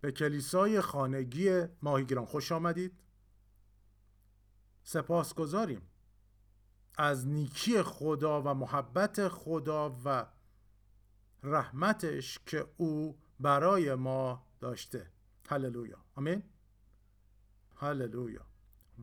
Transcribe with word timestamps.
به 0.00 0.12
کلیسای 0.12 0.80
خانگی 0.80 1.64
ماهیگیران 1.82 2.24
خوش 2.24 2.52
آمدید. 2.52 2.92
سپاسگزاریم. 4.82 5.82
از 6.98 7.26
نیکی 7.26 7.82
خدا 7.82 8.42
و 8.42 8.54
محبت 8.54 9.28
خدا 9.28 9.96
و 10.04 10.26
رحمتش 11.42 12.38
که 12.46 12.66
او 12.76 13.18
برای 13.40 13.94
ما 13.94 14.46
داشته. 14.60 15.10
هللویا. 15.48 15.98
آمین. 16.14 16.42
هللویا. 17.74 18.46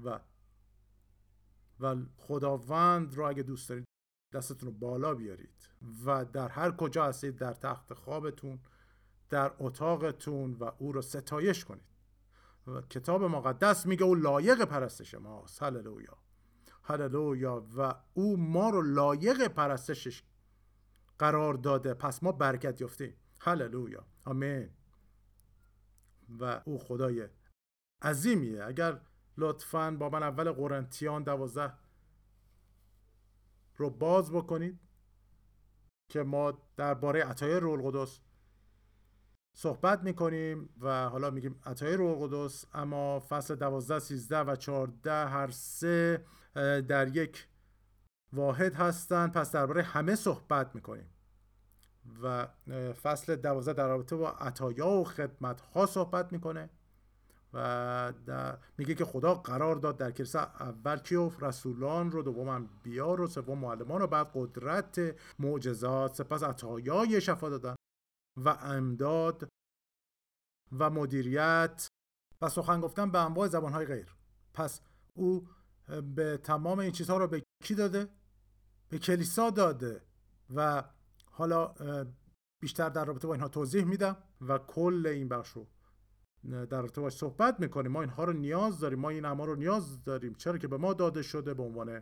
و 0.04 0.20
و 1.80 1.96
خداوند 2.18 3.16
رو 3.16 3.26
اگه 3.26 3.44
دوست 3.44 3.70
دارید 3.70 3.86
دستتون 4.34 4.70
رو 4.70 4.76
بالا 4.76 5.14
بیارید 5.14 5.70
و 6.06 6.26
در 6.26 6.50
هر 6.50 6.72
کجا 6.72 7.06
هستید 7.06 7.36
در 7.36 7.54
تخت 7.54 7.94
خوابتون 7.94 8.60
در 9.34 9.52
اتاقتون 9.60 10.54
و 10.54 10.72
او 10.78 10.92
رو 10.92 11.02
ستایش 11.02 11.66
کنید. 11.66 11.84
و 12.68 12.82
کتاب 12.82 13.24
مقدس 13.24 13.86
میگه 13.86 14.04
او 14.04 14.16
لایق 14.16 14.64
پرستش 14.64 15.16
ماست. 15.16 15.64
هللویا. 15.64 16.18
هللویا. 16.84 17.68
و 17.78 17.96
او 18.14 18.38
ما 18.38 18.70
رو 18.70 18.82
لایق 18.82 19.48
پرستشش 19.48 20.24
قرار 21.20 21.54
داده. 21.54 21.94
پس 21.94 22.24
ما 22.24 22.32
برکت 22.32 22.82
یافتیم. 22.82 23.14
هللویا. 23.42 24.06
آمین. 24.26 24.70
و 26.40 26.62
او 26.66 26.80
خدای 26.80 27.28
عظیمیه. 28.02 28.64
اگر 28.64 29.02
لطفا 29.38 29.92
با 29.92 30.10
من 30.10 30.24
اول 30.24 30.52
قرنتیان 30.52 31.24
دوازده 31.24 31.74
رو 33.78 33.90
باز 33.90 34.32
بکنید 34.32 34.80
که 36.10 36.24
ما 36.24 36.54
درباره 36.78 37.24
عطای 37.24 37.60
رول 37.60 37.82
قدس 37.82 38.22
صحبت 39.54 40.04
می‌کنیم 40.04 40.70
و 40.82 41.10
حالا 41.10 41.30
میگیم 41.30 41.60
عطای 41.66 41.94
روح 41.94 42.22
القدس 42.22 42.66
اما 42.74 43.20
فصل 43.30 43.56
دوازده 43.56 44.00
سیزده 44.00 44.40
و 44.40 44.56
چهارده 44.56 45.26
هر 45.26 45.52
سه 45.52 46.26
در 46.88 47.16
یک 47.16 47.48
واحد 48.34 48.76
هستند 48.76 49.32
پس 49.32 49.52
درباره 49.52 49.82
همه 49.82 50.16
صحبت 50.16 50.76
می‌کنیم. 50.76 51.10
و 52.24 52.48
فصل 53.04 53.36
دوازده 53.36 53.74
در 53.74 53.88
رابطه 53.88 54.16
با 54.16 54.30
عطایا 54.30 54.88
و 54.88 55.04
خدمت 55.04 55.62
ها 55.62 55.86
صحبت 55.86 56.34
می‌کنه 56.34 56.70
و 57.54 58.14
میگه 58.78 58.96
که 58.96 59.06
خدا 59.06 59.34
قرار 59.36 59.76
داد 59.76 59.98
در 59.98 60.12
کلیسا 60.12 60.40
اول 60.40 60.98
کیو؟ 60.98 61.32
رسولان 61.40 62.12
رو 62.12 62.22
دوم 62.22 62.70
بیا 62.84 63.14
رو 63.14 63.28
سوم 63.28 63.60
معلمان 63.60 64.02
رو 64.02 64.08
بعد 64.08 64.32
قدرت 64.34 65.16
معجزات 65.40 66.16
سپس 66.16 66.44
عطایای 66.44 67.22
شفا 67.22 67.50
دادن. 67.50 67.76
و 68.38 68.50
امداد 68.50 69.50
و 70.72 70.90
مدیریت. 70.90 71.88
و 72.42 72.50
سخن 72.50 72.82
گفتن 72.82 73.12
به 73.12 73.20
انواع 73.20 73.48
زبانهای 73.48 73.86
غیر. 73.86 74.16
پس 74.54 74.82
او 75.14 75.48
به 76.16 76.38
تمام 76.38 76.80
این 76.80 76.92
چیزها 76.92 77.18
رو 77.18 77.28
به 77.28 77.44
کی 77.64 77.76
داده؟ 77.76 78.10
به 78.90 79.00
کلیسا 79.00 79.50
داده. 79.50 80.02
و 80.56 80.84
حالا 81.32 81.74
بیشتر 82.62 82.90
در 82.90 83.06
رابطه 83.06 83.28
با 83.28 83.34
اینها 83.34 83.48
توضیح 83.48 83.84
میدم 83.84 84.18
و 84.42 84.58
کل 84.58 85.08
این 85.08 85.28
بخش 85.28 85.50
رو 85.50 85.68
در 86.44 86.82
رابطه 86.82 87.02
باش 87.02 87.18
صحبت 87.18 87.60
می‌کنیم. 87.60 87.92
ما 87.92 88.02
اینها 88.02 88.24
رو 88.24 88.34
نیاز 88.34 88.80
داریم. 88.80 89.00
ما 89.00 89.10
این 89.10 89.26
اما 89.26 89.46
رو 89.46 89.56
نیاز 89.56 90.04
داریم. 90.04 90.34
چرا 90.34 90.58
که 90.58 90.68
به 90.68 90.78
ما 90.78 90.94
داده 90.94 91.22
شده 91.22 91.54
به 91.54 91.64
عنوان 91.64 92.02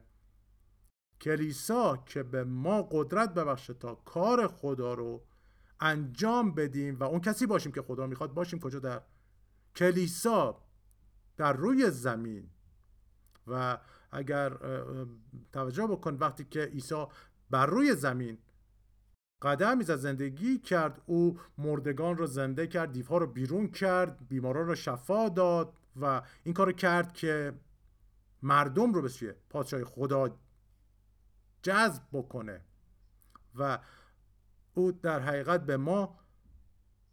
کلیسا 1.22 1.98
که 1.98 2.24
به 2.24 2.44
ما 2.44 2.82
قدرت 2.82 3.34
ببخشه 3.34 3.74
تا 3.74 3.96
کار 3.96 4.48
خدا 4.48 4.94
رو 4.94 5.26
انجام 5.82 6.52
بدیم 6.56 7.00
و 7.00 7.04
اون 7.04 7.20
کسی 7.22 7.46
باشیم 7.46 7.72
که 7.72 7.82
خدا 7.82 8.08
می‌خواد 8.08 8.34
باشیم 8.34 8.60
کجا؟ 8.60 8.80
در 8.80 9.02
کلیسا 9.76 10.62
در 11.38 11.54
روی 11.54 11.92
زمین. 11.92 12.50
و 13.48 13.78
اگر 14.12 14.58
توجه 15.52 15.88
بکن 15.88 16.14
وقتی 16.14 16.44
که 16.44 16.66
عیسی 16.66 17.06
بر 17.50 17.66
روی 17.66 17.96
زمین 17.96 18.38
قدم 19.42 19.78
می‌زد 19.78 19.96
زندگی 19.96 20.60
کرد 20.60 21.02
او 21.06 21.40
مردگان 21.58 22.18
رو 22.18 22.26
زنده 22.26 22.68
کرد 22.68 22.92
دیوها 22.92 23.18
رو 23.18 23.28
بیرون 23.28 23.68
کرد 23.68 24.28
بیماران 24.28 24.68
رو 24.68 24.76
شفا 24.76 25.30
داد 25.30 25.74
و 26.02 26.22
این 26.44 26.54
کار 26.54 26.72
کرد 26.72 27.14
که 27.14 27.54
مردم 28.42 28.94
رو 28.94 29.02
به 29.02 29.10
سوی 29.10 29.34
پادشاه 29.50 29.84
خدا 29.84 30.38
جذب 31.64 32.04
بکنه. 32.12 32.62
و 33.56 33.80
او 34.74 34.92
در 34.92 35.20
حقیقت 35.20 35.66
به 35.66 35.78
ما 35.78 36.20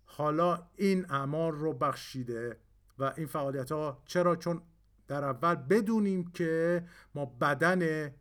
حالا 0.05 0.67
این 0.77 1.11
اعمال 1.11 1.53
رو 1.53 1.73
بخشیده 1.73 2.57
و 2.99 3.13
این 3.17 3.27
فعالیت 3.27 3.73
ها 3.73 4.03
چرا؟ 4.07 4.37
چون 4.37 4.63
در 5.09 5.25
اول 5.25 5.55
بدونیم 5.55 6.31
که 6.31 6.85
ما 7.15 7.27
بدن 7.27 8.13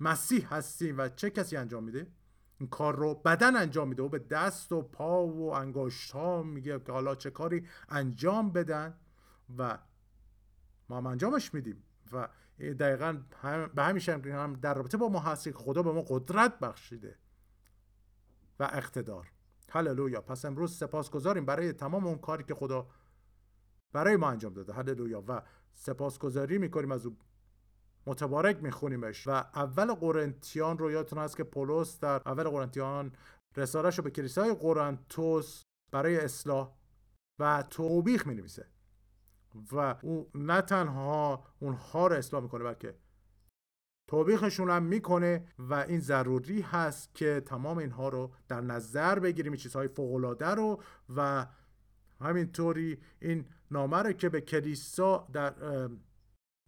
مسیح 0.00 0.54
هستیم 0.54 0.98
و 0.98 1.08
چه 1.08 1.30
کسی 1.30 1.56
انجام 1.56 1.84
میده؟ 1.84 2.06
این 2.58 2.68
کار 2.68 2.96
رو 2.96 3.14
بدن 3.14 3.56
انجام 3.56 3.88
میده. 3.88 4.02
و 4.02 4.08
به 4.08 4.18
دست 4.18 4.72
و 4.72 4.82
پا 4.82 5.26
و 5.26 5.54
انگشت 5.54 6.10
ها 6.10 6.42
میگه 6.42 6.80
که 6.80 6.92
حالا 6.92 7.14
چه 7.14 7.30
کاری 7.30 7.66
انجام 7.88 8.52
بدن 8.52 8.94
و 9.58 9.78
ما 10.88 10.96
هم 10.96 11.06
انجامش 11.06 11.54
میدیم. 11.54 11.82
و 12.12 12.28
دقیقا 12.58 13.18
به 13.74 13.82
همیشه 13.82 14.12
هم 14.12 14.52
در 14.52 14.74
رابطه 14.74 14.96
با 14.96 15.08
ما 15.08 15.20
هستی 15.20 15.52
خدا 15.52 15.82
به 15.82 15.92
ما 15.92 16.04
قدرت 16.08 16.58
بخشیده. 16.58 17.16
و 18.60 18.70
اقتدار. 18.72 19.32
هللویا. 19.70 20.20
پس 20.20 20.44
امروز 20.44 20.76
سپاسگزاریم 20.76 21.44
برای 21.44 21.72
تمام 21.72 22.06
اون 22.06 22.18
کاری 22.18 22.44
که 22.44 22.54
خدا 22.54 22.86
برای 23.92 24.16
ما 24.16 24.30
انجام 24.30 24.52
داده. 24.54 24.72
هللویا. 24.72 25.24
و 25.28 25.42
سپاسگزاری 25.74 26.58
می‌کنیم 26.58 26.92
از 26.92 27.06
او 27.06 27.16
متبارک 28.06 28.62
میخونیمش. 28.62 29.26
و 29.26 29.30
اول 29.30 29.94
قرنتیان 29.94 30.78
رو 30.78 30.90
یادتون 30.90 31.18
هست 31.18 31.36
که 31.36 31.44
پولس 31.44 32.00
در 32.00 32.22
اول 32.26 32.48
قرنتیان 32.48 33.12
رسالش 33.56 33.98
رو 33.98 34.04
به 34.04 34.10
کلیسای 34.10 34.54
قرنتوس 34.54 35.64
برای 35.90 36.16
اصلاح 36.16 36.74
و 37.38 37.64
توبیخ 37.70 38.26
می 38.26 38.34
نویسه 38.34 38.66
و 39.72 39.94
او 40.02 40.30
نه 40.34 40.62
تنها 40.62 41.44
اونها 41.58 42.06
رو 42.06 42.16
اصلاح 42.16 42.42
می‌کنه 42.42 42.64
بلکه 42.64 42.94
توبیخشون 44.08 44.70
هم 44.70 44.82
می‌کنه 44.82 45.44
و 45.58 45.74
این 45.74 46.00
ضروری 46.00 46.60
هست 46.60 47.14
که 47.14 47.42
تمام 47.46 47.78
اینها 47.78 48.08
رو 48.08 48.32
در 48.48 48.60
نظر 48.60 49.18
بگیریم 49.18 49.52
این 49.52 49.60
چیزهای 49.60 49.88
فوقالعاده 49.88 50.46
رو 50.46 50.82
و 51.16 51.46
همینطوری 52.20 52.98
این 53.20 53.44
نامه 53.70 53.96
رو 53.96 54.12
که 54.12 54.28
به 54.28 54.40
کلیسا 54.40 55.28
در 55.32 55.54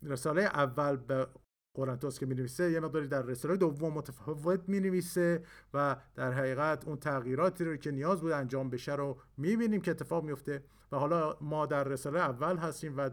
رساله 0.02 0.42
اول 0.42 0.96
به 0.96 1.26
قرنتوس 1.74 2.18
که 2.18 2.26
می 2.26 2.48
یه 2.58 2.80
مقداری 2.80 3.08
در 3.08 3.22
رساله 3.22 3.56
دوم 3.56 3.92
متفاوت 3.92 4.60
می 4.68 4.80
نویسه 4.80 5.44
و 5.74 5.96
در 6.14 6.32
حقیقت 6.32 6.84
اون 6.88 6.96
تغییراتی 6.96 7.64
رو 7.64 7.76
که 7.76 7.90
نیاز 7.90 8.20
بود 8.20 8.32
انجام 8.32 8.70
بشه 8.70 8.94
رو 8.94 9.18
می 9.36 9.56
بینیم 9.56 9.80
که 9.80 9.90
اتفاق 9.90 10.24
میفته 10.24 10.64
و 10.92 10.96
حالا 10.96 11.36
ما 11.40 11.66
در 11.66 11.84
رساله 11.84 12.20
اول 12.20 12.56
هستیم 12.56 12.96
و 12.96 13.10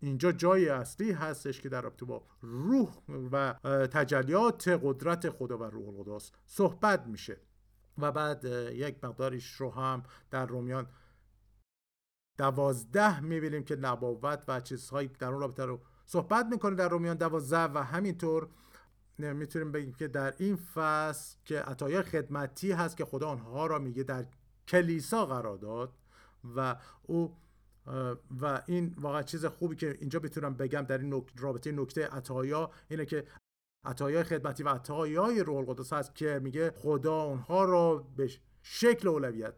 اینجا 0.00 0.32
جای 0.32 0.68
اصلی 0.68 1.12
هستش 1.12 1.60
که 1.60 1.68
در 1.68 1.80
رابطه 1.80 2.04
با 2.04 2.26
روح 2.40 2.88
و 3.32 3.52
تجلیات 3.86 4.68
قدرت 4.82 5.30
خدا 5.30 5.58
و 5.58 5.62
روح 5.62 5.88
القدس 5.88 6.32
صحبت 6.46 7.06
میشه. 7.06 7.40
و 7.98 8.12
بعد 8.12 8.44
یک 8.72 9.04
مقداریش 9.04 9.52
رو 9.52 9.70
هم 9.70 10.02
در 10.30 10.46
رومیان 10.46 10.86
دوازده 12.38 13.20
می‌بینیم 13.20 13.64
که 13.64 13.76
نبوت 13.76 14.44
و 14.48 14.60
چیزهایی 14.60 15.08
در 15.08 15.28
اون 15.28 15.40
رابطه 15.40 15.64
رو 15.64 15.80
صحبت 16.04 16.46
می‌کنه 16.46 16.74
در 16.74 16.88
رومیان 16.88 17.16
دوازده 17.16 17.72
و 17.74 17.78
همینطور 17.78 18.48
می‌تونیم 19.18 19.72
بگیم 19.72 19.92
که 19.92 20.08
در 20.08 20.34
این 20.38 20.56
فصل 20.56 21.36
که 21.44 21.60
عطایای 21.60 22.02
خدمتی 22.02 22.72
هست 22.72 22.96
که 22.96 23.04
خدا 23.04 23.28
آنها 23.28 23.66
را 23.66 23.78
میگه 23.78 24.02
در 24.02 24.26
کلیسا 24.68 25.26
قرار 25.26 25.56
داد 25.56 25.92
و 26.56 26.76
او 27.02 27.36
و 28.40 28.62
این 28.66 28.94
واقعا 28.98 29.22
چیز 29.22 29.44
خوبی 29.46 29.76
که 29.76 29.96
اینجا 30.00 30.18
بتونم 30.18 30.54
بگم 30.54 30.82
در 30.82 30.98
این 30.98 31.24
رابطه 31.36 31.72
نکته 31.72 32.06
عطایا 32.06 32.70
اینه 32.88 33.06
که 33.06 33.24
عطایای 33.84 34.24
خدمتی 34.24 34.62
و 34.62 34.68
عطایای 34.68 35.40
روح 35.40 35.56
القدس 35.56 35.92
هست 35.92 36.14
که 36.14 36.40
میگه 36.42 36.70
خدا 36.70 37.22
اونها 37.22 37.64
رو 37.64 38.06
به 38.16 38.30
شکل 38.62 39.08
اولویت 39.08 39.54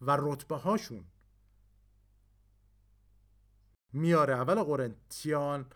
و 0.00 0.16
رتبه 0.20 0.56
هاشون 0.56 1.04
میاره. 3.92 4.34
اول 4.34 4.62
قرنتیان 4.62 5.66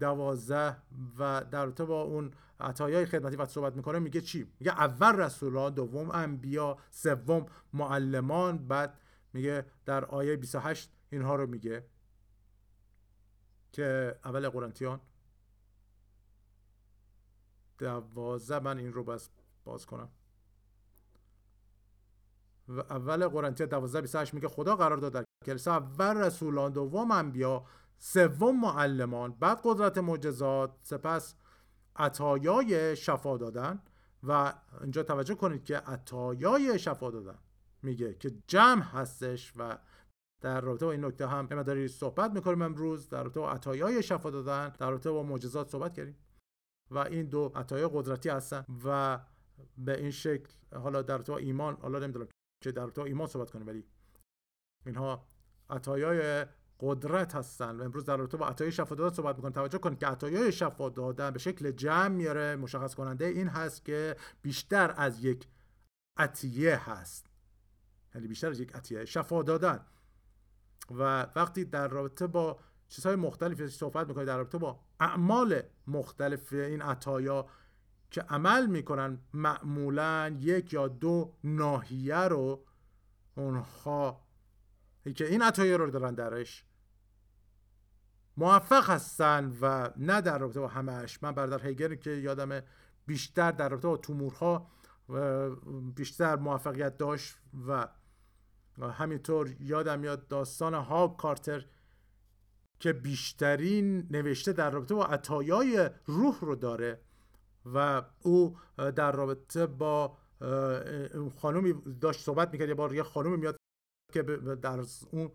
دوازده 0.00 0.76
و 1.18 1.44
در 1.50 1.64
رابطه 1.64 1.84
با 1.84 2.02
اون 2.02 2.30
عطایای 2.60 3.06
خدمتی 3.06 3.36
وقتی 3.36 3.52
صحبت 3.52 3.76
می‌کنه 3.76 3.98
میگه 3.98 4.20
چی؟ 4.20 4.46
میگه 4.60 4.72
اول 4.72 5.16
رسولان 5.16 5.74
دوم 5.74 6.10
انبیا 6.10 6.78
سوم 6.90 7.46
معلمان 7.72 8.68
بعد 8.68 8.98
میگه 9.34 9.66
در 9.84 10.04
آیه 10.04 10.36
28 10.36 10.92
اینها 11.10 11.34
رو 11.34 11.46
میگه. 11.46 11.86
که 13.72 14.18
اول 14.24 14.48
قرنتیان 14.48 15.00
دوازه 17.78 18.58
من 18.58 18.78
این 18.78 18.92
رو 18.92 19.04
بس 19.04 19.30
باز 19.64 19.86
کنم. 19.86 20.08
و 22.68 22.80
اول 22.80 23.28
قرنتیان 23.28 23.68
12 23.68 24.00
28 24.00 24.34
میگه 24.34 24.48
خدا 24.48 24.76
قرار 24.76 24.96
داد 24.98 25.12
در 25.12 25.24
کلیسا 25.46 25.72
اول 25.72 26.16
رسولان 26.16 26.72
دوم 26.72 27.10
انبیا 27.10 27.66
سوم 27.98 28.60
معلمان 28.60 29.32
بعد 29.32 29.60
قدرت 29.64 29.98
معجزات 29.98 30.76
سپس 30.82 31.34
عطایای 31.96 32.96
شفا 32.96 33.36
دادن. 33.36 33.82
و 34.22 34.54
اینجا 34.80 35.02
توجه 35.02 35.34
کنید 35.34 35.64
که 35.64 35.76
عطایای 35.76 36.78
شفا 36.78 37.10
دادن. 37.10 37.38
میگه 37.84 38.14
که 38.14 38.32
جمع 38.46 38.82
هستش 38.82 39.52
و 39.56 39.78
در 40.42 40.60
رابطه 40.60 40.86
با 40.86 40.92
این 40.92 41.04
نکته 41.04 41.26
هم 41.26 41.46
داری 41.46 41.88
صحبت 41.88 42.30
می‌کنیم 42.30 42.62
امروز. 42.62 43.08
در 43.08 43.22
رابطه 43.22 43.40
با 43.40 43.50
عطایای 43.50 44.02
شفا 44.02 44.30
دادن 44.30 44.68
در 44.68 44.90
رابطه 44.90 45.10
با 45.10 45.22
معجزات 45.22 45.70
صحبت 45.70 45.94
کردیم. 45.94 46.16
و 46.90 46.98
این 46.98 47.26
دو 47.26 47.52
عطایای 47.54 47.90
قدرتی 47.92 48.28
هستن 48.28 48.64
و 48.84 49.20
به 49.78 49.98
این 49.98 50.10
شکل 50.10 50.52
حالا 50.74 51.02
در 51.02 51.16
رابطه 51.16 51.32
ایمان 51.32 51.76
حالا 51.82 51.98
نمی‌دونم 51.98 52.28
که 52.64 52.72
در 52.72 52.82
رابطه 52.82 53.02
ایمان 53.02 53.26
صحبت 53.26 53.50
کنیم 53.50 53.66
ولی 53.66 53.84
اینها 54.86 55.26
عطایای 55.70 56.46
قدرت 56.80 57.34
هستن. 57.34 57.76
و 57.76 57.82
امروز 57.82 58.04
در 58.04 58.16
رابطه 58.16 58.36
با 58.36 58.46
عطای 58.46 58.72
شفا 58.72 58.94
دادن 58.94 59.14
صحبت 59.16 59.36
می‌کنیم. 59.36 59.52
توجه 59.52 59.78
کنید 59.78 59.98
که 59.98 60.06
عطایای 60.06 60.52
شفا 60.52 60.88
دادن 60.88 61.30
به 61.30 61.38
شکل 61.38 61.70
جمع 61.70 62.08
میاره 62.08 62.56
مشخص 62.56 62.94
کننده 62.94 63.24
این 63.24 63.48
هست 63.48 63.84
که 63.84 64.16
بیشتر 64.42 64.94
از 64.96 65.24
یک 65.24 65.46
عطیه 66.18 66.90
هست. 66.90 67.33
یعنی 68.14 68.26
بیشتر 68.26 68.48
از 68.48 68.60
یک 68.60 68.74
عطیه 68.74 69.04
شفا 69.04 69.42
دادن. 69.42 69.80
و 70.90 71.26
وقتی 71.36 71.64
در 71.64 71.88
رابطه 71.88 72.26
با 72.26 72.58
چیزهای 72.88 73.16
مختلفی 73.16 73.68
صحبت 73.68 74.08
می‌کنید 74.08 74.26
در 74.26 74.36
رابطه 74.36 74.58
با 74.58 74.80
اعمال 75.00 75.62
مختلف 75.86 76.52
این 76.52 76.82
عطایا 76.82 77.46
که 78.10 78.20
عمل 78.20 78.66
می‌کنن 78.66 79.18
معمولا 79.34 80.36
یک 80.40 80.72
یا 80.72 80.88
دو 80.88 81.34
ناحیه 81.44 82.16
رو 82.16 82.64
اونها 83.34 84.24
که 85.14 85.26
این 85.26 85.42
عطایا 85.42 85.76
رو 85.76 85.90
دارن 85.90 86.14
درش 86.14 86.64
موفق 88.36 88.90
هستن 88.90 89.56
و 89.60 89.90
نه 89.96 90.20
در 90.20 90.38
رابطه 90.38 90.60
با 90.60 90.68
همش 90.68 91.22
من 91.22 91.32
برادر 91.32 91.66
هیگر 91.66 91.94
که 91.94 92.10
یادم 92.10 92.60
بیشتر 93.06 93.50
در 93.50 93.68
رابطه 93.68 93.88
با 93.88 93.96
تومورها 93.96 94.70
بیشتر 95.94 96.36
موفقیت 96.36 96.98
داشت 96.98 97.36
و 97.66 97.88
همینطور 98.82 99.56
یادم 99.60 100.04
یاد 100.04 100.28
داستان 100.28 100.74
ها 100.74 101.08
کارتر 101.08 101.66
که 102.80 102.92
بیشترین 102.92 104.06
نوشته 104.10 104.52
در 104.52 104.70
رابطه 104.70 104.94
با 104.94 105.06
عطایای 105.06 105.90
روح 106.06 106.40
رو 106.40 106.54
داره 106.54 107.00
و 107.74 108.02
او 108.22 108.56
در 108.76 109.12
رابطه 109.12 109.66
با 109.66 110.16
خانومی 111.40 111.74
داشت 112.00 112.20
صحبت 112.20 112.52
می‌کرد 112.52 112.68
یه 112.68 112.74
بار 112.74 112.94
یه 112.94 113.02
خانومی 113.02 113.36
میاد 113.36 113.56
که 114.12 114.22
در 114.62 114.84
اون 115.10 115.30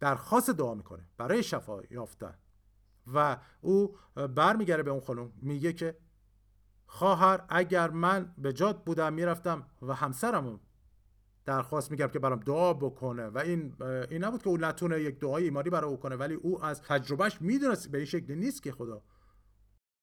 درخواست 0.00 0.50
دعا 0.50 0.74
می‌کنه 0.74 1.08
برای 1.16 1.42
شفا 1.42 1.82
یافتن 1.90 2.38
و 3.14 3.36
او 3.60 3.96
برمیگره 4.34 4.82
به 4.82 4.90
اون 4.90 5.00
خانم 5.00 5.32
میگه 5.42 5.72
که 5.72 5.98
خواهر 6.86 7.44
اگر 7.48 7.90
من 7.90 8.34
به 8.38 8.52
جاد 8.52 8.84
بودم 8.84 9.12
می‌رفتم 9.12 9.66
و 9.82 9.94
همسرم 9.94 10.60
درخواست 11.44 11.90
میگم 11.90 12.06
که 12.06 12.18
برام 12.18 12.40
دعا 12.40 12.72
بکنه. 12.72 13.26
و 13.26 13.38
این 13.38 13.74
این 14.10 14.24
نبود 14.24 14.42
که 14.42 14.48
او 14.48 14.56
نتونه 14.56 15.00
یک 15.00 15.20
دعای 15.20 15.44
ایمانی 15.44 15.70
برای 15.70 15.90
او 15.90 15.96
کنه 15.96 16.16
ولی 16.16 16.34
او 16.34 16.64
از 16.64 16.82
تجربهش 16.82 17.40
می‌دونست 17.40 17.90
به 17.90 17.98
این 17.98 18.06
شکل 18.06 18.34
نیست 18.34 18.62
که 18.62 18.72
خدا 18.72 19.02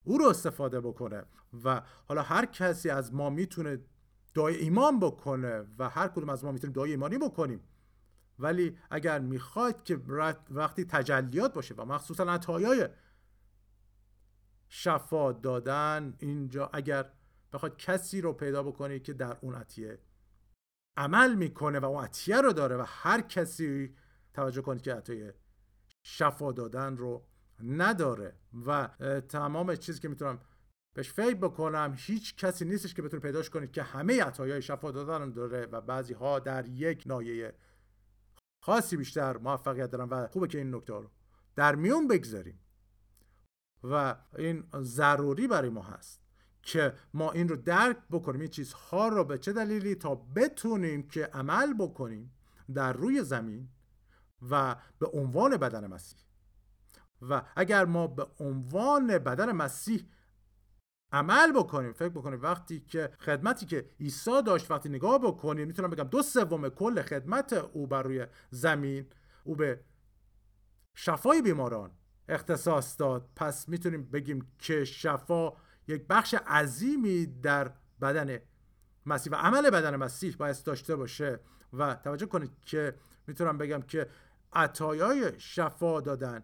او 0.03 0.17
رو 0.17 0.25
استفاده 0.25 0.81
بکنه. 0.81 1.23
و 1.63 1.81
حالا 2.07 2.21
هر 2.21 2.45
کسی 2.45 2.89
از 2.89 3.13
ما 3.13 3.29
می‌تونه 3.29 3.79
دعای 4.33 4.55
ایمان 4.55 4.99
بکنه 4.99 5.65
و 5.79 5.89
هر 5.89 6.07
کدوم 6.07 6.29
از 6.29 6.43
ما 6.43 6.51
می‌تونیم 6.51 6.73
دعای 6.73 6.91
ایمانی 6.91 7.17
بکنیم. 7.17 7.61
ولی 8.39 8.77
اگر 8.89 9.19
می‌خواید 9.19 9.83
که 9.83 10.01
وقتی 10.49 10.85
تجلیات 10.85 11.53
باشه 11.53 11.75
و 11.75 11.85
مخصوصا 11.85 12.23
عطایای 12.23 12.89
شفا 14.67 15.31
دادن 15.31 16.13
اینجا 16.19 16.69
اگر 16.73 17.11
بخواد 17.53 17.77
کسی 17.77 18.21
رو 18.21 18.33
پیدا 18.33 18.63
بکنی 18.63 18.99
که 18.99 19.13
در 19.13 19.37
اون 19.41 19.55
عطیه 19.55 19.99
عمل 20.97 21.35
می‌کنه 21.35 21.79
و 21.79 21.85
اون 21.85 22.03
عطیه 22.03 22.41
رو 22.41 22.53
داره 22.53 22.77
و 22.77 22.83
هر 22.87 23.21
کسی 23.21 23.95
توجه 24.33 24.61
کنید 24.61 24.81
که 24.81 24.93
عطیه 24.93 25.35
شفا 26.03 26.51
دادن 26.51 26.97
رو 26.97 27.27
نداره 27.63 28.35
و 28.65 28.89
تمام 29.29 29.75
چیزی 29.75 29.99
که 29.99 30.07
می‌تونم 30.07 30.39
بهش 30.93 31.11
فکر 31.11 31.35
بکنم 31.35 31.93
هیچ 31.97 32.35
کسی 32.35 32.65
نیستش 32.65 32.93
که 32.93 33.01
بتونه 33.01 33.21
پیداش 33.21 33.49
کنید 33.49 33.71
که 33.71 33.83
همه 33.83 34.23
عطایای 34.23 34.61
شفا 34.61 34.91
دادن 34.91 35.21
رو 35.21 35.31
داره 35.31 35.65
و 35.65 35.81
بعضی 35.81 36.13
ها 36.13 36.39
در 36.39 36.65
یک 36.67 37.03
نایه 37.05 37.53
خاصی 38.63 38.97
بیشتر 38.97 39.37
موفقیت 39.37 39.91
دارن 39.91 40.09
و 40.09 40.27
خوبه 40.27 40.47
که 40.47 40.57
این 40.57 40.75
نکته 40.75 40.93
رو 40.93 41.11
در 41.55 41.75
میون 41.75 42.07
بگذاریم. 42.07 42.59
و 43.83 44.15
این 44.37 44.63
ضروری 44.81 45.47
برای 45.47 45.69
ما 45.69 45.81
هست. 45.81 46.20
که 46.61 46.93
ما 47.13 47.31
این 47.31 47.49
رو 47.49 47.55
درک 47.55 47.97
بکنیم 48.11 48.41
این 48.41 48.49
چیزها 48.49 49.07
رو 49.07 49.23
به 49.23 49.37
چه 49.37 49.53
دلیلی 49.53 49.95
تا 49.95 50.15
بتونیم 50.15 51.07
که 51.07 51.25
عمل 51.25 51.73
بکنیم 51.73 52.33
در 52.73 52.93
روی 52.93 53.23
زمین 53.23 53.69
و 54.49 54.75
به 54.99 55.07
عنوان 55.13 55.57
بدن 55.57 55.87
مسیح. 55.87 56.19
و 57.29 57.41
اگر 57.55 57.85
ما 57.85 58.07
به 58.07 58.27
عنوان 58.39 59.17
بدن 59.17 59.51
مسیح 59.51 60.05
عمل 61.11 61.51
بکنیم 61.51 61.93
فکر 61.93 62.09
بکنیم 62.09 62.41
وقتی 62.41 62.79
که 62.79 63.09
خدمتی 63.19 63.65
که 63.65 63.89
عیسی 63.99 64.41
داشت 64.45 64.71
وقتی 64.71 64.89
نگاه 64.89 65.19
بکنیم 65.19 65.67
می‌تونم 65.67 65.89
بگم 65.89 66.03
دو 66.03 66.23
سوم 66.23 66.69
کل 66.69 67.01
خدمت 67.01 67.53
او 67.53 67.87
بر 67.87 68.03
روی 68.03 68.27
زمین 68.49 69.05
او 69.43 69.55
به 69.55 69.83
شفای 70.95 71.41
بیماران 71.41 71.91
اختصاص 72.29 72.99
داد. 72.99 73.29
پس 73.35 73.69
می‌تونیم 73.69 74.03
بگیم 74.03 74.51
که 74.59 74.85
شفا 74.85 75.53
یک 75.87 76.07
بخش 76.07 76.33
عظیمی 76.33 77.25
در 77.25 77.71
بدن 78.01 78.39
مسیح 79.05 79.33
و 79.33 79.35
عمل 79.35 79.69
بدن 79.69 79.95
مسیح 79.95 80.35
باید 80.35 80.63
داشته 80.63 80.95
باشه. 80.95 81.39
و 81.73 81.95
توجه 81.95 82.25
کنید 82.25 82.51
که 82.61 82.95
می‌تونم 83.27 83.57
بگم 83.57 83.81
که 83.81 84.09
عطایای 84.53 85.39
شفا 85.39 86.01
دادن 86.01 86.43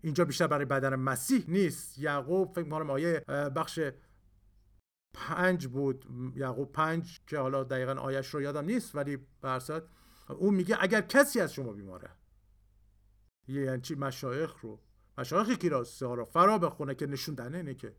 اینجا 0.00 0.24
بیشتر 0.24 0.46
برای 0.46 0.64
بدن 0.64 0.94
مسیح 0.94 1.44
نیست. 1.48 1.98
یعقوب 1.98 2.52
فکر 2.52 2.64
می‌کنم 2.64 2.90
آیه 2.90 3.20
بخش 3.56 3.80
پنج 5.14 5.66
بود. 5.66 6.06
یعقوب 6.36 6.72
پنج 6.72 7.20
که 7.26 7.38
حالا 7.38 7.64
دقیقا 7.64 7.92
آیش 7.92 8.26
رو 8.26 8.42
یادم 8.42 8.64
نیست 8.64 8.94
ولی 8.94 9.18
برسد 9.40 9.82
اون 10.28 10.54
میگه 10.54 10.76
اگر 10.80 11.00
کسی 11.00 11.40
از 11.40 11.52
شما 11.52 11.72
بیماره 11.72 12.10
یعنی 13.48 13.80
چی؟ 13.80 13.94
مشایخ 13.94 14.60
رو. 14.60 14.80
مشایخی 15.18 15.56
که 15.56 15.68
رو 16.00 16.24
فرا 16.24 16.58
بخونه 16.58 16.94
که 16.94 17.06
نشون 17.06 17.54
اینه 17.54 17.74
که 17.74 17.96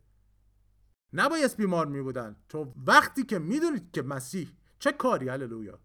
نبایست 1.13 1.58
بیمار 1.58 1.86
می 1.86 2.01
بودن. 2.01 2.36
تو 2.50 2.74
وقتی 2.88 3.24
که 3.24 3.39
می‌دونید 3.39 3.91
که 3.91 4.01
مسیح 4.01 4.51
چه 4.79 4.91
کاری 4.91 5.29
هللویا. 5.29 5.79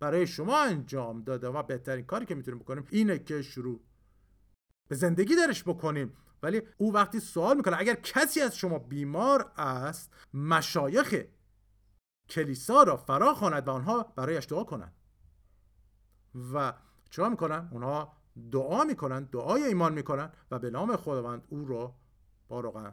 برای 0.00 0.26
شما 0.26 0.62
انجام 0.62 1.22
داده 1.22 1.48
و 1.48 1.62
بهترین 1.62 2.04
کاری 2.04 2.26
که 2.26 2.34
می‌تونیم 2.34 2.60
بکنیم 2.60 2.86
اینه 2.90 3.18
که 3.18 3.42
شروع 3.42 3.80
به 4.88 4.96
زندگی 4.96 5.36
درش 5.36 5.64
بکنیم. 5.64 6.16
ولی 6.42 6.62
او 6.76 6.94
وقتی 6.94 7.20
سوال 7.20 7.56
می‌کنه 7.56 7.76
اگر 7.78 7.94
کسی 7.94 8.40
از 8.40 8.56
شما 8.56 8.78
بیمار 8.78 9.52
است 9.56 10.12
مشایخ 10.34 11.24
کلیسا 12.28 12.82
را 12.82 12.96
فرا 12.96 13.34
خواند 13.34 13.68
و 13.68 13.70
آنها 13.70 14.02
برایش 14.02 14.46
دعا 14.46 14.64
کنند. 14.64 14.92
و 16.52 16.74
چرا 17.10 17.28
می‌کنن؟ 17.28 17.68
اونها 17.72 18.16
دعا 18.50 18.84
می‌کنن 18.84 19.24
دعای 19.24 19.62
ایمان 19.62 19.92
می‌کنن 19.92 20.32
و 20.50 20.58
به 20.58 20.70
نام 20.70 20.96
خداوند 20.96 21.44
او 21.48 21.66
را 21.66 21.94
بارقا 22.48 22.92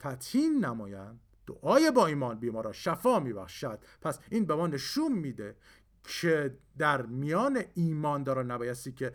تطهین 0.00 0.64
نمایند. 0.64 1.20
دعای 1.46 1.90
با 1.90 2.06
ایمان 2.06 2.38
بیمارا 2.38 2.72
شفا 2.72 3.20
میبخشد. 3.20 3.78
پس 4.00 4.18
این 4.30 4.46
به 4.46 4.54
ما 4.54 4.66
نشون 4.66 5.12
میده 5.12 5.56
که 6.04 6.58
در 6.78 7.02
میان 7.02 7.62
ایمانداران 7.74 8.50
نبایستی 8.50 8.92
که 8.92 9.12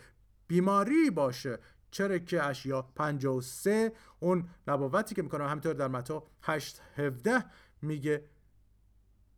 بیماری 0.48 1.10
باشه 1.10 1.60
چرا 1.92 2.18
که 2.18 2.44
اشیا 2.44 2.82
53 2.82 3.92
اون 4.20 4.50
نبوتی 4.68 5.16
که 5.16 5.22
می‌کنه. 5.22 5.48
همینطور 5.50 5.74
در 5.74 5.88
متا 5.88 6.24
8 6.42 6.82
17 6.96 7.46
میگه 7.82 8.26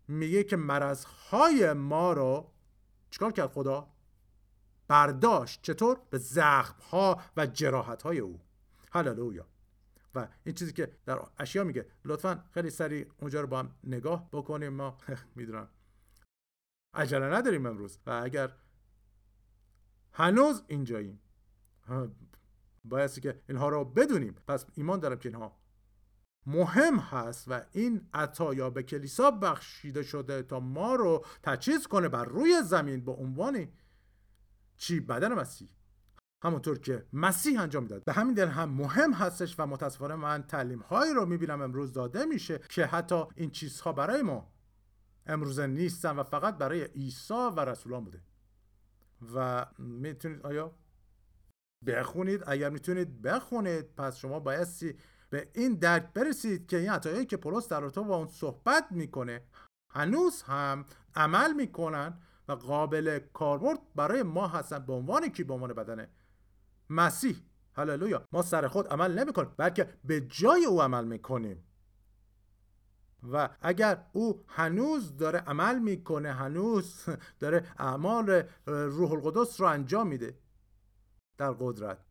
میگه 0.07 0.43
که 0.43 0.55
مرضهای 0.55 1.73
ما 1.73 2.13
رو 2.13 2.51
چیکار 3.09 3.31
کرد 3.31 3.51
خدا؟ 3.51 3.87
برداشت. 4.87 5.61
چطور؟ 5.61 5.99
به 6.09 6.17
زخم 6.17 6.81
ها 6.81 7.21
و 7.37 7.45
جراحت 7.45 8.01
های 8.01 8.19
او. 8.19 8.39
هللویا. 8.91 9.45
و 10.17 10.27
این 10.43 10.55
چیزی 10.55 10.73
که 10.73 10.91
در 11.05 11.19
اشیا 11.39 11.63
میگه. 11.63 11.85
لطفا 12.05 12.43
خیلی 12.53 12.69
سریع 12.69 13.11
اونجا 13.17 13.41
رو 13.41 13.47
با 13.47 13.59
هم 13.59 13.75
نگاه 13.83 14.29
بکنیم. 14.31 14.69
ما 14.69 14.97
می‌دونم. 15.35 15.69
عجله 16.93 17.25
نداریم 17.25 17.65
امروز. 17.65 17.99
و 18.05 18.21
اگر 18.23 18.51
هنوز 20.11 20.63
اینجاییم. 20.67 21.19
بایستی 22.83 23.21
که 23.21 23.41
اینها 23.49 23.69
رو 23.69 23.85
بدونیم. 23.85 24.35
پس 24.47 24.65
ایمان 24.75 24.99
دارم 24.99 25.19
که 25.19 25.29
اینها 25.29 25.57
مهم 26.45 26.99
هست 26.99 27.45
و 27.47 27.61
این 27.71 28.09
عطایا 28.13 28.69
به 28.69 28.83
کلیسا 28.83 29.31
بخشیده 29.31 30.03
شده 30.03 30.43
تا 30.43 30.59
ما 30.59 30.95
رو 30.95 31.25
تجهیز 31.43 31.87
کنه 31.87 32.09
بر 32.09 32.25
روی 32.25 32.61
زمین 32.63 33.05
به 33.05 33.11
عنوان 33.11 33.67
چی؟ 34.77 34.99
بدن 34.99 35.33
مسیح. 35.33 35.69
همونطور 36.43 36.79
که 36.79 37.05
مسیح 37.13 37.61
انجام 37.61 37.83
می‌داد. 37.83 38.03
به 38.03 38.13
همین 38.13 38.33
دلیل 38.33 38.49
هم 38.49 38.69
مهم 38.69 39.13
هستش 39.13 39.59
و 39.59 39.65
متاسفانه 39.65 40.15
من 40.15 40.43
تعلیم 40.43 40.79
هایی 40.79 41.13
رو 41.13 41.25
می‌بینم 41.25 41.61
امروز 41.61 41.93
داده 41.93 42.25
میشه 42.25 42.59
که 42.69 42.85
حتی 42.85 43.23
این 43.35 43.51
چیزها 43.51 43.91
برای 43.91 44.21
ما 44.21 44.53
امروزه 45.25 45.67
نیستن 45.67 46.15
و 46.15 46.23
فقط 46.23 46.57
برای 46.57 46.83
عیسی 46.83 47.33
و 47.33 47.59
رسولان 47.59 48.03
بوده. 48.03 48.21
و 49.35 49.65
می‌تونید 49.77 50.45
آیا؟ 50.45 50.75
بخونید. 51.87 52.43
اگر 52.47 52.69
می‌تونید 52.69 53.21
بخونید 53.21 53.95
پس 53.95 54.17
شما 54.17 54.39
بایستی 54.39 54.95
به 55.29 55.49
این 55.53 55.73
درک 55.73 56.13
برسید 56.13 56.67
که 56.67 56.77
این 56.77 56.89
عطایایی 56.89 57.25
که 57.25 57.37
پولس 57.37 57.67
در 57.67 57.79
رابطه 57.79 58.01
با 58.01 58.15
اون 58.15 58.27
صحبت 58.27 58.87
می‌کنه 58.91 59.43
هنوز 59.89 60.41
هم 60.41 60.85
عمل 61.15 61.53
می‌کنن 61.53 62.19
و 62.47 62.51
قابل 62.51 63.19
کاربرد 63.33 63.79
برای 63.95 64.23
ما 64.23 64.47
هستن 64.47 64.79
به 64.79 64.93
عنوان 64.93 65.29
کی؟ 65.29 65.43
به 65.43 65.53
عنوان 65.53 65.73
بدن 65.73 66.07
مسیح. 66.89 67.35
هللویا. 67.73 68.25
ما 68.31 68.41
سر 68.41 68.67
خود 68.67 68.87
عمل 68.87 69.19
نمی‌کنیم 69.19 69.51
بلکه 69.57 69.93
به 70.03 70.21
جای 70.21 70.65
او 70.65 70.81
عمل 70.81 71.05
می‌کنیم. 71.05 71.63
و 73.31 73.49
اگر 73.61 74.05
او 74.13 74.43
هنوز 74.47 75.17
داره 75.17 75.39
عمل 75.39 75.79
می‌کنه 75.79 76.33
هنوز 76.33 77.05
داره 77.39 77.73
اعمال 77.77 78.43
روح 78.65 79.11
القدس 79.11 79.61
رو 79.61 79.67
انجام 79.67 80.07
میده 80.07 80.39
در 81.37 81.51
قدرت. 81.51 82.05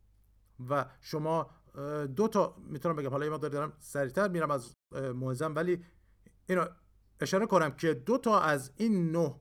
و 0.69 0.85
شما 1.01 1.49
دو 2.15 2.27
تا 2.27 2.55
می‌تونم 2.57 2.95
بگم 2.95 3.09
حالا 3.09 3.25
یه 3.25 3.37
دارم 3.37 3.73
سریعتر 3.79 4.27
میرم 4.27 4.51
از 4.51 4.73
موزم 5.15 5.55
ولی 5.55 5.85
اینو 6.49 6.65
اشاره 7.19 7.45
کنم 7.45 7.71
که 7.71 7.93
دو 7.93 8.17
تا 8.17 8.39
از 8.39 8.71
این 8.75 9.11
نه 9.11 9.35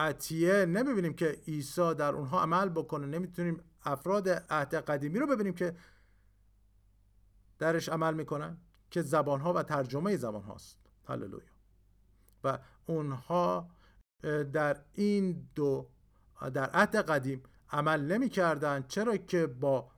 عطیه 0.00 0.66
نمی‌بینیم 0.66 1.14
که 1.14 1.40
عیسی 1.48 1.94
در 1.94 2.14
اونها 2.14 2.42
عمل 2.42 2.68
بکنه. 2.68 3.06
نمی‌تونیم 3.06 3.62
افراد 3.82 4.28
عهد 4.28 4.74
قدیمی 4.74 5.18
رو 5.18 5.26
ببینیم 5.26 5.54
که 5.54 5.76
درش 7.58 7.88
عمل 7.88 8.14
می‌کنن 8.14 8.58
که 8.90 9.02
زبانها 9.02 9.52
و 9.52 9.62
ترجمه 9.62 10.16
زبان 10.16 10.42
هاست. 10.42 10.78
هللویا. 11.04 11.50
و 12.44 12.58
اونها 12.86 13.70
در 14.52 14.84
این 14.94 15.48
دو 15.54 15.90
در 16.54 16.70
عهد 16.70 16.96
قدیم 16.96 17.42
عمل 17.70 18.00
نمی‌کردن. 18.00 18.82
چرا 18.88 19.16
که 19.16 19.46
با 19.46 19.90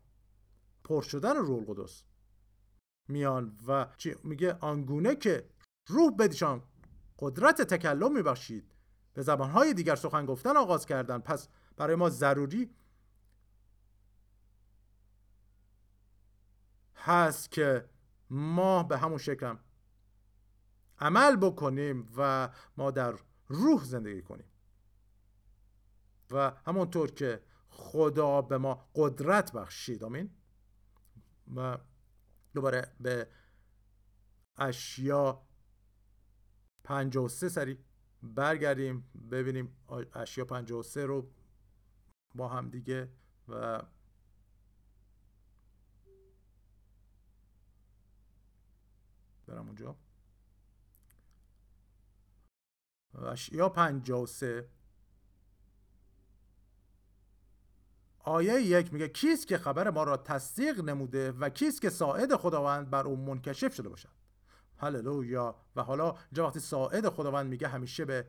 پر 0.84 1.02
شدن 1.02 1.36
روح 1.36 1.58
القدس 1.58 2.04
میان 3.08 3.58
و 3.66 3.86
میگه 4.24 4.52
آنگونه 4.52 5.16
که 5.16 5.48
روح 5.86 6.16
بدیشان 6.16 6.62
قدرت 7.18 7.62
تکلم 7.62 8.14
میبخشید. 8.14 8.74
به 9.14 9.22
زبانهای 9.22 9.74
دیگر 9.74 9.96
سخن 9.96 10.26
گفتن 10.26 10.56
آغاز 10.56 10.86
کردن. 10.86 11.18
پس 11.18 11.48
برای 11.76 11.96
ما 11.96 12.10
ضروری 12.10 12.74
هست 16.96 17.50
که 17.50 17.88
ما 18.30 18.82
به 18.82 18.98
همون 18.98 19.18
شکل 19.18 19.56
عمل 20.98 21.36
بکنیم 21.36 22.12
و 22.16 22.48
ما 22.76 22.90
در 22.90 23.14
روح 23.48 23.84
زندگی 23.84 24.22
کنیم. 24.22 24.46
و 26.30 26.52
همونطور 26.66 27.10
که 27.10 27.42
خدا 27.68 28.42
به 28.42 28.58
ما 28.58 28.88
قدرت 28.94 29.52
بخشید. 29.52 30.04
آمین. 30.04 30.30
و 31.56 31.78
دوباره 32.54 32.92
به 33.00 33.28
اشیا 34.56 35.46
53 36.84 37.48
سری 37.48 37.78
برگردیم 38.22 39.10
ببینیم 39.30 39.76
اشیا 40.14 40.44
53 40.44 41.06
رو 41.06 41.30
با 42.34 42.48
هم 42.48 42.70
دیگه 42.70 43.08
و 43.48 43.82
برم 49.46 49.66
اونجا. 49.66 49.96
اشیا 53.14 53.68
53 53.68 54.68
آیه 58.18 58.62
یک 58.62 58.92
میگه 58.92 59.08
کیست 59.08 59.46
که 59.48 59.58
خبر 59.58 59.90
ما 59.90 60.04
را 60.04 60.16
تصدیق 60.16 60.80
نموده 60.80 61.32
و 61.32 61.48
کیست 61.48 61.82
که 61.82 61.90
ساعد 61.90 62.36
خداوند 62.36 62.90
بر 62.90 63.06
اون 63.06 63.20
منکشف 63.20 63.74
شده 63.74 63.88
باشد؟ 63.88 64.21
هللویا. 64.82 65.54
و 65.76 65.82
حالا 65.82 66.04
اینجا 66.04 66.46
وقتی 66.46 66.60
ساعد 66.60 67.08
خداوند 67.08 67.46
میگه 67.46 67.68
همیشه 67.68 68.04
به 68.04 68.26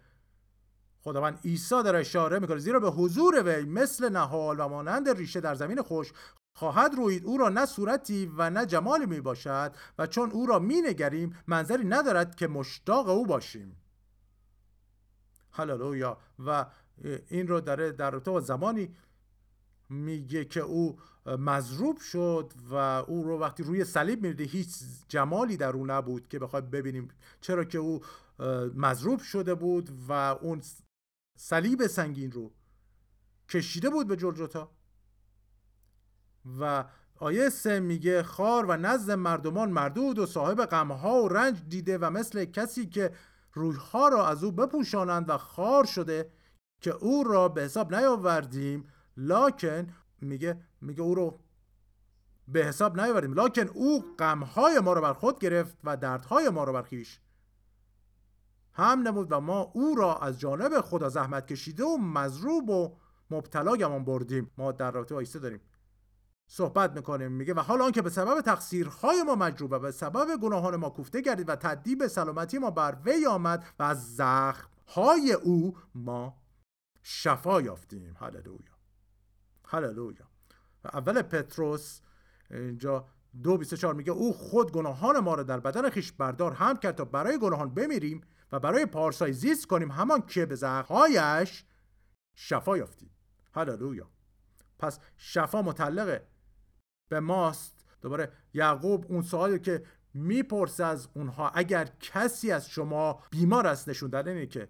خداوند 1.02 1.40
عیسی 1.46 1.84
در 1.84 1.96
اشاره 1.96 2.40
می‌کنه 2.40 2.58
زیرا 2.58 2.80
به 2.80 2.90
حضور 2.90 3.44
وی 3.44 3.66
مثل 3.66 4.10
نهال 4.10 4.60
و 4.60 4.68
مانند 4.68 5.10
ریشه 5.10 5.42
در 5.42 5.56
زمین 5.56 5.82
خوش 5.82 6.14
خواهد 6.56 6.96
روید. 6.96 7.26
او 7.26 7.38
را 7.38 7.50
نه 7.50 7.66
صورتی 7.66 8.34
و 8.38 8.50
نه 8.50 8.66
جمالی 8.66 9.06
می 9.06 9.22
باشد 9.22 9.76
و 9.98 10.08
چون 10.08 10.32
او 10.32 10.46
را 10.46 10.60
می 10.60 10.82
نگریم 10.82 11.38
منظری 11.48 11.84
ندارد 11.86 12.36
که 12.36 12.48
مشتاق 12.48 13.10
او 13.10 13.26
باشیم. 13.26 13.78
هللویا. 15.52 16.18
و 16.46 16.66
این 17.28 17.48
رو 17.48 17.62
در 17.62 17.76
در 17.76 18.20
با 18.20 18.40
زمانی 18.40 18.96
میگه 19.90 20.46
که 20.46 20.60
او 20.60 21.00
مضروب 21.26 21.98
شد 21.98 22.54
و 22.70 22.76
او 22.76 23.24
رو 23.24 23.40
وقتی 23.40 23.64
روی 23.64 23.86
صلیب 23.86 24.24
میرده 24.24 24.44
هیچ 24.44 24.70
جمالی 25.08 25.58
در 25.58 25.74
او 25.74 25.86
نبود 25.86 26.28
که 26.28 26.40
بخواد 26.40 26.70
ببینیم 26.70 27.08
چرا 27.42 27.64
که 27.64 27.78
او 27.78 28.02
مضروب 28.76 29.20
شده 29.20 29.56
بود 29.56 29.90
و 30.08 30.12
اون 30.12 30.62
صلیب 31.38 31.88
سنگین 31.88 32.32
رو 32.32 32.52
کشیده 33.50 33.90
بود 33.90 34.08
به 34.08 34.16
جلجتا 34.16 34.72
و 36.60 36.86
آیه 37.16 37.50
سه 37.50 37.80
میگه 37.80 38.24
خار 38.24 38.66
و 38.66 38.78
نزد 38.78 39.12
مردمان 39.12 39.72
مردود 39.72 40.20
و 40.20 40.26
صاحب 40.26 40.66
غمها 40.66 41.24
و 41.24 41.28
رنج 41.28 41.62
دیده 41.70 41.98
و 41.98 42.10
مثل 42.10 42.46
کسی 42.46 42.86
که 42.86 43.12
رویها 43.54 44.08
را 44.08 44.28
از 44.28 44.44
او 44.44 44.52
بپوشانند 44.52 45.30
و 45.30 45.38
خار 45.38 45.86
شده 45.86 46.32
که 46.82 46.92
او 46.92 47.24
را 47.24 47.50
به 47.50 47.62
حساب 47.62 47.96
نیاوردیم 47.96 48.88
لاکن 49.18 49.88
میگه 50.24 50.62
میگه 50.82 51.02
او 51.02 51.16
رو 51.16 51.40
به 52.48 52.66
حساب 52.66 53.00
نیاوردیم. 53.00 53.34
لاکن 53.34 53.68
او 53.68 54.16
غمهای 54.20 54.80
ما 54.80 54.94
رو 54.94 55.02
بر 55.02 55.14
خود 55.14 55.40
گرفت 55.40 55.78
و 55.84 55.98
دردهای 55.98 56.50
ما 56.50 56.64
رو 56.64 56.74
بر 56.74 56.82
خیش 56.82 57.20
هم 58.74 59.08
نمود 59.08 59.32
و 59.32 59.40
ما 59.40 59.60
او 59.60 59.96
را 59.96 60.18
از 60.18 60.40
جانب 60.40 60.82
خدا 60.82 61.10
زحمت 61.10 61.48
کشیده 61.48 61.84
و 61.84 61.98
مضروب 61.98 62.70
و 62.70 62.96
مبتلا 63.32 63.76
گمان 63.76 64.06
بردیم. 64.06 64.52
ما 64.58 64.72
در 64.72 64.92
رابطه 64.92 65.16
با 65.16 65.24
داریم. 65.40 65.62
صحبت 66.48 66.92
می‌کنیم. 66.92 67.32
میگه 67.32 67.54
و 67.54 67.60
حالا 67.60 67.86
آنکه 67.86 68.02
به 68.02 68.10
سبب 68.10 68.42
تقصیرهای 68.42 69.24
ما 69.24 69.36
مجروبه 69.36 69.80
به 69.80 69.92
سبب 69.92 70.40
گناهان 70.42 70.76
ما 70.76 70.90
کوفته 70.90 71.22
گردید 71.22 71.50
و 71.50 71.56
تدیب 71.56 72.08
سلامتی 72.08 72.58
ما 72.58 72.72
بر 72.72 72.98
وی 73.06 73.26
آمد 73.26 73.66
و 73.80 73.84
از 73.84 74.16
زخمهای 74.16 75.34
او 75.34 75.78
ما 75.96 76.38
شفا 77.04 77.62
یافتیم. 77.62 78.16
هللویا. 78.20 78.73
هللویا. 79.74 80.28
اول 80.94 81.22
پتروس 81.22 82.02
اینجا 82.52 83.08
دو 83.44 83.64
چهار 83.64 83.94
میگه 83.94 84.12
او 84.12 84.34
خود 84.34 84.72
گناهان 84.72 85.20
ما 85.20 85.36
را 85.36 85.44
در 85.44 85.60
بدن 85.60 85.90
خیش 85.90 86.12
بردار 86.12 86.54
هم 86.54 86.78
کرد 86.78 86.96
تا 86.96 87.06
برای 87.06 87.40
گناهان 87.40 87.74
بمیریم 87.74 88.22
و 88.52 88.60
برای 88.60 88.86
پارسای 88.86 89.34
زیست 89.34 89.68
کنیم 89.68 89.92
همان 89.92 90.22
که 90.22 90.46
به 90.46 90.56
شفا 92.36 92.78
یافتیم. 92.78 93.10
هللویا. 93.54 94.10
پس 94.80 95.00
شفا 95.18 95.62
متعلقه 95.62 96.28
به 97.10 97.20
ماست. 97.20 97.86
دوباره 98.02 98.32
یعقوب 98.54 99.06
اون 99.10 99.22
سوالی 99.22 99.60
که 99.60 99.84
می‌پرسه 100.14 100.86
از 100.86 101.08
اونها 101.14 101.50
اگر 101.50 101.90
کسی 102.00 102.52
از 102.52 102.70
شما 102.70 103.24
بیمار 103.32 103.68
است 103.68 103.90
نشون 103.90 104.16
اینه 104.16 104.46
که 104.46 104.70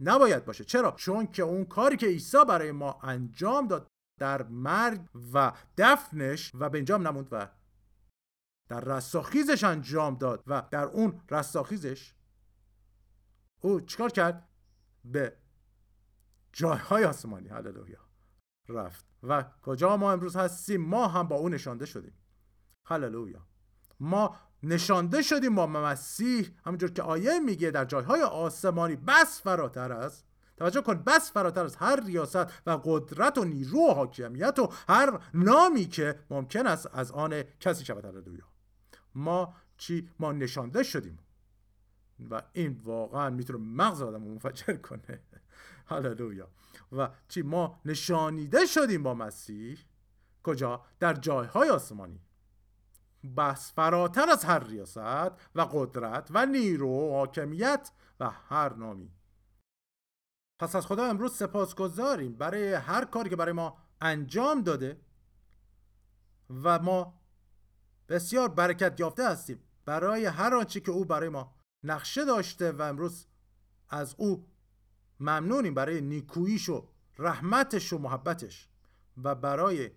نباید 0.00 0.44
باشه. 0.44 0.64
چرا؟ 0.64 0.90
چون 0.90 1.26
که 1.26 1.42
اون 1.42 1.64
کاری 1.64 1.96
که 1.96 2.06
عیسی 2.06 2.44
برای 2.48 2.72
ما 2.72 2.98
انجام 3.02 3.68
داد 3.68 3.86
در 4.18 4.42
مرگ 4.42 5.00
و 5.32 5.52
دفنش 5.78 6.52
و 6.54 6.70
به 6.70 6.78
انجام 6.78 7.08
نموند 7.08 7.28
و 7.32 7.48
در 8.68 8.80
رستاخیزش 8.80 9.64
انجام 9.64 10.14
داد 10.14 10.42
و 10.46 10.62
در 10.70 10.84
اون 10.84 11.20
رستاخیزش 11.30 12.14
او 13.60 13.80
چیکار 13.80 14.10
کرد؟ 14.10 14.48
به 15.04 15.36
جایهای 16.52 17.04
آسمانی. 17.04 17.48
هللویا. 17.48 18.00
رفت. 18.68 19.06
و 19.22 19.44
کجا 19.62 19.96
ما 19.96 20.12
امروز 20.12 20.36
هستیم؟ 20.36 20.80
ما 20.80 21.08
هم 21.08 21.28
با 21.28 21.36
او 21.36 21.48
نشانده 21.48 21.86
شدیم. 21.86 22.12
هللویا. 22.86 23.46
ما 24.00 24.36
نشانده 24.66 25.22
شدیم 25.22 25.54
با 25.54 25.66
مسیح 25.66 26.50
همونجور 26.64 26.90
که 26.90 27.02
آیه 27.02 27.38
میگه 27.38 27.70
در 27.70 27.84
جایهای 27.84 28.22
آسمانی 28.22 28.96
بس 28.96 29.42
فراتر 29.42 29.92
است 29.92 30.26
توجه 30.56 30.80
کن 30.80 30.94
بس 30.94 31.32
فراتر 31.32 31.64
از 31.64 31.76
هر 31.76 32.04
ریاست 32.04 32.66
و 32.66 32.80
قدرت 32.84 33.38
و 33.38 33.44
نیرو 33.44 33.78
و 33.78 33.94
حاکمیت 33.94 34.58
و 34.58 34.72
هر 34.88 35.20
نامی 35.34 35.84
که 35.84 36.18
ممکن 36.30 36.66
است 36.66 36.88
از 36.92 37.10
آن 37.10 37.42
کسی 37.60 37.84
شود 37.84 38.04
هللویا 38.04 38.44
ما 39.14 39.54
چی؟ 39.76 40.08
ما 40.18 40.32
نشانده 40.32 40.82
شدیم. 40.82 41.18
و 42.30 42.42
این 42.52 42.80
واقعا 42.84 43.30
می‌تونه 43.30 43.58
مغز 43.58 44.02
آدم 44.02 44.22
منفجر 44.22 44.76
کنه. 44.76 45.20
هللویا. 45.86 46.48
و 46.92 47.08
چی؟ 47.28 47.42
ما 47.42 47.80
نشانیده 47.84 48.66
شدیم 48.66 49.02
با 49.02 49.14
مسیح. 49.14 49.78
کجا؟ 50.42 50.84
در 51.00 51.14
جایهای 51.14 51.68
آسمانی. 51.68 52.20
بس 53.36 53.72
فراتر 53.72 54.30
از 54.30 54.44
هر 54.44 54.64
ریاست 54.64 54.96
و 55.54 55.60
قدرت 55.72 56.28
و 56.30 56.46
نیرو 56.46 56.88
و 56.88 57.12
حاکمیت 57.12 57.90
و 58.20 58.30
هر 58.30 58.74
نامی. 58.74 59.12
پس 60.58 60.76
از 60.76 60.86
خدا 60.86 61.04
امروز 61.04 61.36
سپاس 61.36 61.74
گذاریم 61.74 62.32
برای 62.32 62.72
هر 62.74 63.04
کاری 63.04 63.30
که 63.30 63.36
برای 63.36 63.52
ما 63.52 63.78
انجام 64.00 64.62
داده 64.62 65.00
و 66.50 66.78
ما 66.78 67.20
بسیار 68.08 68.48
برکت 68.48 69.00
یافته 69.00 69.28
هستیم. 69.28 69.62
برای 69.84 70.24
هر 70.26 70.54
آنچه 70.54 70.80
که 70.80 70.90
او 70.90 71.04
برای 71.04 71.28
ما 71.28 71.54
نقشه 71.82 72.24
داشته 72.24 72.72
و 72.72 72.82
امروز 72.82 73.26
از 73.88 74.14
او 74.18 74.48
ممنونیم. 75.20 75.74
برای 75.74 76.00
نیکوییش 76.00 76.68
و 76.68 76.88
رحمتش 77.18 77.92
و 77.92 77.98
محبتش 77.98 78.68
و 79.22 79.34
برای 79.34 79.90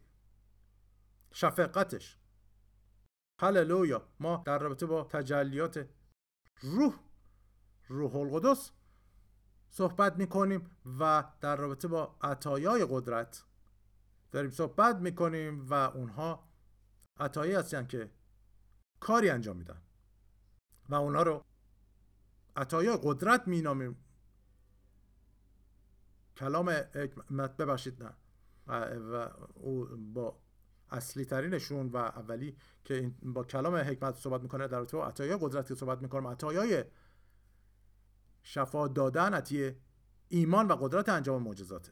شفقتش. 1.34 2.18
هللویا 3.40 4.08
ما 4.20 4.44
در 4.46 4.60
رابطه 4.60 4.86
با 4.86 5.04
تجلیات 5.04 5.88
روح 6.62 7.00
روح 7.88 8.16
القدس 8.16 8.72
صحبت 9.70 10.16
می‌کنیم 10.16 10.70
و 11.00 11.24
در 11.42 11.56
رابطه 11.56 11.88
با 11.88 12.16
عطایای 12.22 12.88
قدرت 12.90 13.44
داریم 14.32 14.52
صحبت 14.52 14.96
می‌کنیم 14.96 15.70
و 15.70 15.74
اونها 15.74 16.50
عطایی 17.20 17.54
هستن 17.54 17.88
که 17.88 18.12
کاری 19.00 19.30
انجام 19.30 19.58
میدن 19.58 19.82
و 20.90 20.96
اونها 20.96 21.24
رو 21.24 21.44
عطایای 22.56 23.00
قدرت 23.04 23.48
مینامیم. 23.48 23.98
کلام 26.38 26.66
ببخشید 27.60 28.04
نه. 28.04 28.14
و 28.98 29.30
او 29.54 29.86
با 30.14 30.42
اصلی 30.92 31.26
ترینشون 31.26 31.90
و 31.90 31.98
اولی 31.98 32.56
که 32.86 33.12
با 33.22 33.44
کلام 33.44 33.76
حکمت 33.76 34.16
صحبت 34.16 34.42
می‌کنه 34.42 34.68
در 34.68 34.78
رابطه 34.78 34.98
با 34.98 35.08
عطایای 35.08 35.38
قدرت 35.42 35.74
صحبت 35.74 36.02
می‌کنم 36.02 36.28
عطایای 36.28 36.84
شفا 38.44 38.88
دادن 38.88 39.34
عطیه 39.34 39.78
ایمان 40.28 40.68
و 40.68 40.76
قدرت 40.76 41.10
انجام 41.10 41.44
معجزاته. 41.44 41.92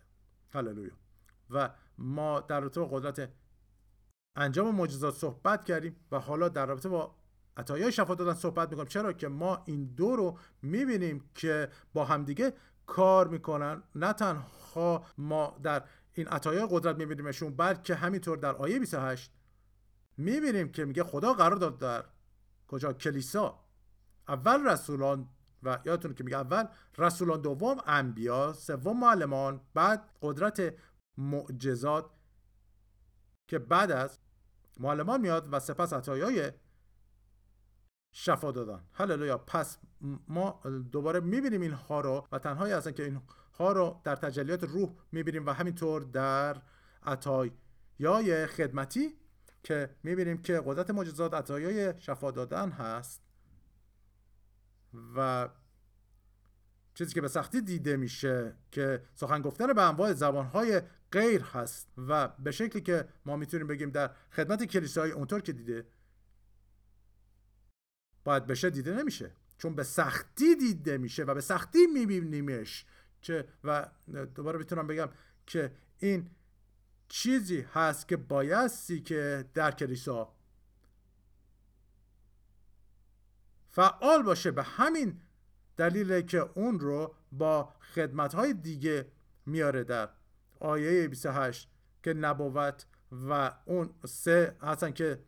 هللویا. 0.49 0.93
و 1.49 1.69
ما 1.97 2.39
در 2.39 2.59
رابطه 2.59 2.87
قدرت 2.91 3.29
انجام 4.35 4.75
معجزات 4.75 5.13
صحبت 5.15 5.65
کردیم 5.65 5.95
و 6.11 6.19
حالا 6.19 6.49
در 6.49 6.65
رابطه 6.65 6.89
با 6.89 7.15
عطایای 7.57 7.91
شفا 7.91 8.15
دادن 8.15 8.33
صحبت 8.33 8.69
می‌کنیم. 8.69 8.87
چرا 8.87 9.13
که 9.13 9.27
ما 9.27 9.63
این 9.65 9.85
دو 9.85 10.15
رو 10.15 10.37
می‌بینیم 10.61 11.29
که 11.35 11.69
با 11.93 12.05
همدیگه 12.05 12.53
کار 12.85 13.27
می‌کنن. 13.27 13.83
نه 13.95 14.13
تنها 14.13 15.05
ما 15.17 15.57
در 15.63 15.83
این 16.17 16.27
عطایای 16.27 16.67
قدرت 16.71 16.95
میبینیمشون 16.95 17.55
بلکه 17.55 17.95
همینطور 17.95 18.37
در 18.37 18.55
آیه 18.55 18.79
28 18.79 19.31
می‌بینیم 20.17 20.71
که 20.71 20.85
میگه 20.85 21.03
خدا 21.03 21.33
قرار 21.33 21.55
داد 21.55 21.77
در 21.77 22.05
کجا؟ 22.67 22.93
کلیسا. 22.93 23.63
اول 24.27 24.67
رسولان 24.67 25.29
و 25.63 25.79
یادتون 25.85 26.13
که 26.13 26.23
میگه 26.23 26.37
اول 26.37 26.67
رسولان 26.97 27.41
دوم 27.41 27.77
انبیا 27.85 28.53
سوم 28.53 28.99
معلمان 28.99 29.61
بعد 29.73 30.09
قدرت 30.21 30.73
معجزات 31.17 32.11
که 33.47 33.59
بعد 33.59 33.91
از 33.91 34.19
معلمان 34.79 35.21
میاد 35.21 35.47
و 35.51 35.59
سپس 35.59 35.93
عطایای 35.93 36.51
شفا 38.13 38.51
دادن. 38.51 38.83
هللویا. 38.93 39.37
پس 39.37 39.77
ما 40.27 40.61
دوباره 40.91 41.19
می‌بینیم 41.19 41.61
اینها 41.61 42.01
رو 42.01 42.27
و 42.31 42.39
تنهایی 42.39 42.73
هستن 42.73 42.91
که 42.91 43.21
اینها 43.59 43.71
رو 43.71 44.01
در 44.03 44.15
تجلیات 44.15 44.63
روح 44.63 44.89
می‌بینیم 45.11 45.45
و 45.45 45.49
همینطور 45.49 46.03
در 46.03 46.61
عطایای 47.03 48.47
خدمتی 48.47 49.17
که 49.63 49.89
می‌بینیم 50.03 50.41
که 50.41 50.61
قدرت 50.65 50.89
معجزات 50.89 51.33
عطایای 51.33 51.93
شفا 51.99 52.31
دادن 52.31 52.69
هست 52.69 53.21
و 55.15 55.49
چیزی 56.93 57.13
که 57.13 57.21
به 57.21 57.27
سختی 57.27 57.61
دیده 57.61 57.97
میشه 57.97 58.53
که 58.71 59.03
سخن 59.15 59.41
گفتن 59.41 59.73
به 59.73 59.81
انواع 59.81 60.13
زبانهای 60.13 60.81
غیر 61.11 61.41
هست 61.41 61.87
و 61.97 62.27
به 62.27 62.51
شکلی 62.51 62.81
که 62.81 63.07
ما 63.25 63.35
می‌تونیم 63.35 63.67
بگیم 63.67 63.89
در 63.89 64.11
خدمت 64.31 64.63
کلیسای 64.63 65.11
اونطور 65.11 65.41
که 65.41 65.53
دیده 65.53 65.87
باید 68.23 68.47
بشه 68.47 68.69
دیده 68.69 68.95
نمیشه. 68.95 69.31
چون 69.57 69.75
به 69.75 69.83
سختی 69.83 70.55
دیده 70.55 70.97
میشه 70.97 71.23
و 71.23 71.33
به 71.33 71.41
سختی 71.41 71.87
میبینیمش. 71.87 72.85
که 73.21 73.47
و 73.63 73.87
دوباره 74.35 74.57
می‌تونم 74.59 74.87
بگم 74.87 75.09
که 75.47 75.71
این 75.97 76.29
چیزی 77.07 77.61
هست 77.61 78.07
که 78.07 78.17
بایستی 78.17 79.01
که 79.01 79.45
در 79.53 79.71
کلیسا 79.71 80.33
فعال 83.69 84.23
باشه. 84.23 84.51
به 84.51 84.63
همین 84.63 85.21
دلیل 85.77 86.21
که 86.21 86.37
اون 86.37 86.79
رو 86.79 87.15
با 87.31 87.73
خدمت 87.95 88.33
های 88.33 88.53
دیگه 88.53 89.11
میاره 89.45 89.83
در 89.83 90.09
آیه 90.59 91.07
28 91.07 91.69
که 92.03 92.13
نبوت 92.13 92.85
و 93.11 93.51
اون 93.65 93.89
سه 94.05 94.57
هستن 94.61 94.91
که 94.91 95.23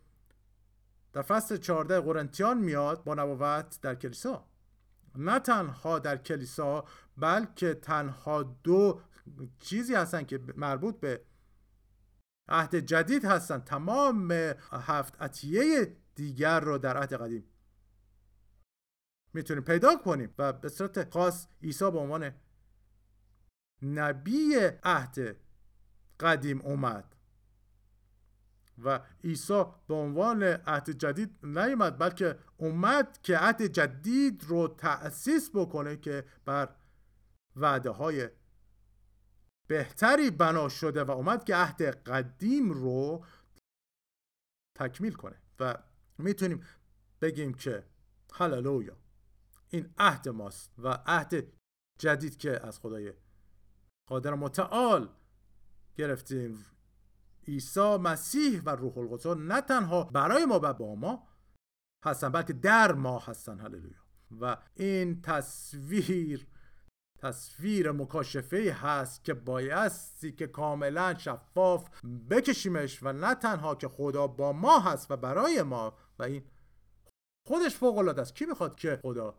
در 1.14 1.22
فصل 1.22 1.58
14 1.58 2.00
قرنتیان 2.00 2.58
میاد 2.58 3.04
با 3.04 3.14
نبوت 3.14 3.80
در 3.82 3.96
کلیسا. 3.96 4.46
نه 5.16 5.40
تنها 5.40 6.00
در 6.00 6.18
کلیسا 6.18 6.86
بلکه 7.20 7.74
تنها 7.74 8.44
دو 8.44 9.02
چیزی 9.60 9.96
هستن 9.96 10.24
که 10.24 10.40
مربوط 10.56 11.00
به 11.00 11.26
عهد 12.48 12.76
جدید 12.76 13.26
هستن. 13.26 13.60
تمام 13.60 14.32
هفت 14.72 15.22
عطیه 15.22 15.98
دیگر 16.16 16.60
رو 16.60 16.78
در 16.78 16.98
عهد 16.98 17.14
قدیم 17.14 17.44
می‌تونیم 19.34 19.64
پیدا 19.64 19.96
کنیم 19.96 20.34
و 20.38 20.54
به 20.54 20.70
صورت 20.70 21.14
خاص 21.14 21.48
عیسی 21.64 21.92
به 21.92 22.00
عنوان 22.00 22.32
نبی 23.82 24.56
عهد 24.84 25.36
قدیم 26.20 26.62
اومد 26.62 27.16
و 28.84 29.00
عیسی 29.24 29.64
به 29.88 29.94
عنوان 29.94 30.44
عهد 30.44 30.90
جدید 30.90 31.46
نیومد 31.46 31.98
بلکه 31.98 32.38
اومد 32.58 33.20
که 33.22 33.38
عهد 33.38 33.62
جدید 33.62 34.44
رو 34.48 34.68
تأسیس 34.68 35.50
بکنه 35.54 35.98
که 35.98 36.26
بر 36.46 36.70
وعده 37.60 37.90
های 37.90 38.30
بهتری 39.68 40.32
بنا 40.32 40.70
شده 40.70 41.04
و 41.04 41.12
اومد 41.12 41.44
که 41.44 41.56
عهد 41.56 41.82
قدیم 41.82 42.72
رو 42.72 43.26
تکمیل 44.78 45.14
کنه. 45.14 45.42
و 45.60 45.84
می‌تونیم 46.18 46.64
بگیم 47.22 47.54
که 47.54 47.88
هللویا 48.34 48.98
این 49.70 49.94
عهد 49.98 50.30
ماست 50.30 50.74
و 50.78 50.88
عهد 51.06 51.54
جدید 52.00 52.38
که 52.38 52.66
از 52.68 52.80
خدای 52.80 53.14
قادر 54.10 54.34
متعال 54.34 55.10
گرفتیم. 55.96 56.66
عیسی 57.48 57.98
مسیح 57.98 58.62
و 58.62 58.70
روح 58.70 58.98
القدس 58.98 59.26
نه 59.26 59.62
تنها 59.62 60.04
برای 60.04 60.46
ما 60.46 60.60
و 60.64 60.74
با 60.74 60.96
ما 60.96 61.28
هستن 62.06 62.30
بلکه 62.30 62.54
در 62.54 62.94
ما 62.94 63.20
هستن. 63.20 63.60
هللویا. 63.60 64.00
و 64.42 64.58
این 64.76 65.22
تصویر 65.22 66.48
تصویر 67.22 67.92
مکاشفه 67.92 68.78
هست 68.82 69.24
که 69.24 69.34
بایستی 69.34 70.32
که 70.32 70.48
کاملا 70.48 71.16
شفاف 71.18 71.90
بکشیمش 72.30 73.04
و 73.04 73.14
نه 73.14 73.36
تنها 73.36 73.76
که 73.76 73.88
خدا 73.88 74.28
با 74.28 74.54
ما 74.54 74.80
هست 74.80 75.12
و 75.12 75.18
برای 75.18 75.64
ما 75.64 75.94
و 76.20 76.24
این 76.24 76.44
خودش 77.48 77.76
فوق 77.76 77.98
العاده 77.98 78.22
است. 78.22 78.36
کی 78.36 78.46
می‌خواد 78.46 78.76
که 78.76 79.00
خدا 79.02 79.36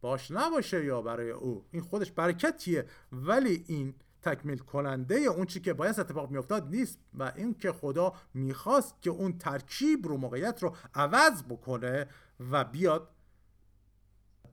باش 0.00 0.30
نباشه 0.30 0.84
یا 0.84 1.02
برای 1.02 1.30
او؟ 1.30 1.66
این 1.70 1.82
خودش 1.82 2.12
برکتیه. 2.12 2.86
ولی 3.12 3.64
این 3.68 3.94
تکمیل 4.22 4.58
کننده 4.58 5.14
اون 5.14 5.46
چی 5.46 5.60
که 5.60 5.72
باید 5.72 6.00
اتفاق 6.00 6.30
میافتاد 6.30 6.68
نیست 6.68 6.98
و 7.14 7.32
این 7.36 7.54
که 7.54 7.72
خدا 7.72 8.12
می‌خواست 8.34 9.02
که 9.02 9.10
اون 9.10 9.38
ترکیب 9.38 10.06
رو 10.06 10.16
موقعیت 10.16 10.62
رو 10.62 10.76
عوض 10.94 11.42
بکنه 11.42 12.06
و 12.50 12.64
بیاد 12.64 13.13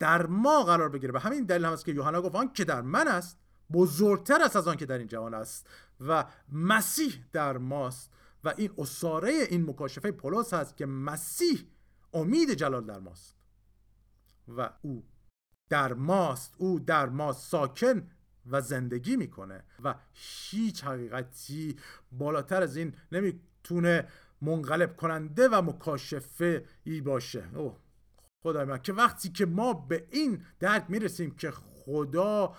در 0.01 0.25
ما 0.25 0.63
قرار 0.63 0.89
بگیره. 0.89 1.13
و 1.13 1.17
همین 1.17 1.43
دلیل 1.43 1.65
هم 1.65 1.73
است 1.73 1.85
که 1.85 1.91
یوحنا 1.91 2.21
گفت 2.21 2.35
آن 2.35 2.53
که 2.53 2.65
در 2.65 2.81
من 2.81 3.07
است 3.07 3.37
بزرگتر 3.73 4.41
است 4.41 4.55
از 4.55 4.67
آن 4.67 4.77
که 4.77 4.85
در 4.85 4.97
این 4.97 5.07
جهان 5.07 5.33
است 5.33 5.67
و 5.99 6.25
مسیح 6.51 7.23
در 7.31 7.57
ماست 7.57 8.11
و 8.43 8.53
این 8.57 8.71
اساره 8.77 9.29
این 9.29 9.69
مکاشفه 9.69 10.11
پولس 10.11 10.53
هست 10.53 10.77
که 10.77 10.85
مسیح 10.85 11.67
امید 12.13 12.53
جلال 12.53 12.85
در 12.85 12.99
ماست 12.99 13.35
و 14.47 14.69
او 14.81 15.03
در 15.69 15.93
ماست 15.93 16.55
او 16.57 16.79
در 16.79 17.09
ما 17.09 17.33
ساکن 17.33 18.07
و 18.49 18.61
زندگی 18.61 19.15
می‌کنه 19.15 19.63
و 19.83 19.95
هیچ 20.13 20.83
حقیقتی 20.83 21.75
بالاتر 22.11 22.63
از 22.63 22.77
این 22.77 22.93
نمی‌تونه 23.11 24.07
منقلب 24.41 24.95
کننده 24.95 25.49
و 25.49 25.61
مکاشفه 25.61 26.65
ای 26.83 27.01
باشه. 27.01 27.49
اوه. 27.55 27.77
خدای 28.43 28.65
من 28.65 28.77
که 28.77 28.93
وقتی 28.93 29.29
که 29.29 29.45
ما 29.45 29.73
به 29.73 30.07
این 30.11 30.45
درک 30.59 30.85
می‌رسیم 30.89 31.35
که 31.35 31.51
خدا 31.51 32.55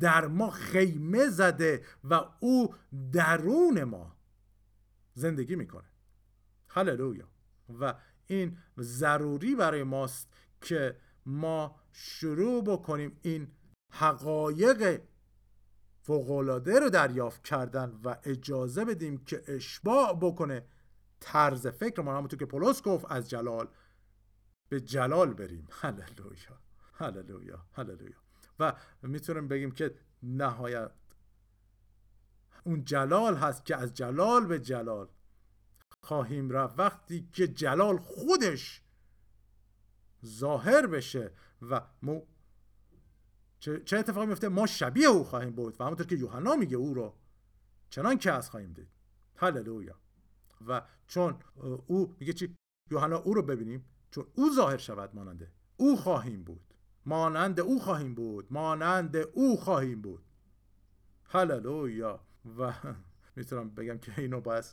در 0.00 0.26
ما 0.26 0.50
خیمه 0.50 1.28
زده 1.28 1.84
و 2.04 2.20
او 2.40 2.74
درون 3.12 3.84
ما 3.84 4.16
زندگی 5.14 5.56
می‌کنه. 5.56 5.88
هللویا. 6.68 7.28
و 7.80 7.94
این 8.26 8.58
ضروری 8.80 9.54
برای 9.54 9.82
ماست 9.82 10.32
که 10.60 10.96
ما 11.26 11.80
شروع 11.92 12.64
بکنیم 12.64 13.18
این 13.22 13.48
حقایق 13.92 15.00
فوقالعاده 16.00 16.80
رو 16.80 16.90
دریافت 16.90 17.42
کردن 17.42 18.00
و 18.04 18.16
اجازه 18.24 18.84
بدیم 18.84 19.24
که 19.24 19.42
اشباع 19.46 20.18
بکنه 20.20 20.66
طرز 21.20 21.66
فکر 21.66 22.02
ما. 22.02 22.16
همونطور 22.16 22.38
که 22.38 22.46
پولس 22.46 22.82
گفت 22.82 23.06
از 23.08 23.30
جلال 23.30 23.68
به 24.72 24.80
جلال 24.80 25.34
بریم. 25.34 25.68
هللویا. 25.80 26.58
هللویا. 26.94 27.66
هللویا. 27.72 28.16
و 28.58 28.76
می‌تونیم 29.02 29.48
بگیم 29.48 29.70
که 29.70 29.94
نهایت 30.22 30.90
اون 32.64 32.84
جلال 32.84 33.36
هست 33.36 33.64
که 33.64 33.76
از 33.76 33.94
جلال 33.94 34.46
به 34.46 34.60
جلال 34.60 35.08
خواهیم 36.02 36.50
رفت. 36.50 36.78
وقتی 36.78 37.28
که 37.32 37.48
جلال 37.48 37.98
خودش 37.98 38.82
ظاهر 40.26 40.86
بشه 40.86 41.32
و 41.62 41.80
مو 42.02 42.22
چه 43.60 43.98
اتفاقی 43.98 44.26
میفته؟ 44.26 44.48
ما 44.48 44.66
شبیه 44.66 45.08
او 45.08 45.24
خواهیم 45.24 45.52
بود 45.52 45.80
و 45.80 45.84
همونطور 45.84 46.06
که 46.06 46.16
یوحنا 46.16 46.56
میگه 46.56 46.76
او 46.76 46.94
رو 46.94 47.14
چنان 47.90 48.18
که 48.18 48.32
از 48.32 48.50
خواهیم 48.50 48.72
دید. 48.72 48.88
هللویا. 49.36 50.00
و 50.66 50.82
چون 51.06 51.38
او 51.86 52.16
میگه 52.20 52.32
چی؟ 52.32 52.56
یوحنا 52.90 53.16
او 53.16 53.34
رو 53.34 53.42
ببینیم. 53.42 53.91
چون 54.12 54.26
او 54.34 54.54
ظاهر 54.54 54.76
شود 54.76 55.14
ماننده 55.14 55.52
او 55.76 55.96
خواهیم 55.96 56.44
بود. 56.44 56.74
مانند 57.06 57.60
او 57.60 57.80
خواهیم 57.80 58.14
بود. 58.14 58.46
مانند 58.50 59.16
او 59.16 59.56
خواهیم 59.56 60.02
بود. 60.02 60.24
هللویا. 61.24 62.20
و 62.58 62.72
می‌تونم 63.36 63.70
بگم 63.70 63.98
که 63.98 64.12
اینو 64.18 64.40
باید 64.40 64.64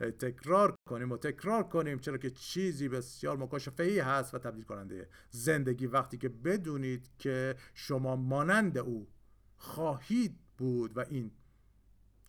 تکرار 0.00 0.76
کنیم 0.88 1.12
و 1.12 1.16
تکرار 1.16 1.62
کنیم 1.62 1.98
چرا 1.98 2.18
که 2.18 2.30
چیزی 2.30 2.88
بسیار 2.88 3.36
مکاشفه 3.36 3.82
ای 3.82 3.98
هست 3.98 4.34
و 4.34 4.38
تبدیل 4.38 4.64
کننده 4.64 5.08
زندگی. 5.30 5.86
وقتی 5.86 6.18
که 6.18 6.28
بدونید 6.28 7.10
که 7.18 7.56
شما 7.74 8.16
مانند 8.16 8.78
او 8.78 9.08
خواهید 9.56 10.38
بود 10.58 10.96
و 10.96 11.00
این 11.08 11.30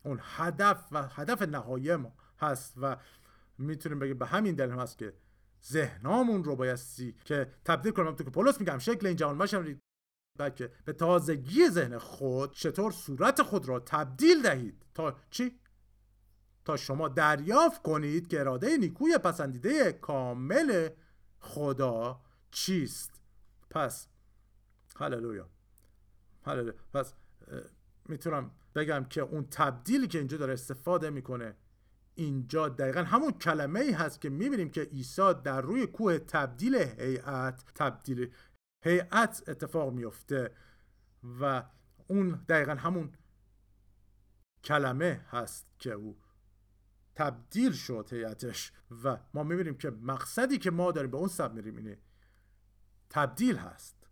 اون 0.03 0.19
هدف 0.21 0.87
و 0.91 1.07
هدف 1.07 1.41
نهایی 1.41 1.95
ما 1.95 2.13
هست 2.39 2.73
و 2.77 2.97
می‌تونیم 3.57 3.99
بگیم 3.99 4.17
به 4.17 4.25
همین 4.25 4.55
دلیل 4.55 4.79
هست 4.79 4.97
که 4.97 5.13
ذهنامون 5.65 6.43
رو 6.43 6.55
بایستی 6.55 7.15
که 7.25 7.51
تبدیل 7.65 7.91
کنیم 7.91 8.15
تو 8.15 8.23
که 8.23 8.29
پولس 8.29 8.59
میگم 8.59 8.77
شکل 8.77 9.07
این 9.07 9.15
جهان 9.15 9.37
باشم 9.37 9.79
بلکه 10.37 10.71
به 10.85 10.93
تازگی 10.93 11.69
ذهن 11.69 11.97
خود 11.97 12.53
چطور 12.53 12.91
صورت 12.91 13.41
خود 13.41 13.69
را 13.69 13.79
تبدیل 13.79 14.41
دهید. 14.41 14.85
تا 14.93 15.15
چی؟ 15.29 15.59
تا 16.65 16.77
شما 16.77 17.07
دریافت 17.07 17.81
کنید 17.81 18.27
که 18.27 18.39
اراده 18.39 18.77
نیکوی 18.77 19.17
پسندیده 19.17 19.91
کامل 19.91 20.89
خدا 21.39 22.21
چیست. 22.51 23.21
پس 23.69 24.07
هللویا. 24.95 25.49
هللویا. 26.45 26.73
پس 26.93 27.13
می‌تونم 28.05 28.51
بگم 28.75 29.03
که 29.03 29.21
اون 29.21 29.47
تبدیلی 29.51 30.07
که 30.07 30.17
اینجا 30.17 30.37
داره 30.37 30.53
استفاده 30.53 31.09
می‌کنه 31.09 31.55
اینجا 32.15 32.69
دقیقا 32.69 33.03
همون 33.03 33.31
کلمه 33.31 33.79
ای 33.79 33.91
هست 33.91 34.21
که 34.21 34.29
می‌بینیم 34.29 34.69
که 34.69 34.81
عیسی 34.81 35.33
در 35.43 35.61
روی 35.61 35.87
کوه 35.87 36.17
تبدیل 36.17 36.75
هیئت 36.75 37.63
تبدیل 37.75 38.31
هیئت 38.85 39.43
اتفاق 39.47 39.93
میفته 39.93 40.51
و 41.41 41.63
اون 42.07 42.45
دقیقا 42.49 42.75
همون 42.75 43.13
کلمه 44.63 45.25
هست 45.29 45.67
که 45.79 45.91
او 45.91 46.17
تبدیل 47.15 47.71
شد 47.71 48.07
هیئتش 48.11 48.71
و 49.03 49.17
ما 49.33 49.43
می‌بینیم 49.43 49.77
که 49.77 49.89
مقصدی 49.89 50.57
که 50.57 50.71
ما 50.71 50.91
داریم 50.91 51.11
به 51.11 51.17
اون 51.17 51.27
سب 51.27 51.53
میریم 51.53 51.75
اینه 51.77 51.97
تبدیل 53.09 53.57
هست. 53.57 54.07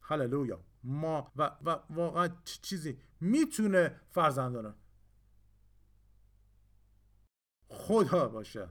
هللویا. 0.00 0.64
ما 0.84 1.32
و, 1.36 1.42
و 1.62 1.78
واقعا 1.90 2.28
چیزی 2.44 2.98
می‌تونه 3.20 4.00
فرزندانه 4.10 4.74
خدا 7.72 8.28
باشن. 8.28 8.68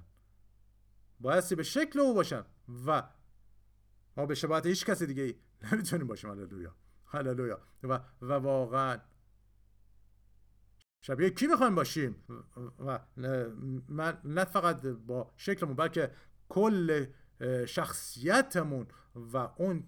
بایستی 1.20 1.56
به 1.56 1.64
شکل 1.64 2.00
او 2.00 2.14
باشن 2.14 2.46
و 2.86 3.04
ما 4.18 4.26
به 4.26 4.36
شباهت 4.36 4.66
هیچ 4.66 4.86
کسی 4.86 5.06
دیگه 5.06 5.24
ای 5.24 5.36
نمی‌تونیم 5.72 6.08
باشیم. 6.08 6.30
هللویا. 6.30 6.76
هللویا. 7.06 7.62
و, 7.84 8.00
و 8.22 8.34
واقعا 8.34 8.98
شبیه 11.02 11.30
کی 11.30 11.48
می‌خوایم 11.48 11.76
باشیم؟ 11.76 12.24
و 12.86 13.00
من 13.90 14.22
نه 14.24 14.46
فقط 14.46 14.82
با 14.82 15.32
شکلمون 15.38 15.76
بلکه 15.76 16.12
کل 16.50 17.06
شخصیتمون 17.68 18.88
و 19.16 19.38
اون 19.38 19.84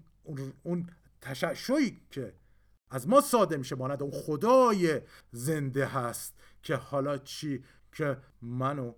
اون 0.64 0.90
تشعشعی 1.22 2.02
که 2.12 2.36
از 2.90 3.08
ما 3.08 3.22
ساده 3.22 3.58
میشه 3.58 3.76
مانند 3.76 4.04
اون 4.04 4.12
خدای 4.12 5.02
زنده 5.32 5.86
هست 5.86 6.40
که 6.64 6.76
حالا 6.76 7.18
چی؟ 7.18 7.64
که 7.92 8.18
منو 8.42 8.94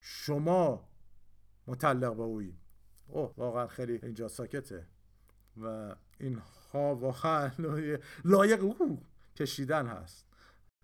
شما 0.00 0.88
متعلق 1.66 2.16
به 2.16 2.22
اوی 2.22 2.54
اوه 3.06 3.34
واقعا 3.36 3.66
خیلی 3.66 4.00
اینجا 4.02 4.28
ساکته. 4.28 4.86
و 5.56 5.94
اینها 6.20 6.94
واقعا 6.94 7.50
لایق 8.24 8.64
او 8.64 9.06
کشیدن 9.36 9.86
هست. 9.86 10.26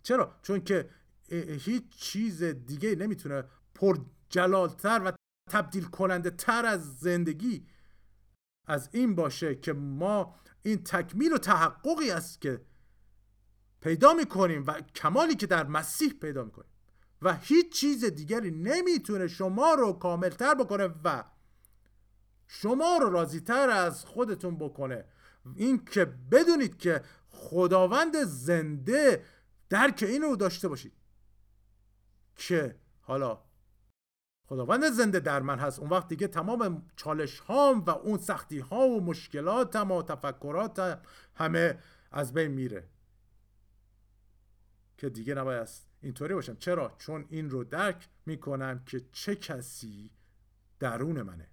چرا؟ 0.02 0.34
چون 0.42 0.64
که 0.64 0.90
هیچ 1.48 1.96
چیز 1.96 2.42
دیگه 2.42 2.94
نمی‌تونه 2.94 3.44
پر 3.74 3.98
جلالتر 4.28 5.02
و 5.04 5.12
تبدیل 5.50 5.84
کننده 5.84 6.30
تر 6.30 6.66
از 6.66 6.98
زندگی 6.98 7.66
از 8.66 8.88
این 8.92 9.14
باشه 9.14 9.54
که 9.54 9.72
ما 9.72 10.34
این 10.62 10.84
تکمیل 10.84 11.32
و 11.32 11.38
تحققی 11.38 12.10
است 12.10 12.40
که 12.40 12.60
پیدا 13.80 14.14
می‌کنیم 14.14 14.64
و 14.66 14.80
کمالی 14.80 15.34
که 15.34 15.46
در 15.46 15.66
مسیح 15.66 16.12
پیدا 16.12 16.44
می‌کنیم. 16.44 16.70
و 17.26 17.34
هیچ 17.34 17.72
چیز 17.72 18.04
دیگری 18.04 18.50
نمی‌تونه 18.50 19.28
شما 19.28 19.74
رو 19.74 19.92
کاملتر 19.92 20.54
بکنه 20.54 20.94
و 21.04 21.24
شما 22.46 22.98
رو 23.00 23.10
راضیتر 23.10 23.70
از 23.70 24.04
خودتون 24.04 24.58
بکنه. 24.58 25.04
این 25.56 25.84
که 25.84 26.04
بدونید 26.04 26.78
که 26.78 27.02
خداوند 27.28 28.24
زنده 28.24 29.24
درک 29.68 30.04
این 30.08 30.22
رو 30.22 30.36
داشته 30.36 30.68
باشید 30.68 30.92
که 32.36 32.78
حالا 33.00 33.42
خداوند 34.48 34.90
زنده 34.90 35.20
در 35.20 35.42
من 35.42 35.58
هست. 35.58 35.78
اون 35.78 35.90
وقت 35.90 36.08
دیگه 36.08 36.28
تمام 36.28 36.86
چالش 36.96 37.38
هام 37.38 37.84
و 37.84 37.90
اون 37.90 38.18
سختی 38.18 38.58
ها 38.58 38.88
و 38.88 39.00
مشکلاتم 39.00 39.90
و 39.90 40.02
تفکرات 40.02 41.00
همه 41.34 41.78
از 42.10 42.32
بین 42.32 42.50
میره. 42.50 42.88
که 44.98 45.08
دیگه 45.08 45.34
نباید 45.34 45.68
اینطوری 46.00 46.34
باشم 46.34 46.56
چرا؟ 46.56 46.94
چون 46.98 47.26
این 47.28 47.50
رو 47.50 47.64
درک 47.64 48.08
می‌کنم 48.26 48.84
که 48.84 49.00
چه 49.12 49.36
کسی 49.36 50.10
درون 50.78 51.22
منه. 51.22 51.48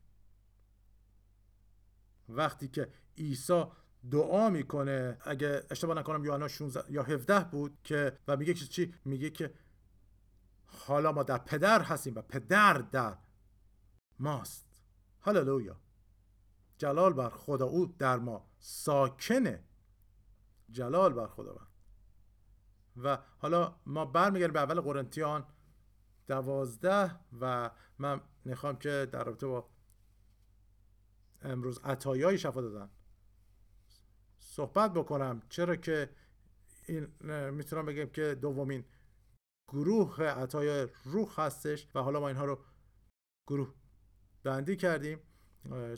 وقتی 2.29 2.67
که 2.67 2.93
عیسی 3.17 3.65
دعا 4.11 4.49
می‌کنه 4.49 5.17
اگه 5.21 5.63
اشتباه 5.71 5.97
نکنم 5.97 6.25
یوحنا 6.25 6.47
16 6.47 6.91
یا 6.91 7.03
17 7.03 7.39
بود 7.39 7.77
که 7.83 8.17
و 8.27 8.37
میگه 8.37 8.53
که 8.53 8.65
چی؟ 8.65 8.93
میگه 9.05 9.29
که 9.29 9.53
حالا 10.65 11.11
ما 11.11 11.23
در 11.23 11.37
پدر 11.37 11.81
هستیم 11.81 12.15
و 12.15 12.21
پدر 12.21 12.73
در 12.73 13.17
ماست. 14.19 14.65
هللویا. 15.21 15.79
جلال 16.77 17.13
بر 17.13 17.29
خدا 17.29 17.65
او 17.65 17.85
در 17.85 18.19
ما 18.19 18.49
ساکنه. 18.59 19.63
جلال 20.69 21.13
بر 21.13 21.27
خدا. 21.27 21.67
و 22.97 23.17
حالا 23.37 23.75
ما 23.85 24.05
برمیگردیم 24.05 24.53
به 24.53 24.59
اول 24.59 24.81
قرنتیان 24.81 25.47
دوازده 26.27 27.19
و 27.41 27.71
من 27.99 28.21
می‌خوام 28.45 28.75
که 28.75 29.07
در 29.11 29.23
رابطه 29.23 29.47
با 29.47 29.69
امروز 31.41 31.79
عطایای 31.83 32.37
شفا 32.37 32.61
دادن 32.61 32.89
صحبت 34.39 34.93
بکنم. 34.93 35.41
چرا 35.49 35.75
که 35.75 36.09
این 36.87 37.07
می‌تونم 37.49 37.85
بگم 37.85 38.05
که 38.05 38.35
دومین 38.35 38.85
گروه 39.67 40.23
عطای 40.23 40.87
روح 41.03 41.41
هستش 41.41 41.87
و 41.95 41.99
حالا 41.99 42.19
ما 42.19 42.27
اینها 42.27 42.45
رو 42.45 42.59
گروه 43.47 43.73
بندی 44.43 44.75
کردیم. 44.75 45.19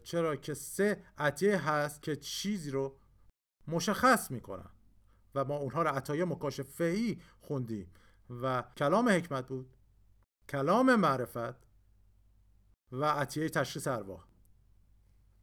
چرا 0.04 0.36
که 0.36 0.54
سه 0.54 1.04
عطیه 1.18 1.70
هست 1.70 2.02
که 2.02 2.16
چیزی 2.16 2.72
رو 2.72 3.00
مشخص 3.68 4.32
می‌کنن. 4.32 4.70
و 5.36 5.46
ما 5.46 5.56
اونها 5.56 5.82
رو 5.82 5.90
عطایه 5.90 6.26
مکاشفه 6.26 6.84
ای 6.84 7.18
خوندیم. 7.42 7.92
و 8.42 8.64
کلام 8.78 9.10
حکمت 9.10 9.48
بود 9.48 9.78
کلام 10.50 10.96
معرفت 10.96 11.56
و 12.92 13.06
عطیه 13.06 13.50
تشخیص 13.50 13.88
ارواح. 13.88 14.26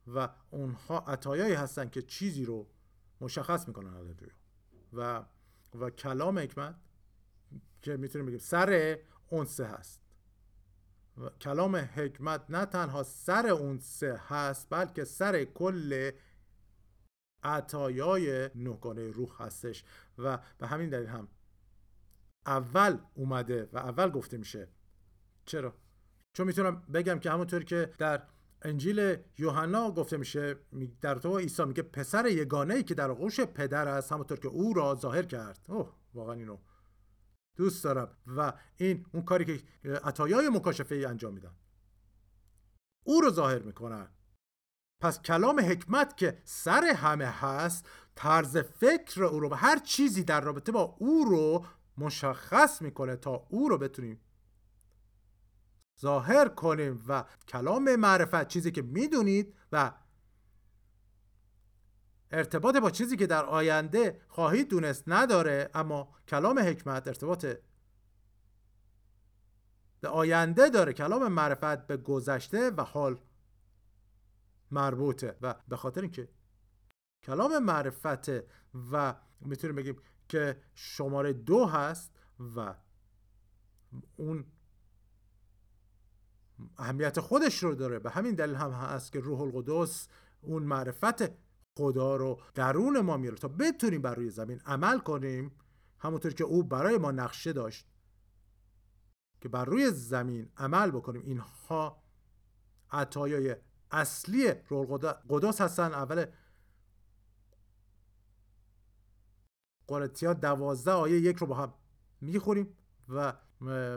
و 0.07 0.29
اونها 0.51 0.99
عطایایی 0.99 1.55
هستن 1.55 1.89
که 1.89 2.03
چیزی 2.03 2.45
رو 2.45 2.67
مشخص 3.21 3.69
می‌کنن 3.69 4.17
و 4.93 5.25
و 5.75 5.91
کلام 5.91 6.39
حکمت 6.39 6.75
که 7.83 7.97
می‌تونیم 7.97 8.27
بگیم 8.27 8.39
سر 8.39 8.99
اون 9.29 9.45
سه 9.45 9.67
هست. 9.67 10.01
و 11.19 11.29
کلام 11.29 11.77
حکمت 11.77 12.45
نه 12.49 12.67
تنها 12.67 13.03
سر 13.03 13.47
اون 13.47 13.79
سه 13.79 14.21
هست 14.29 14.67
بلکه 14.71 15.05
سر 15.05 15.45
کل 15.45 16.11
عطایای 17.43 18.51
نهگانه 18.55 19.11
روح 19.11 19.43
هستش 19.43 19.85
و 20.19 20.39
به 20.59 20.67
همین 20.67 20.89
دلیل 20.89 21.07
هم 21.07 21.29
اول 22.47 22.99
اومده 23.15 23.69
و 23.73 23.79
اول 23.79 24.11
گفته 24.11 24.37
میشه. 24.37 24.69
چرا؟ 25.45 25.75
چون 26.33 26.47
می‌تونم 26.47 26.83
بگم 26.95 27.19
که 27.19 27.31
همونطور 27.31 27.65
که 27.65 27.93
در 27.99 28.23
انجیل 28.63 29.17
یوحنا 29.39 29.91
گفته 29.91 30.17
میشه 30.17 30.57
در 31.01 31.15
تو 31.15 31.39
عیسی 31.39 31.65
میگه 31.65 31.83
پسر 31.83 32.27
یگانه 32.27 32.75
ای 32.75 32.83
که 32.83 32.95
در 32.95 33.11
آغوش 33.11 33.41
پدر 33.41 33.89
است 33.89 34.13
همونطور 34.13 34.39
که 34.39 34.49
او 34.49 34.75
را 34.75 34.95
ظاهر 34.95 35.23
کرد. 35.23 35.67
اوه 35.69 35.95
واقعا 36.15 36.35
اینو 36.35 36.59
دوست 37.57 37.85
دارم. 37.85 38.17
و 38.27 38.53
این 38.77 39.07
اون 39.13 39.23
کاری 39.23 39.45
که 39.45 39.65
عطایای 39.85 40.49
مکاشفه 40.49 40.95
ای 40.95 41.05
انجام 41.05 41.35
میدن. 41.35 41.55
او 43.05 43.21
رو 43.21 43.31
ظاهر 43.31 43.63
می‌کنن. 43.63 44.09
پس 45.03 45.23
کلام 45.23 45.61
حکمت 45.61 46.17
که 46.17 46.39
سر 46.45 46.85
همه 46.85 47.27
هست 47.27 47.89
طرز 48.15 48.57
فکر 48.57 49.25
او 49.25 49.41
رو 49.41 49.51
و 49.51 49.55
هر 49.55 49.79
چیزی 49.79 50.25
در 50.25 50.41
رابطه 50.41 50.73
با 50.73 50.97
او 50.99 51.25
رو 51.25 51.65
مشخص 51.99 52.83
می‌کنه 52.83 53.17
تا 53.17 53.47
او 53.49 53.69
رو 53.69 53.79
بتونیم 53.79 54.21
ظاهر 56.01 56.49
کنیم 56.49 57.05
و 57.09 57.25
کلام 57.49 57.97
معرفت 57.97 58.49
چیزی 58.49 58.71
که 58.71 58.83
می‌دونید 58.83 59.55
و 59.73 59.93
ارتباط 62.31 62.77
با 62.77 62.91
چیزی 62.91 63.17
که 63.17 63.27
در 63.27 63.45
آینده 63.45 64.21
خواهید 64.29 64.69
دونست 64.69 65.05
نداره 65.07 65.71
اما 65.75 66.09
کلام 66.29 66.59
حکمت 66.59 67.09
ارتباط 67.09 67.47
به 70.01 70.09
آینده 70.09 70.69
داره. 70.69 70.93
کلام 70.93 71.29
معرفت 71.33 71.87
به 71.87 71.97
گذشته 71.97 72.71
و 72.71 72.83
حال 72.83 73.19
مربوطه. 74.73 75.37
و 75.43 75.55
به 75.69 75.77
خاطر 75.77 76.01
اینکه 76.01 76.29
کلام 77.25 77.59
معرفت 77.59 78.29
و 78.93 79.17
می‌تونیم 79.41 79.77
بگیم 79.77 79.97
که 80.29 80.63
شماره 80.75 81.33
دو 81.33 81.67
هست 81.67 82.13
و 82.57 82.75
اون 84.17 84.45
اهمیت 86.79 87.21
خودش 87.21 87.63
رو 87.63 87.75
داره 87.75 87.99
به 87.99 88.11
همین 88.11 88.35
دلیل 88.35 88.55
هم 88.55 88.71
هست 88.71 89.13
که 89.13 89.21
روح 89.21 89.41
القدس 89.41 90.09
اون 90.41 90.63
معرفت 90.63 91.33
خدا 91.79 92.17
رو 92.17 92.41
درون 92.55 93.01
ما 93.01 93.17
میاره. 93.17 93.37
تا 93.37 93.49
بتونیم 93.49 94.03
بر 94.03 94.15
روی 94.15 94.31
زمین 94.31 94.61
عمل 94.67 94.99
کنیم 94.99 95.53
همونطور 95.99 96.33
که 96.33 96.45
او 96.45 96.63
برای 96.63 96.99
ما 96.99 97.11
نقشه 97.11 97.53
داشت 97.53 97.89
که 99.41 99.49
بر 99.49 99.65
روی 99.65 99.91
زمین 99.91 100.53
عمل 100.57 100.91
بکنیم 100.91 101.23
اینها 101.23 102.03
عطایای 102.91 103.57
اصلی 103.93 104.53
روح 104.69 104.99
قدس 105.29 105.61
هستن. 105.61 105.93
اول 105.93 106.27
قرنتیان 109.87 110.35
دوازده 110.35 110.91
آیه 110.93 111.21
یک 111.21 111.37
رو 111.37 111.47
با 111.47 111.55
هم 111.55 111.75
می‌خونیم 112.21 112.77
و 113.09 113.33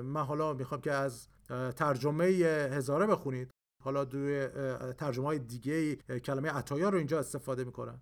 من 0.04 0.24
حالا 0.24 0.54
می‌خوام 0.54 0.82
که 0.82 0.92
از 0.92 1.28
ترجمه 1.76 2.26
هزاره 2.72 3.08
بخونید. 3.08 3.52
حالا 3.84 4.04
دوی 4.04 4.48
ترجمه 4.94 5.26
های 5.26 5.40
دیگه 5.40 5.96
کلمه 5.96 6.50
عطایا 6.50 6.90
رو 6.90 6.98
اینجا 6.98 7.20
استفاده 7.20 7.64
می‌کنن. 7.64 8.02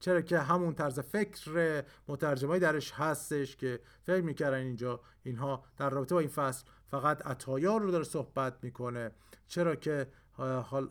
چرا 0.00 0.20
که 0.20 0.38
همون 0.38 0.74
طرز 0.74 1.00
فکر 1.00 1.84
مترجمایی 2.08 2.60
درش 2.60 2.92
هستش 2.92 3.56
که 3.56 3.80
فکر 4.02 4.20
می‌کردن 4.20 4.58
اینجا. 4.58 5.00
اینها 5.22 5.64
در 5.76 5.90
رابطه 5.90 6.14
با 6.14 6.20
این 6.20 6.28
فصل 6.28 6.64
فقط 6.86 7.26
عطایا 7.26 7.76
رو 7.76 7.90
داره 7.90 8.04
صحبت 8.04 8.58
می‌کنه. 8.62 9.10
چرا 9.46 9.76
که 9.76 10.06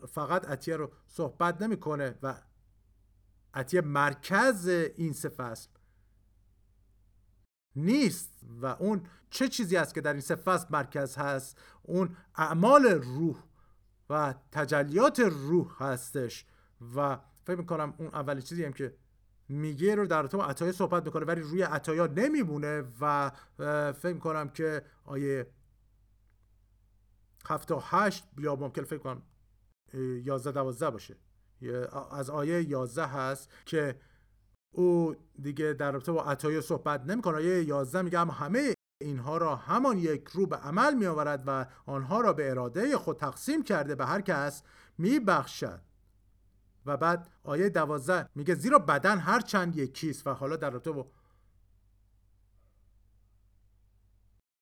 فقط 0.08 0.48
عطیه 0.48 0.76
رو 0.76 0.90
صحبت 1.06 1.62
نمی‌کنه 1.62 2.18
و 2.22 2.34
عطیه 3.54 3.80
مرکز 3.80 4.68
این 4.96 5.12
سه 5.12 5.28
نیست 7.76 8.30
و 8.60 8.66
اون 8.66 9.02
چه 9.30 9.48
چیزی 9.48 9.76
است 9.76 9.94
که 9.94 10.00
در 10.00 10.12
این 10.12 10.20
سه 10.20 10.34
فصل 10.34 10.66
مرکز 10.70 11.16
هست؟ 11.16 11.58
اون 11.82 12.16
اعمال 12.36 12.84
روح 12.84 13.36
و 14.10 14.34
تجلیات 14.52 15.20
روح 15.20 15.82
هستش 15.82 16.46
و 16.96 17.18
فکر 17.44 17.56
می‌کنم 17.56 17.94
اون 17.98 18.08
اولی 18.08 18.42
چیزی 18.42 18.64
هم 18.64 18.72
که 18.72 18.96
میگه 19.48 19.94
رو 19.94 20.06
در 20.06 20.26
با 20.26 20.44
عطایا 20.44 20.72
صحبت 20.72 21.04
می‌کنه 21.04 21.24
ولی 21.24 21.40
روی 21.40 21.62
عطایا 21.62 22.06
نمیمونه 22.06 22.84
و 23.00 23.30
فکر 23.92 24.12
می‌کنم 24.12 24.48
که 24.48 24.82
آیه 25.04 25.46
هفت 27.46 27.70
و 27.70 27.82
هشت 27.84 28.24
یا 28.38 28.56
ممکن 28.56 28.84
فکر 28.84 28.98
کنم 28.98 29.22
یازده 29.94 30.52
دوازده 30.52 30.90
باشه. 30.90 31.16
از 32.10 32.30
آیه 32.30 32.68
یازده 32.68 33.06
هست 33.06 33.50
که 33.66 34.00
او 34.72 35.16
دیگه 35.42 35.72
در 35.72 35.92
رابطه 35.92 36.12
با 36.12 36.24
عطایا 36.24 36.60
صحبت 36.60 37.00
نمی‌کنه. 37.04 37.36
آیه 37.36 37.64
یازده 37.64 38.02
میگه 38.02 38.18
هم 38.18 38.30
همه 38.30 38.74
اینها 39.00 39.36
را 39.36 39.56
همان 39.56 39.98
یک 39.98 40.28
رو 40.28 40.46
به 40.46 40.56
عمل 40.56 40.94
می 40.94 41.06
آورد 41.06 41.42
و 41.46 41.66
آنها 41.86 42.20
را 42.20 42.32
به 42.32 42.50
اراده 42.50 42.98
خود 42.98 43.16
تقسیم 43.16 43.62
کرده 43.62 43.94
به 43.94 44.06
هر 44.06 44.20
کس 44.20 44.62
می 44.98 45.20
بخشد 45.20 45.80
و 46.86 46.96
بعد 46.96 47.28
آیه 47.42 47.68
دوازده 47.68 48.28
میگه 48.34 48.54
زیرا 48.54 48.78
بدن 48.78 49.18
هر 49.18 49.40
چند 49.40 49.76
یکیست 49.76 50.26
و 50.26 50.30
حالا 50.30 50.56
در 50.56 50.70
رابطه 50.70 50.90
با 50.90 51.10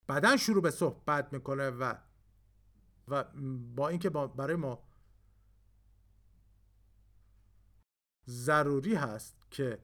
بدن 0.08 0.36
شروع 0.36 0.62
به 0.62 0.70
صحبت 0.70 1.32
می‌کنه 1.32 1.70
و 1.70 1.94
و 3.08 3.24
با 3.74 3.88
اینکه 3.88 4.10
برای 4.10 4.56
ما 4.56 4.87
ضروری 8.28 8.94
هست 8.94 9.36
که 9.50 9.78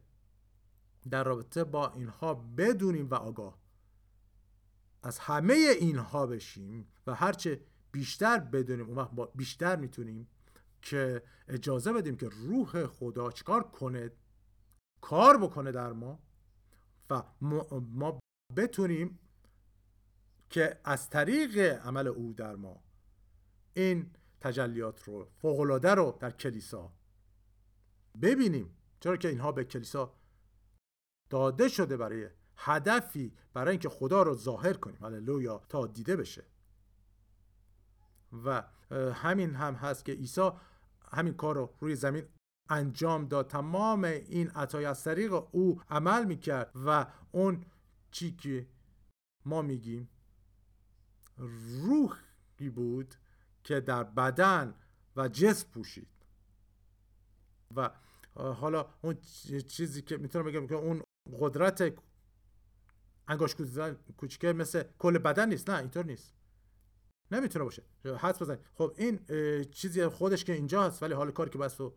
در 1.10 1.24
رابطه 1.24 1.64
با 1.64 1.92
اینها 1.92 2.34
بدونیم 2.34 3.08
و 3.10 3.14
آگاه 3.14 3.58
از 5.02 5.18
همه 5.18 5.54
اینها 5.80 6.26
بشیم 6.26 6.88
و 7.06 7.14
هرچه 7.14 7.60
بیشتر 7.92 8.38
بدونیم 8.38 8.86
اون 8.86 8.96
وقت 8.98 9.10
بیشتر 9.34 9.76
می‌تونیم 9.76 10.28
که 10.82 11.22
اجازه 11.48 11.92
بدیم 11.92 12.16
که 12.16 12.28
روح 12.28 12.86
خدا 12.86 13.30
چکار 13.30 13.62
کنه 13.62 14.10
کار 15.00 15.38
بکنه 15.38 15.72
در 15.72 15.92
ما 15.92 16.18
و 17.10 17.22
ما 17.70 18.18
بتونیم 18.56 19.18
که 20.50 20.80
از 20.84 21.10
طریق 21.10 21.58
عمل 21.86 22.06
او 22.06 22.32
در 22.32 22.56
ما 22.56 22.82
این 23.74 24.10
تجلیات 24.40 25.02
رو 25.02 25.28
فوقلاده 25.42 25.90
رو 25.94 26.16
در 26.20 26.30
کلیسا 26.30 26.92
ببینیم 28.22 28.76
چرا 29.00 29.16
که 29.16 29.28
اینها 29.28 29.52
به 29.52 29.64
کلیسا 29.64 30.14
داده 31.30 31.68
شده 31.68 31.96
برای 31.96 32.28
هدفی 32.56 33.34
برای 33.52 33.70
اینکه 33.70 33.88
خدا 33.88 34.22
رو 34.22 34.34
ظاهر 34.34 34.72
کنیم. 34.72 35.04
هللویا 35.04 35.62
تا 35.68 35.86
دیده 35.86 36.16
بشه. 36.16 36.44
و 38.44 38.62
همین 39.12 39.54
هم 39.54 39.74
هست 39.74 40.04
که 40.04 40.12
عیسی 40.12 40.50
همین 41.12 41.34
کار 41.34 41.54
رو 41.54 41.74
روی 41.80 41.96
زمین 41.96 42.28
انجام 42.68 43.28
داد. 43.28 43.50
تمام 43.50 44.04
این 44.04 44.50
عطای 44.50 44.84
از 44.84 45.04
طریق 45.04 45.32
او 45.52 45.82
عمل 45.90 46.24
می‌کرد 46.24 46.72
و 46.86 47.06
اون 47.32 47.64
چی 48.10 48.36
که 48.36 48.68
ما 49.44 49.62
میگیم 49.62 50.08
روحی 51.82 52.70
بود 52.74 53.14
که 53.64 53.80
در 53.80 54.04
بدن 54.04 54.74
و 55.16 55.28
جسم 55.28 55.68
پوشید. 55.70 56.13
و 57.76 57.90
حالا 58.34 58.86
اون 59.02 59.16
چیزی 59.68 60.02
که 60.02 60.16
می‌تونم 60.16 60.44
بگم 60.44 60.66
که 60.66 60.74
اون 60.74 61.02
قدرت 61.40 61.94
انگاش 63.28 63.56
کوچیکه 64.16 64.52
مثل 64.52 64.82
کل 64.98 65.18
بدن 65.18 65.48
نیست 65.48 65.70
نه 65.70 65.78
اینطور 65.78 66.04
نیست. 66.04 66.34
نمی‌تونه 67.30 67.64
باشه. 67.64 67.82
حدس 68.18 68.42
بزنید. 68.42 68.60
خب 68.74 68.94
این 68.96 69.20
چیزی 69.70 70.06
خودش 70.06 70.44
که 70.44 70.52
اینجا 70.52 70.82
هست 70.82 71.02
ولی 71.02 71.14
حال 71.14 71.30
کاری 71.30 71.50
که 71.50 71.58
بس 71.58 71.74
تو 71.74 71.94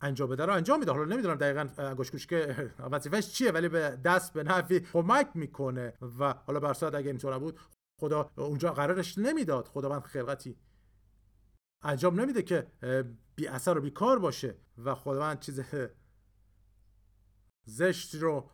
انجام 0.00 0.28
بده 0.28 0.46
رو 0.46 0.52
انجام 0.52 0.78
میده. 0.78 0.92
حالا 0.92 1.04
نمی‌دونم 1.04 1.34
دقیقا 1.34 1.68
انگشت 1.78 2.10
کوچیکه 2.10 2.70
وظیفش 2.92 3.32
چیه 3.32 3.50
ولی 3.50 3.68
به 3.68 3.98
دست 4.04 4.32
به 4.32 4.42
نفی 4.42 4.80
کمک 4.80 5.28
می‌کنه. 5.34 5.92
و 6.18 6.32
حالا 6.32 6.60
برسات 6.60 6.94
اگه 6.94 7.08
اینطور 7.08 7.34
نبود 7.34 7.60
خدا 8.00 8.30
اونجا 8.36 8.72
قرارش 8.72 9.18
نمی‌داد. 9.18 9.66
خداوند 9.66 10.02
خلقتی 10.02 10.56
انجام 11.82 12.20
نمیده 12.20 12.42
که 12.42 12.66
بی 13.36 13.46
اثر 13.46 13.78
و 13.78 13.80
بی 13.80 13.90
کار 13.90 14.18
باشه 14.18 14.56
و 14.78 14.94
خداوند 14.94 15.40
چیز 15.40 15.60
زشت 17.64 18.14
رو 18.14 18.50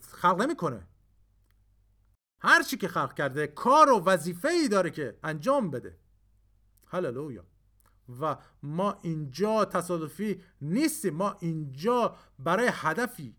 خلق 0.00 0.42
نمی‌کنه. 0.42 0.86
هر 2.42 2.62
چی 2.62 2.76
که 2.76 2.88
خلق 2.88 3.14
کرده 3.14 3.46
کار 3.46 3.90
و 3.90 4.04
وظیفه 4.04 4.48
ای 4.48 4.68
داره 4.68 4.90
که 4.90 5.18
انجام 5.22 5.70
بده. 5.70 5.98
هللویا. 6.86 7.44
و 8.20 8.36
ما 8.62 8.98
اینجا 9.02 9.64
تصادفی 9.64 10.42
نیستیم. 10.60 11.14
ما 11.14 11.36
اینجا 11.40 12.16
برای 12.38 12.68
هدفی. 12.72 13.36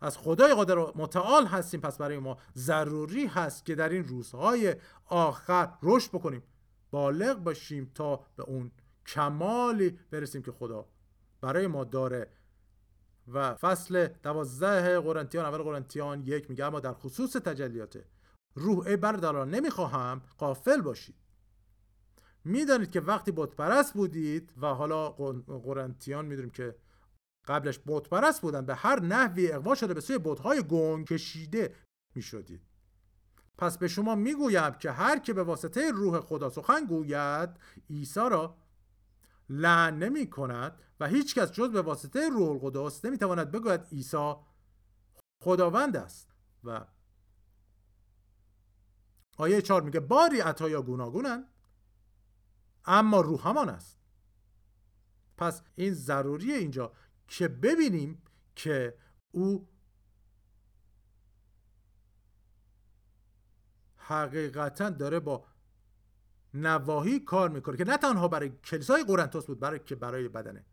از 0.00 0.18
خدای 0.18 0.54
قادر 0.54 0.78
و 0.78 0.92
متعال 0.96 1.46
هستیم. 1.46 1.80
پس 1.80 1.98
برای 1.98 2.18
ما 2.18 2.38
ضروری 2.56 3.26
هست 3.26 3.64
که 3.64 3.74
در 3.74 3.88
این 3.88 4.04
روزهای 4.04 4.76
آخر 5.04 5.72
رشد 5.82 6.10
بکنیم. 6.10 6.42
بالغ 6.90 7.38
باشیم 7.38 7.90
تا 7.94 8.16
به 8.36 8.42
اون 8.42 8.70
کمالی 9.06 9.98
برسیم 10.10 10.42
که 10.42 10.52
خدا 10.52 10.88
برای 11.40 11.66
ما 11.66 11.84
داره. 11.84 12.30
و 13.28 13.54
فصل 13.54 14.06
دوازده 14.06 15.00
قرنتیان 15.00 15.46
اول 15.46 15.58
قرنتیان 15.58 16.22
یک 16.26 16.50
میگه 16.50 16.64
اما 16.64 16.80
در 16.80 16.92
خصوص 16.92 17.36
تجلیات 17.36 18.04
روح 18.54 18.86
ای 18.86 18.96
برادران 18.96 19.50
نمی‌خواهم 19.50 20.22
قافل 20.38 20.80
باشید 20.80 21.14
می‌دانید 22.44 22.90
که 22.90 23.00
وقتی 23.00 23.32
بتپرست 23.32 23.94
بودید 23.94 24.52
و 24.62 24.66
حالا 24.66 25.10
قرنتیان 25.64 26.26
می‌دونیم 26.26 26.50
که 26.50 26.76
قبلش 27.46 27.80
بتپرست 27.86 28.42
بودن 28.42 28.66
به 28.66 28.74
هر 28.74 29.00
نحوی 29.00 29.52
اقوا 29.52 29.74
شده 29.74 29.94
به 29.94 30.00
سوی 30.00 30.18
بتهای 30.18 30.62
گنگ 30.62 31.06
کشیده 31.06 31.74
می‌شدید. 32.14 32.69
پس 33.60 33.78
به 33.78 33.88
شما 33.88 34.14
می‌گویم 34.14 34.70
که 34.70 34.90
هر 34.90 35.18
که 35.18 35.32
به 35.32 35.42
واسطه 35.42 35.90
روح 35.90 36.20
خدا 36.20 36.50
سخن 36.50 36.84
گوید 36.84 37.50
عیسی 37.90 38.20
را 38.20 38.56
لعن 39.48 39.98
نمی 39.98 40.30
کند 40.30 40.82
و 41.00 41.06
هیچ 41.06 41.34
کس 41.34 41.52
جز 41.52 41.70
به 41.70 41.82
واسطه 41.82 42.28
روح 42.28 42.50
القدس 42.50 43.04
نمی 43.04 43.18
تواند 43.18 43.50
بگوید 43.50 43.80
عیسی 43.92 44.34
خداوند 45.42 45.96
است. 45.96 46.34
و 46.64 46.86
آیه 49.38 49.62
چهار 49.62 49.82
میگه 49.82 50.00
باری 50.00 50.40
عطایا 50.40 50.82
گوناگونند 50.82 51.44
اما 52.84 53.20
روح 53.20 53.48
همان 53.48 53.68
است. 53.68 53.98
پس 55.36 55.62
این 55.74 55.94
ضروریه 55.94 56.56
اینجا 56.56 56.92
که 57.28 57.48
ببینیم 57.48 58.22
که 58.54 58.98
او 59.30 59.68
حقیقتا 64.10 64.90
داره 64.90 65.20
با 65.20 65.44
نواهی 66.54 67.20
کار 67.20 67.48
می‌کنه 67.48 67.76
که 67.76 67.84
نه 67.84 67.96
تنها 67.96 68.28
برای 68.28 68.48
کلیسای 68.64 69.04
قرنتوس 69.04 69.46
بود 69.46 69.60
برای 69.60 69.78
که 69.78 69.94
برای 69.94 70.28
بدنه. 70.28 70.64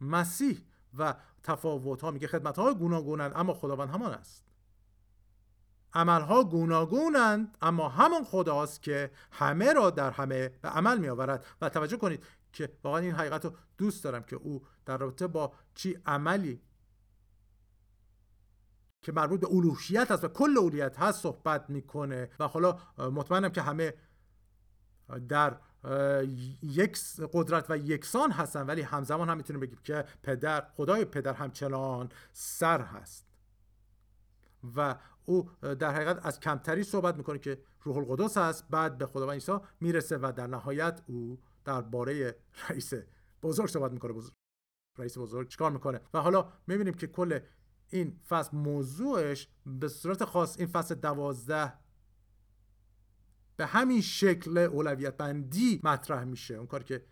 مسیح 0.00 0.64
و 0.98 1.14
تفاوت 1.42 2.00
ها 2.00 2.10
میگه 2.10 2.26
خدمت 2.26 2.58
ها 2.58 2.74
گوناگونند 2.74 3.32
اما 3.34 3.54
خداوند 3.54 3.88
همان 3.88 4.12
است. 4.12 4.44
عملها 5.92 6.44
گوناگونند 6.44 7.56
اما 7.62 7.88
همون 7.88 8.24
خداست 8.24 8.82
که 8.82 9.10
همه 9.32 9.72
را 9.72 9.90
در 9.90 10.10
همه 10.10 10.48
به 10.48 10.68
عمل 10.68 10.98
می 10.98 11.08
آورد 11.08 11.44
و 11.60 11.68
توجه 11.68 11.96
کنید 11.96 12.24
که 12.52 12.72
واقعا 12.84 13.00
این 13.00 13.12
حقیقت 13.12 13.44
رو 13.44 13.56
دوست 13.78 14.04
دارم 14.04 14.22
که 14.22 14.36
او 14.36 14.66
در 14.86 14.96
رابطه 14.96 15.26
با 15.26 15.52
چی 15.74 15.98
عملی 16.06 16.60
که 19.02 19.12
مربوط 19.12 19.40
به 19.40 19.46
الوهیت 19.50 20.10
هست 20.10 20.24
و 20.24 20.28
کل 20.28 20.58
الوهیت 20.58 20.98
هست 20.98 21.22
صحبت 21.22 21.70
می‌کنه. 21.70 22.30
و 22.38 22.48
حالا 22.48 22.78
مطمئنم 22.98 23.48
که 23.48 23.62
همه 23.62 23.94
در 25.28 25.56
یک 26.62 26.98
قدرت 27.32 27.70
و 27.70 27.76
یکسان 27.78 28.30
هستن 28.30 28.66
ولی 28.66 28.82
همزمان 28.82 29.28
هم 29.28 29.36
می‌تونیم 29.36 29.60
بگیم 29.60 29.78
که 29.84 30.04
پدر 30.22 30.60
خدای 30.76 31.04
پدر 31.04 31.32
همچنان 31.32 32.08
سر 32.32 32.80
هست. 32.80 33.26
و 34.76 34.96
او 35.24 35.50
در 35.60 35.94
حقیقت 35.94 36.26
از 36.26 36.40
کمتری 36.40 36.82
صحبت 36.82 37.16
می‌کنه 37.16 37.38
که 37.38 37.62
روح 37.82 37.96
القدس 37.96 38.36
هست 38.36 38.64
بعد 38.70 38.98
به 38.98 39.06
خداوند 39.06 39.34
عیسی 39.34 39.58
می‌رسه 39.80 40.18
و 40.18 40.32
در 40.36 40.46
نهایت 40.46 41.00
او 41.06 41.40
درباره 41.64 42.36
رئیس 42.68 42.92
بزرگ 43.42 43.68
صحبت 43.68 43.92
می‌کنه. 43.92 44.12
بزرگ. 44.12 44.32
رئیس 44.98 45.18
بزرگ 45.18 45.48
چیکار 45.48 45.70
می‌کنه؟ 45.70 46.00
و 46.14 46.20
حالا 46.20 46.52
می‌بینیم 46.66 46.94
که 46.94 47.06
کل 47.06 47.38
این 47.90 48.20
فصل 48.28 48.56
موضوعش 48.56 49.48
به 49.66 49.88
صورت 49.88 50.24
خاص 50.24 50.58
این 50.58 50.66
فصل 50.66 50.94
دوازده 50.94 51.72
به 53.56 53.66
همین 53.66 54.00
شکل 54.00 54.58
اولویت 54.58 55.16
بندی 55.16 55.80
مطرح 55.84 56.24
میشه. 56.24 56.54
اون 56.54 56.66
کاری 56.66 56.84
که 56.84 57.04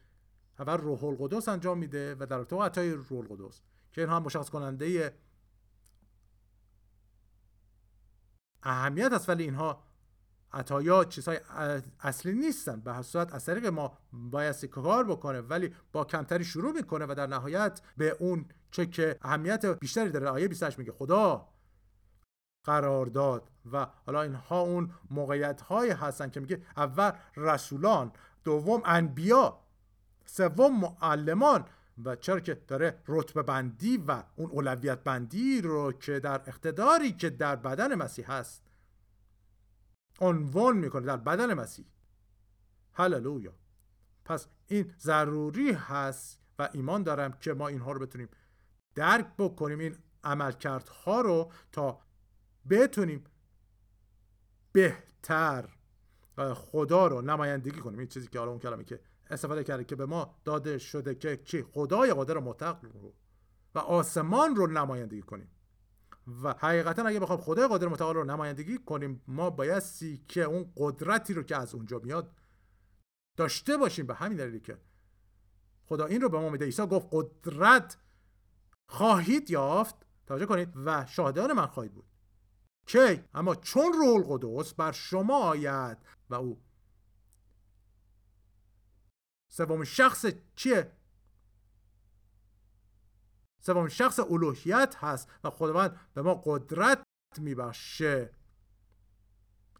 اول 0.58 0.76
روح 0.76 1.04
القدس 1.04 1.48
انجام 1.48 1.78
میده 1.78 2.14
و 2.14 2.26
در 2.26 2.36
رابطه 2.36 2.62
عطای 2.62 2.92
روح 2.92 3.12
القدس 3.12 3.60
که 3.92 4.00
اینها 4.00 4.16
هم 4.16 4.22
مشخص 4.22 4.50
کننده 4.50 5.18
اهمیت 8.62 9.12
است 9.12 9.28
ولی 9.28 9.44
اینها 9.44 9.84
عطایا 10.52 11.04
چیزهای 11.04 11.40
اصلی 12.00 12.32
نیستن. 12.32 12.80
به 12.80 12.92
هر 12.92 13.02
صورت 13.02 13.34
از 13.34 13.44
طریق 13.44 13.66
ما 13.66 13.98
بایستی 14.12 14.68
کار 14.68 15.04
بکنه 15.04 15.40
ولی 15.40 15.74
با 15.92 16.04
کمتری 16.04 16.44
شروع 16.44 16.72
می‌کنه 16.72 17.06
و 17.08 17.14
در 17.14 17.26
نهایت 17.26 17.80
به 17.96 18.16
اون 18.18 18.46
چه 18.70 18.86
که 18.86 19.18
اهمیت 19.22 19.66
بیشتری 19.66 20.10
داره. 20.10 20.28
آیه 20.28 20.48
28 20.48 20.78
میگه 20.78 20.92
خدا 20.92 21.48
قرار 22.64 23.06
داد 23.06 23.50
و 23.72 23.86
حالا 24.06 24.22
اینها 24.22 24.60
اون 24.60 24.94
موقعیت 25.10 25.60
های 25.60 25.90
هستن 25.90 26.30
که 26.30 26.40
میگه 26.40 26.62
اول 26.76 27.12
رسولان 27.36 28.12
دوم 28.44 28.82
انبیا 28.84 29.58
سوم 30.24 30.80
معلمان. 30.80 31.64
و 32.04 32.16
چرا 32.16 32.40
که 32.40 32.54
داره 32.54 33.02
رتبه 33.06 33.42
بندی 33.42 34.04
و 34.08 34.22
اون 34.36 34.50
اولویت 34.50 34.98
بندی 34.98 35.60
رو 35.60 35.92
که 35.92 36.20
در 36.20 36.42
اقتداری 36.46 37.12
که 37.12 37.30
در 37.30 37.56
بدن 37.56 37.94
مسیح 37.94 38.32
هست 38.32 38.62
عنوان 40.20 40.76
می‌کنه 40.76 41.06
در 41.06 41.16
بدن 41.16 41.54
مسیح. 41.54 41.86
هللویا. 42.92 43.52
پس 44.24 44.46
این 44.66 44.94
ضروری 44.98 45.72
هست 45.72 46.40
و 46.58 46.68
ایمان 46.72 47.02
دارم 47.02 47.32
که 47.32 47.54
ما 47.54 47.68
اینها 47.68 47.92
رو 47.92 48.06
بتونیم 48.06 48.28
درک 48.94 49.26
بکنیم 49.38 49.78
این 49.78 49.96
عملکردها 50.24 51.20
رو 51.20 51.52
تا 51.72 52.00
بتونیم 52.70 53.24
بهتر 54.72 55.68
خدا 56.54 57.06
رو 57.06 57.20
نمایندگی 57.20 57.80
کنیم. 57.80 57.98
این 57.98 58.08
چیزی 58.08 58.28
که 58.28 58.38
حالا 58.38 58.50
اون 58.50 58.60
کلمه 58.60 58.84
که 58.84 59.00
استفاده 59.30 59.64
کرده 59.64 59.84
که 59.84 59.96
به 59.96 60.06
ما 60.06 60.34
داده 60.44 60.78
شده 60.78 61.14
که 61.14 61.36
چی؟ 61.36 61.62
خدای 61.62 62.12
قادر 62.12 62.38
مطلق 62.38 62.84
رو 62.84 63.14
و 63.74 63.78
آسمان 63.78 64.56
رو 64.56 64.66
نمایندگی 64.66 65.22
کنیم. 65.22 65.50
و 66.42 66.54
حقیقتا 66.58 67.02
اگه 67.02 67.20
بخوام 67.20 67.40
خدای 67.40 67.68
قادر 67.68 67.88
متعال 67.88 68.14
رو 68.14 68.24
نمایندگی 68.24 68.78
کنیم 68.78 69.22
ما 69.28 69.50
بایستی 69.50 70.24
که 70.28 70.42
اون 70.42 70.72
قدرتی 70.76 71.34
رو 71.34 71.42
که 71.42 71.56
از 71.56 71.74
اونجا 71.74 71.98
میاد 71.98 72.32
داشته 73.36 73.76
باشیم. 73.76 74.06
به 74.06 74.14
همین 74.14 74.38
دلیلی 74.38 74.60
که 74.60 74.78
خدا 75.84 76.04
این 76.04 76.20
رو 76.20 76.28
به 76.28 76.38
ما 76.38 76.48
میده. 76.48 76.64
عیسی 76.64 76.86
گفت 76.86 77.08
قدرت 77.12 77.96
خواهید 78.88 79.50
یافت 79.50 80.06
توجه 80.26 80.46
کنید 80.46 80.72
و 80.76 81.06
شاهدان 81.06 81.52
من 81.52 81.66
خواهید 81.66 81.94
بود. 81.94 82.04
کی؟ 82.86 83.24
اما 83.34 83.54
چون 83.54 83.92
رول 83.92 84.22
قدس 84.28 84.74
بر 84.74 84.92
شما 84.92 85.38
آید 85.38 85.98
و 86.30 86.34
او. 86.34 86.62
سوم 89.48 89.84
شخص 89.84 90.26
چیه؟ 90.54 90.92
سوم 93.60 93.88
شخص 93.88 94.20
الوهیت 94.20 94.96
هست 94.98 95.28
و 95.44 95.50
خداوند 95.50 96.00
به 96.14 96.22
ما 96.22 96.42
قدرت 96.44 97.02
میبخشه. 97.38 98.30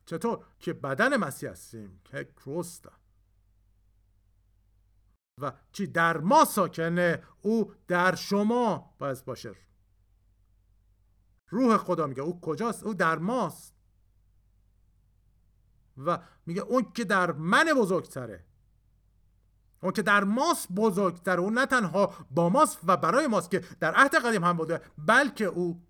چطور 0.06 0.44
که 0.58 0.72
بدن 0.72 1.16
مسیح 1.16 1.50
هستیم 1.50 2.00
که 2.04 2.24
کروستا 2.24 2.92
و 5.40 5.52
چی 5.72 5.86
در 5.86 6.16
ما 6.16 6.44
ساکنه 6.44 7.22
او 7.42 7.72
در 7.88 8.14
شما 8.14 8.94
باید 8.98 9.24
باشه. 9.24 9.54
روح 11.48 11.76
خدا 11.76 12.06
میگه 12.06 12.22
او 12.22 12.40
کجاست؟ 12.40 12.84
او 12.84 12.94
در 12.94 13.18
ماست. 13.18 13.74
و 15.96 16.18
میگه 16.46 16.62
اون 16.62 16.92
که 16.92 17.04
در 17.04 17.32
من 17.32 17.64
بزرگتره. 17.76 18.44
اون 19.82 19.92
که 19.92 20.02
در 20.02 20.24
ماست 20.24 20.72
بزرگتر 20.72 21.40
اون 21.40 21.58
نه 21.58 21.66
تنها 21.66 22.14
با 22.30 22.48
ماست 22.48 22.78
و 22.84 22.96
برای 22.96 23.26
ماست 23.26 23.50
که 23.50 23.58
در 23.80 23.94
عهد 23.94 24.14
قدیم 24.14 24.44
هم 24.44 24.56
بوده 24.56 24.80
بلکه 24.98 25.44
او 25.44 25.82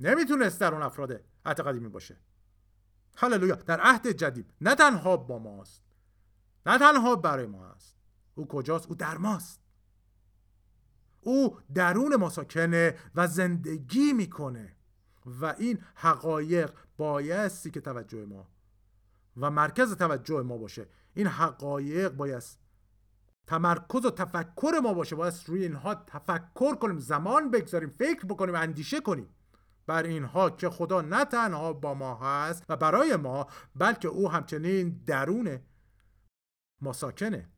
نمی‌تونست 0.00 0.60
در 0.60 0.74
اون 0.74 0.82
افراد 0.82 1.12
عهد 1.44 1.60
قدیمی 1.60 1.88
باشه. 1.88 2.16
هللویا. 3.16 3.54
در 3.54 3.80
عهد 3.80 4.06
جدید. 4.06 4.54
نه 4.60 4.74
تنها 4.74 5.16
با 5.16 5.38
ماست. 5.38 5.82
نه 6.66 6.78
تنها 6.78 7.16
برای 7.16 7.46
ما 7.46 7.66
است. 7.66 7.96
او 8.34 8.48
کجاست؟ 8.48 8.86
او 8.88 8.94
در 8.94 9.18
ماست. 9.18 9.60
او 11.20 11.58
درون 11.74 12.16
ما 12.16 12.30
ساکنه 12.30 12.98
و 13.14 13.26
زندگی 13.26 14.12
می‌کنه 14.12 14.76
و 15.26 15.54
این 15.58 15.78
حقایق 15.94 16.72
بایستی 16.96 17.70
که 17.70 17.80
توجه 17.80 18.26
ما 18.26 18.48
و 19.36 19.50
مرکز 19.50 19.96
توجه 19.96 20.42
ما 20.42 20.58
باشه. 20.58 20.88
این 21.14 21.26
حقایق 21.26 22.12
باید 22.12 22.42
تمرکز 23.46 24.04
و 24.04 24.10
تفکر 24.10 24.80
ما 24.82 24.94
باشه. 24.94 25.16
باید 25.16 25.34
روی 25.46 25.62
اینها 25.62 25.94
تفکر 25.94 26.74
کنیم 26.74 26.98
زمان 26.98 27.50
بگذاریم 27.50 27.88
فکر 27.88 28.26
بکنیم 28.26 28.54
اندیشه 28.54 29.00
کنیم. 29.00 29.28
بر 29.86 30.02
اینها 30.02 30.50
که 30.50 30.70
خدا 30.70 31.00
نه 31.00 31.24
تنها 31.24 31.72
با 31.72 31.94
ما 31.94 32.14
هست 32.14 32.64
و 32.68 32.76
برای 32.76 33.16
ما 33.16 33.46
بلکه 33.76 34.08
او 34.08 34.30
همچنین 34.30 35.02
درون 35.06 35.58
ما 36.82 36.92
ساکنه. 36.92 37.48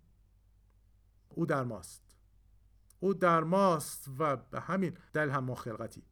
او 1.28 1.46
در 1.46 1.62
ماست. 1.64 2.02
او 3.00 3.14
در 3.14 3.40
ماست 3.40 4.08
و 4.18 4.36
به 4.36 4.60
همین 4.60 4.98
دل 5.12 5.30
هم 5.30 5.44
ما 5.44 5.54
خلقتی. 5.54 6.02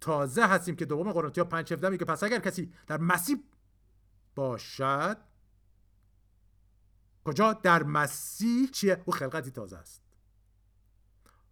تازه 0.00 0.46
هستیم 0.46 0.76
که 0.76 0.84
دوم 0.84 1.12
قرنتیا 1.12 1.44
5 1.44 1.72
17 1.72 1.88
میگه 1.88 2.04
پس 2.04 2.22
اگر 2.22 2.38
کسی 2.38 2.72
در 2.86 2.98
مسیح 2.98 3.36
باشد 4.34 5.18
کجا؟ 7.24 7.52
در 7.52 7.82
مسیح 7.82 8.70
چیه؟ 8.70 9.02
او 9.06 9.12
خلقتی 9.12 9.50
تازه 9.50 9.76
است. 9.76 10.02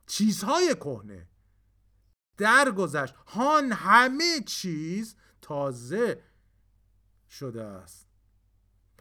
چیزهای 0.06 0.74
کهنه. 0.74 1.28
درگذشت. 2.36 3.14
هان 3.26 3.72
همه 3.72 4.40
چیز 4.46 5.16
تازه 5.42 6.22
شده 7.28 7.62
است. 7.62 8.06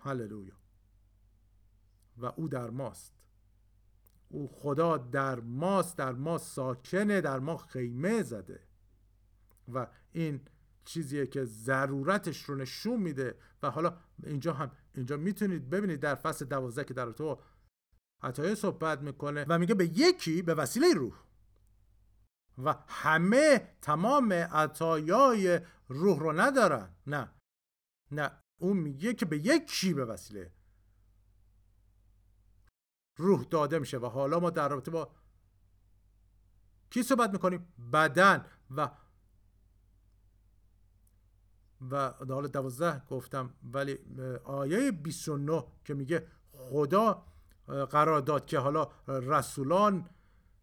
هللویا. 0.01 0.64
و 2.18 2.26
او 2.26 2.47
در 2.47 2.70
ماست. 2.70 3.13
او 4.30 4.47
خدا 4.47 4.97
در 4.97 5.39
ماست 5.39 5.97
در 5.97 6.11
ما 6.11 6.38
ساکنه 6.38 7.22
در 7.22 7.39
ما 7.39 7.57
خیمه 7.57 8.24
زده. 8.24 8.59
و 9.74 9.88
این 10.11 10.41
چیزیه 10.86 11.28
که 11.28 11.45
ضرورتش 11.45 12.43
رو 12.43 12.55
نشون 12.55 12.99
میده. 12.99 13.38
و 13.63 13.70
حالا 13.70 13.97
اینجا 14.24 14.53
هم 14.53 14.72
اینجا 14.95 15.18
می‌تونید 15.18 15.70
ببینید 15.70 15.99
در 15.99 16.16
فصل 16.16 16.45
دوازده 16.45 16.84
که 16.84 16.93
در 16.93 17.11
تو 17.11 17.39
عطایه 18.22 18.55
صحبت 18.55 19.01
می‌کنه 19.01 19.45
و 19.49 19.59
میگه 19.59 19.76
به 19.76 19.99
یکی 19.99 20.41
به 20.41 20.53
وسیله 20.53 20.93
روح. 20.93 21.13
و 22.63 22.76
همه 22.88 23.76
تمام 23.82 24.34
عطایای 24.34 25.59
روح 25.88 26.20
رو 26.20 26.32
ندارن. 26.41 26.95
نه 27.07 27.32
نه 28.11 28.32
اون 28.57 28.78
میگه 28.78 29.13
که 29.13 29.26
به 29.26 29.38
یکی 29.38 29.93
به 29.93 30.05
وسیله 30.05 30.51
روح 33.18 33.43
داده 33.43 33.80
میشه 33.80 33.97
و 33.97 34.05
حالا 34.05 34.39
ما 34.39 34.49
در 34.49 34.70
رابطه 34.70 34.91
با 34.91 35.09
کی 36.89 37.03
صحبت 37.03 37.30
می‌کنیم؟ 37.30 37.68
بدن 37.93 38.45
و 38.76 38.89
و 41.91 42.11
حالا 42.30 42.47
دوازده 42.47 43.01
گفتم 43.09 43.53
ولی 43.63 43.97
آیه 44.43 44.91
29 44.91 45.63
که 45.86 45.93
میگه 45.93 46.28
خدا 46.51 47.26
قرار 47.91 48.22
داد 48.22 48.45
که 48.45 48.59
حالا 48.59 48.88
رسولان 49.07 50.09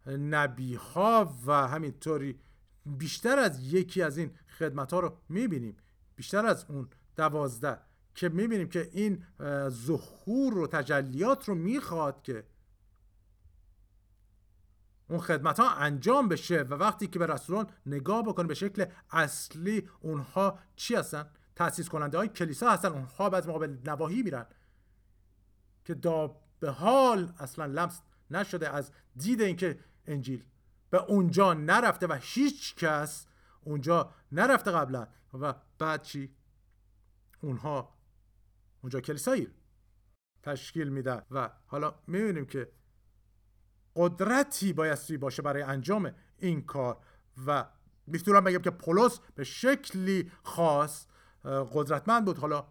نبی 0.07 0.75
ها 0.75 1.37
و 1.45 1.67
همینطوری 1.67 2.39
بیشتر 2.85 3.39
از 3.39 3.73
یکی 3.73 4.01
از 4.01 4.17
این 4.17 4.31
خدمت 4.57 4.93
ها 4.93 4.99
رو 4.99 5.17
می‌بینیم. 5.29 5.77
بیشتر 6.15 6.45
از 6.45 6.65
اون 6.69 6.89
دوازده. 7.15 7.79
که 8.15 8.29
می‌بینیم 8.29 8.69
که 8.69 8.89
این 8.93 9.25
ظهور 9.69 10.57
و 10.57 10.67
تجلیات 10.67 11.49
رو 11.49 11.55
می‌خواد 11.55 12.21
که 12.21 12.43
اون 15.09 15.19
خدمت 15.19 15.59
ها 15.59 15.69
انجام 15.69 16.29
بشه 16.29 16.61
و 16.61 16.73
وقتی 16.73 17.07
که 17.07 17.19
به 17.19 17.27
رسولان 17.27 17.67
نگاه 17.85 18.23
بکنه 18.23 18.47
به 18.47 18.53
شکل 18.53 18.85
اصلی 19.11 19.89
اونها 20.01 20.59
چی 20.75 20.95
هستن؟ 20.95 21.29
تاسیس 21.55 21.89
کننده 21.89 22.17
های 22.17 22.27
کلیسا 22.27 22.69
هستن 22.69 22.87
اونها 22.87 23.29
بعد 23.29 23.47
موقع 23.47 23.67
به 23.67 23.77
نواهی 23.85 24.23
میرن 24.23 24.45
که 25.85 25.93
دا 25.93 26.35
به 26.59 26.71
حال 26.71 27.33
اصلا 27.39 27.65
لمس 27.65 28.01
نشده 28.31 28.69
از 28.69 28.91
دید 29.15 29.41
اینکه 29.41 29.79
انجیل 30.07 30.43
به 30.89 31.03
اونجا 31.03 31.53
نرفته 31.53 32.07
و 32.07 32.19
هیچ 32.21 32.75
کس 32.75 33.25
اونجا 33.61 34.13
نرفته 34.31 34.71
قبلا 34.71 35.07
و 35.33 35.53
بعد 35.79 36.01
چی؟ 36.01 36.35
اونها 37.41 37.93
اونجا 38.83 39.01
کلیسایی 39.01 39.47
تشکیل 40.43 40.89
میده 40.89 41.21
و 41.31 41.49
حالا 41.65 41.95
می‌بینیم 42.07 42.45
که 42.45 42.71
قدرتی 43.95 44.73
بایستی 44.73 45.17
باشه 45.17 45.41
برای 45.41 45.61
انجام 45.63 46.11
این 46.37 46.61
کار. 46.65 46.97
و 47.47 47.65
می‌تونم 48.07 48.43
بگم 48.43 48.61
که 48.61 48.69
پولس 48.69 49.19
به 49.35 49.43
شکلی 49.43 50.31
خاص 50.43 51.05
قدرتمند 51.45 52.25
بود. 52.25 52.37
حالا 52.37 52.67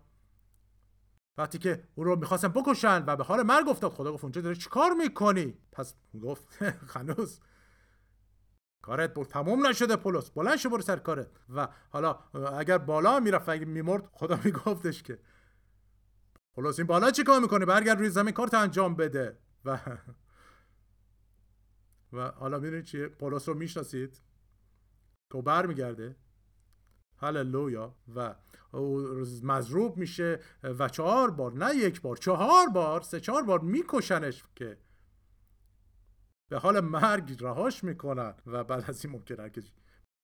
وقتی 1.39 1.59
که 1.59 1.85
او 1.95 2.05
رو 2.05 2.17
می‌خواستن 2.17 2.49
بکشن 2.49 3.05
و 3.07 3.17
به 3.17 3.25
حال 3.25 3.43
مرگ 3.43 3.69
افتاد 3.69 3.93
خدا 3.93 4.13
گفت 4.13 4.25
اونجا 4.25 4.41
داری 4.41 4.57
چیکار 4.57 4.93
می‌کنی؟ 4.93 5.59
پس 5.73 5.95
گفت 6.23 6.63
هنوز 6.95 7.41
کارت 8.83 9.15
بود 9.15 9.27
تموم 9.27 9.67
نشده 9.67 9.97
پولس 9.97 10.31
بلند 10.31 10.57
شو 10.57 10.69
برو 10.71 10.83
سر 10.83 10.97
کارت. 10.97 11.29
و 11.55 11.69
حالا 11.91 12.13
اگر 12.59 12.79
بالا 12.79 13.21
می‌رفت 13.21 13.49
اگه 13.49 13.65
میمرد 13.65 14.09
خدا 14.13 14.39
میگفتش 14.45 15.03
که 15.03 15.19
پولس 16.55 16.79
این 16.79 16.87
بالا 16.87 17.11
چیکار 17.11 17.41
می‌کنه 17.41 17.65
برگرد 17.65 17.99
روی 17.99 18.11
زمین 18.11 18.35
کارت 18.35 18.55
انجام 18.55 18.97
بده. 18.97 19.39
و 19.65 19.99
و 22.13 22.31
حالا 22.31 22.59
می‌دونید 22.59 22.85
چیه؟ 22.85 23.09
پولس 23.09 23.49
رو 23.49 23.55
می‌شناسید؟ 23.55 24.21
که 25.33 25.43
برمیگرده. 25.43 26.17
هللویا. 27.17 27.97
و 28.15 28.35
مضروب 29.43 29.97
میشه. 29.97 30.41
و 30.63 30.89
چهار 30.89 31.31
بار 31.31 31.53
نه 31.53 31.75
یک 31.75 32.01
بار 32.01 32.17
چهار 32.17 32.69
بار 32.69 33.01
سه 33.01 33.21
چهار 33.21 33.43
بار 33.43 33.61
میکشنش 33.61 34.45
که 34.55 34.79
به 36.51 36.59
حال 36.59 36.81
مرگ 36.81 37.37
رهاش 37.41 37.85
می‌کنن. 37.85 38.35
و 38.47 38.65
بعد 38.65 38.85
از 38.91 39.05
این 39.05 39.15
ممکنه 39.15 39.51
که 39.51 39.63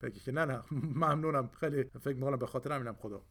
بگی 0.02 0.20
که 0.20 0.32
نه 0.32 0.44
نه 0.44 0.62
ممنونم. 0.70 1.48
خیلی 1.48 1.84
فکر 1.84 2.14
می‌کنم 2.14 2.36
به 2.36 2.46
خاطر 2.46 2.72
همینم 2.72 2.94
خدا. 2.94 3.26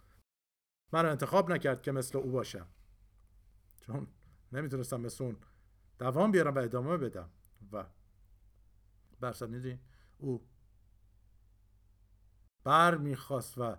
من 0.94 1.06
انتخاب 1.06 1.52
نکرد 1.52 1.82
که 1.82 1.92
مثل 1.92 2.18
او 2.18 2.32
باشم. 2.32 2.68
چون 3.88 4.08
نمی‌تونستم 4.52 5.02
مثل 5.02 5.24
اون 5.24 5.38
دوام 6.00 6.32
بیارم 6.32 6.56
و 6.56 6.60
ادامه 6.60 6.98
بدم. 6.98 7.30
و 7.72 7.86
برصد 9.20 9.50
می‌دونی 9.50 9.80
او 10.18 10.48
بر 12.64 12.98
می‌خواست 12.98 13.58
و 13.58 13.78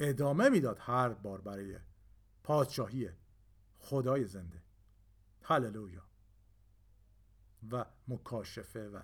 ادامه 0.00 0.48
می‌داد 0.48 0.78
هر 0.80 1.08
بار 1.08 1.40
برای 1.40 1.78
پادشاهی 2.42 3.10
خدای 3.78 4.26
زنده. 4.26 4.62
هللویا. 5.42 6.02
و 7.70 7.84
مکاشفه 8.08 8.88
و 8.88 9.02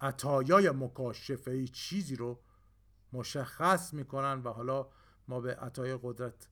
عطایای 0.00 0.70
مکاشفه 0.70 1.50
ای 1.50 1.68
چیزی 1.68 2.16
رو 2.16 2.42
مشخص 3.12 3.94
می‌کنن 3.94 4.42
و 4.42 4.48
حالا 4.48 4.90
ما 5.28 5.40
به 5.40 5.54
عطای 5.54 5.98
قدرت 6.02 6.48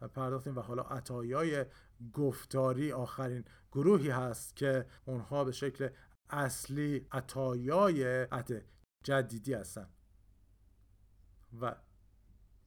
پرداختیم 0.00 0.56
و 0.56 0.60
حالا 0.60 0.82
عطایای 0.82 1.64
گفتاری 2.12 2.92
آخرین 2.92 3.44
گروهی 3.72 4.10
هست 4.10 4.56
که 4.56 4.86
اونها 5.04 5.44
به 5.44 5.52
شکل 5.52 5.88
اصلی 6.30 7.06
عطایای 7.12 8.22
عهد 8.22 8.64
جدیدی 9.04 9.54
هستن. 9.54 9.88
و 11.60 11.76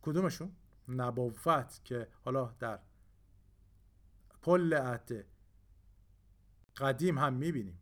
کدومشون؟ 0.01 0.51
نبوت 0.87 1.81
که 1.83 2.07
حالا 2.25 2.55
در 2.59 2.79
کل 4.41 4.73
عهد 4.73 5.25
قدیم 6.77 7.17
هم 7.17 7.33
می‌بینیم 7.33 7.79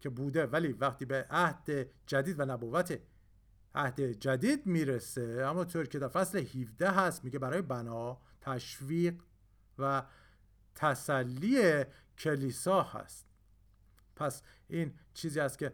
که 0.00 0.08
بوده 0.08 0.46
ولی 0.46 0.72
وقتی 0.72 1.04
به 1.04 1.26
عهد 1.30 1.90
جدید 2.06 2.40
و 2.40 2.44
نبوت 2.44 3.00
عهد 3.74 4.00
جدید 4.00 4.66
می‌رسه 4.66 5.44
اما 5.46 5.64
طور 5.64 5.86
که 5.86 5.98
در 5.98 6.08
فصل 6.08 6.38
17 6.38 6.90
هست 6.90 7.24
میگه 7.24 7.38
برای 7.38 7.62
بنا 7.62 8.20
تشویق 8.40 9.22
و 9.78 10.02
تسلی 10.74 11.84
کلیسا 12.18 12.82
هست. 12.82 13.26
پس 14.16 14.42
این 14.68 14.94
چیزی 15.14 15.40
است 15.40 15.58
که 15.58 15.72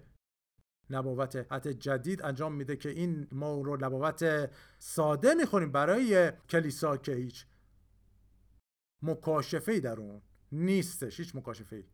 نبوت 0.90 1.36
عهد 1.52 1.68
جدید 1.68 2.22
انجام 2.22 2.54
میده 2.54 2.76
که 2.76 2.88
این 2.88 3.28
ما 3.32 3.60
رو 3.60 3.76
نبوت 3.84 4.50
ساده 4.78 5.34
می‌خونیم 5.34 5.72
برای 5.72 6.32
کلیسا 6.48 6.96
که 6.96 7.12
هیچ 7.12 7.46
مکاشفه 9.02 9.72
ای 9.72 9.80
در 9.80 10.00
اون 10.00 10.22
نیستش 10.52 11.20
هیچ 11.20 11.36
مکاشفه 11.36 11.76
ای 11.76 11.84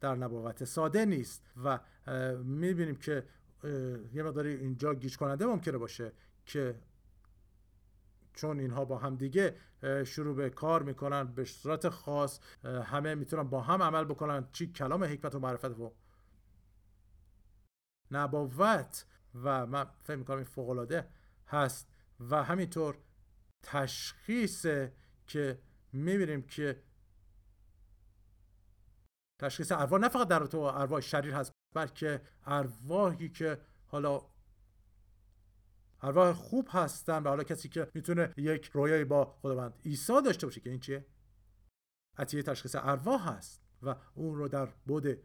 در 0.00 0.14
نبوت 0.14 0.64
ساده 0.64 1.04
نیست 1.04 1.46
و 1.64 1.80
می‌بینیم 2.44 2.96
که 2.96 3.26
یه 4.12 4.22
مقداری 4.22 4.54
اینجا 4.54 4.94
گیج 4.94 5.16
کننده 5.16 5.46
ممکنه 5.46 5.78
باشه 5.78 6.12
که 6.46 6.80
چون 8.40 8.60
اینها 8.60 8.84
با 8.84 8.98
هم 8.98 9.16
دیگه 9.16 9.56
شروع 10.04 10.36
به 10.36 10.50
کار 10.50 10.82
می‌کنن 10.82 11.24
به 11.24 11.44
صورت 11.44 11.88
خاص 11.88 12.40
همه 12.64 13.14
می‌تونن 13.14 13.42
با 13.42 13.60
هم 13.60 13.82
عمل 13.82 14.04
بکنن. 14.04 14.48
چی؟ 14.52 14.72
کلام 14.72 15.04
حکمت 15.04 15.34
و 15.34 15.38
معرفت 15.38 15.78
و 15.78 15.94
نبوت. 18.10 19.06
و 19.34 19.66
من 19.66 19.86
فکر 20.02 20.16
می‌کنم 20.16 20.36
این 20.36 20.44
فوقالعاده 20.44 21.08
هست. 21.46 21.88
و 22.20 22.42
همینطور 22.42 22.98
تشخیص 23.62 24.66
که 25.26 25.62
می‌بینیم 25.92 26.42
که 26.42 26.82
تشخیص 29.40 29.72
ارواح 29.72 30.00
نه 30.00 30.08
فقط 30.08 30.28
در 30.28 30.42
با 30.42 30.74
ارواح 30.74 31.00
شریر 31.00 31.34
هست 31.34 31.52
بلکه 31.74 32.22
ارواحی 32.46 33.28
که 33.28 33.60
حالا 33.86 34.29
ارواح 36.02 36.32
خوب 36.32 36.68
هستن 36.70 37.22
و 37.22 37.28
حالا 37.28 37.44
کسی 37.44 37.68
که 37.68 37.90
می‌تونه 37.94 38.34
یک 38.36 38.64
رویایی 38.64 39.04
با 39.04 39.24
خداوند 39.24 39.74
عیسی 39.84 40.22
داشته 40.22 40.46
باشه 40.46 40.60
که 40.60 40.70
این 40.70 40.80
چیه؟ 40.80 41.06
عطیه 42.18 42.42
تشخیص 42.42 42.76
ارواح 42.78 43.28
هست 43.28 43.62
و 43.82 43.96
اون 44.14 44.36
رو 44.36 44.48
در 44.48 44.66
بود 44.66 45.18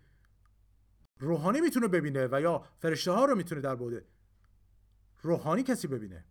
روحانی 1.19 1.61
می‌تونه 1.61 1.87
ببینه 1.87 2.27
و 2.31 2.41
یا 2.41 2.65
فرشته 2.77 3.11
ها 3.11 3.25
رو 3.25 3.35
می‌تونه 3.35 3.61
در 3.61 3.75
بود 3.75 4.05
روحانی 5.21 5.63
کسی 5.63 5.87
ببینه. 5.87 6.25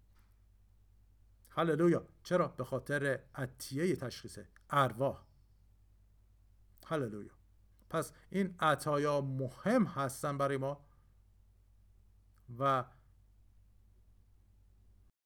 هللویا. 1.49 2.07
چرا؟ 2.23 2.49
به 2.49 2.65
خاطر 2.65 3.21
عطیه 3.35 3.97
تشخیص 3.97 4.39
ارواح. 4.71 5.25
هللویا. 6.87 7.33
پس 7.91 8.13
این 8.31 8.55
عطایا 8.61 9.21
مهم 9.21 9.85
هستن 9.85 10.39
برای 10.39 10.57
ما 10.57 10.85
و 12.59 12.85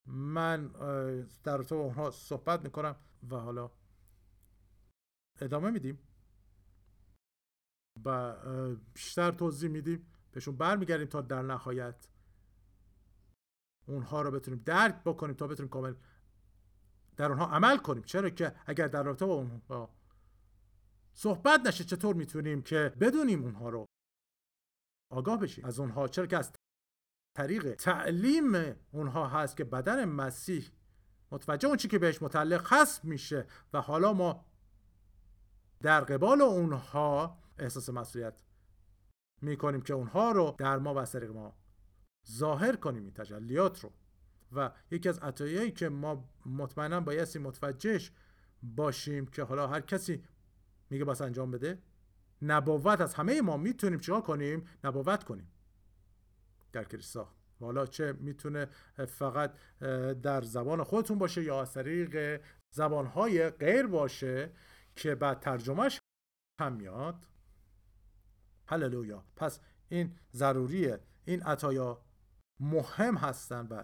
من 0.09 0.69
در 1.45 1.63
تو 1.63 1.75
اونها 1.75 2.11
صحبت 2.11 2.65
می‌کنم 2.65 2.97
و 3.31 3.37
حالا 3.37 3.71
ادامه 5.41 5.71
میدیم. 5.71 5.99
و 8.05 8.37
بیشتر 8.95 9.31
توضیح 9.31 9.71
میدیم. 9.71 10.07
بهشون 10.33 10.57
برمیگردیم 10.57 11.07
تا 11.07 11.21
در 11.21 11.43
نهایت 11.43 12.09
اونها 13.87 14.23
رو 14.23 14.31
بتونیم 14.31 14.63
درک 14.65 15.03
بکنیم 15.05 15.35
تا 15.35 15.47
بتونیم 15.47 15.71
کامل 15.71 15.95
در 17.17 17.29
اونها 17.29 17.47
عمل 17.47 17.77
کنیم. 17.77 18.03
چرا 18.03 18.31
که 18.31 18.55
اگر 18.67 18.89
در 18.89 19.03
رابطه 19.03 19.27
با 19.27 19.35
اونها 19.35 19.95
صحبت 21.15 21.61
نشه 21.67 21.85
چطور 21.85 22.15
می‌تونیم 22.15 22.63
که 22.63 22.95
بدونیم 23.01 23.43
اونها 23.43 23.69
رو 23.69 23.87
آگاه 25.13 25.39
بشیم؟ 25.39 25.65
از 25.65 25.81
اونها 25.81 26.09
چرا 26.09 26.27
که 26.27 26.37
از 26.37 26.53
طریق 27.39 27.75
تعلیم 27.75 28.77
اونها 28.91 29.29
هست 29.29 29.57
که 29.57 29.65
بدن 29.65 30.05
مسیح 30.05 30.65
متوجه 31.31 31.69
اون 31.69 31.77
چی 31.77 31.89
که 31.89 31.99
بهش 31.99 32.23
متعلق 32.23 32.73
هست 32.73 33.05
میشه 33.05 33.47
و 33.73 33.81
حالا 33.81 34.13
ما 34.13 34.45
در 35.81 36.01
قبال 36.01 36.43
اونها 36.43 37.39
احساس 37.59 37.91
مسئولیت 37.91 38.35
می‌کنیم 39.43 39.81
که 39.81 39.95
اونها 39.95 40.33
رو 40.33 40.55
در 40.59 40.79
ما 40.79 40.95
و 40.95 40.99
از 40.99 41.13
طریق 41.13 41.31
ما 41.31 41.57
ظاهر 42.31 42.77
کنیم 42.77 43.03
این 43.05 43.13
تجلیات 43.13 43.81
رو. 43.81 43.93
و 44.53 44.71
یکی 44.91 45.09
از 45.09 45.19
عطایایی 45.19 45.71
که 45.71 45.89
ما 45.89 46.29
مطمئنا 46.47 47.01
بایستی 47.01 47.39
متوجهش 47.39 48.13
باشیم 48.63 49.27
که 49.27 49.43
حالا 49.43 49.67
هر 49.67 49.81
کسی 49.81 50.25
میگه 50.91 51.05
باید 51.05 51.23
انجام 51.23 51.51
بده 51.51 51.83
نبوت 52.43 53.01
از 53.01 53.15
همه 53.15 53.43
ما 53.43 53.57
می‌تونیم 53.57 53.99
چیکار 53.99 54.21
کنیم؟ 54.21 54.67
نبوت 54.85 55.25
کنیم. 55.25 55.51
در 56.73 56.85
کلیسا. 56.85 57.35
حالا 57.61 57.87
چه 57.87 58.13
می‌تونه 58.13 58.69
فقط 59.09 59.55
در 60.23 60.43
زبان 60.43 60.83
خودتون 60.83 61.19
باشه 61.19 61.43
یا 61.43 61.61
از 61.61 61.73
طریق 61.73 62.43
زبانهای 62.71 63.51
غیر 63.51 63.87
باشه 63.87 64.53
که 64.97 65.15
بعد 65.15 65.41
ترجمهش 65.41 65.99
هم 66.61 66.73
میاد؟ 66.73 67.27
هللویا. 68.69 69.25
پس 69.37 69.61
این 69.89 70.17
ضروریه. 70.33 71.01
این 71.25 71.43
عطایا 71.43 72.03
مهم 72.61 73.17
هستن 73.17 73.67
و 73.67 73.83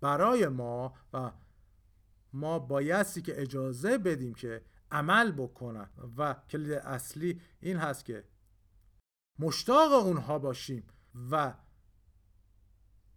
برای 0.00 0.48
ما 0.48 0.94
و 1.12 1.32
ما 2.32 2.58
بایستی 2.58 3.22
که 3.22 3.42
اجازه 3.42 3.98
بدیم 3.98 4.34
که 4.34 4.64
عمل 4.90 5.32
بکنن. 5.32 5.90
و 6.18 6.34
کلید 6.50 6.72
اصلی 6.72 7.40
این 7.60 7.76
هست 7.76 8.04
که 8.04 8.24
مشتاق 9.38 9.92
اونها 9.92 10.38
باشیم 10.38 10.86
و 11.30 11.54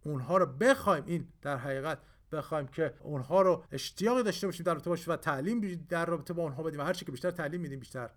اونها 0.02 0.36
رو 0.36 0.46
بخوایم 0.46 1.04
این 1.06 1.28
در 1.42 1.56
حقیقت 1.56 1.98
بخوایم 2.32 2.66
که 2.66 2.94
اونها 3.00 3.42
رو 3.42 3.64
اشتیاقی 3.72 4.22
داشته 4.22 4.46
باشیم 4.46 4.64
در 4.64 4.74
رابطه 4.74 4.90
باشه 4.90 5.12
و 5.12 5.16
تعلیم 5.16 5.86
در 5.88 6.06
رابطه 6.06 6.34
با 6.34 6.42
اونها 6.42 6.62
بدیم 6.62 6.80
و 6.80 6.82
هر 6.82 6.92
که 6.92 7.12
بیشتر 7.12 7.30
تعلیم 7.30 7.60
میدیم 7.60 7.78
بیشتر. 7.78 8.10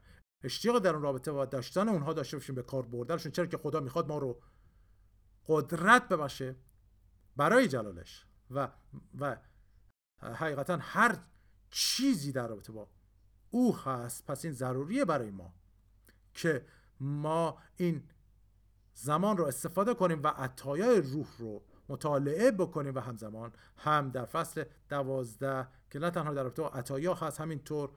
اشتیاق 0.43 0.79
در 0.79 0.93
اون 0.93 1.01
رابطه 1.01 1.31
با 1.31 1.45
داشتن 1.45 1.89
اونها 1.89 2.13
داشته 2.13 2.37
باشیم 2.37 2.55
به 2.55 2.63
کار 2.63 2.85
بردنشون. 2.85 3.31
چرا 3.31 3.45
که 3.45 3.57
خدا 3.57 3.79
می‌خواد 3.79 4.07
ما 4.07 4.17
رو 4.17 4.41
قدرت 5.47 6.07
ببخشه 6.07 6.55
برای 7.35 7.67
جلالش 7.67 8.25
و 8.51 8.69
و 9.19 9.37
حقیقتا 10.21 10.77
هر 10.81 11.19
چیزی 11.69 12.31
در 12.31 12.47
رابطه 12.47 12.71
با 12.73 12.89
او 13.49 13.77
هست. 13.77 14.25
پس 14.25 14.45
این 14.45 14.53
ضروریه 14.53 15.05
برای 15.05 15.31
ما 15.31 15.53
که 16.33 16.65
ما 16.99 17.57
این 17.75 18.03
زمان 18.93 19.37
رو 19.37 19.45
استفاده 19.45 19.93
کنیم 19.93 20.23
و 20.23 20.27
عطایای 20.27 21.01
روح 21.01 21.27
رو 21.37 21.63
مطالعه 21.89 22.51
بکنیم 22.51 22.95
و 22.95 22.99
همزمان 22.99 23.51
هم 23.77 24.09
در 24.09 24.25
فصل 24.25 24.63
دوازده 24.89 25.67
که 25.89 25.99
نه 25.99 26.09
تنها 26.09 26.33
در 26.33 26.43
رابطه 26.43 26.61
با 26.61 26.69
عطایا 26.69 27.13
هست 27.13 27.41
همینطور 27.41 27.89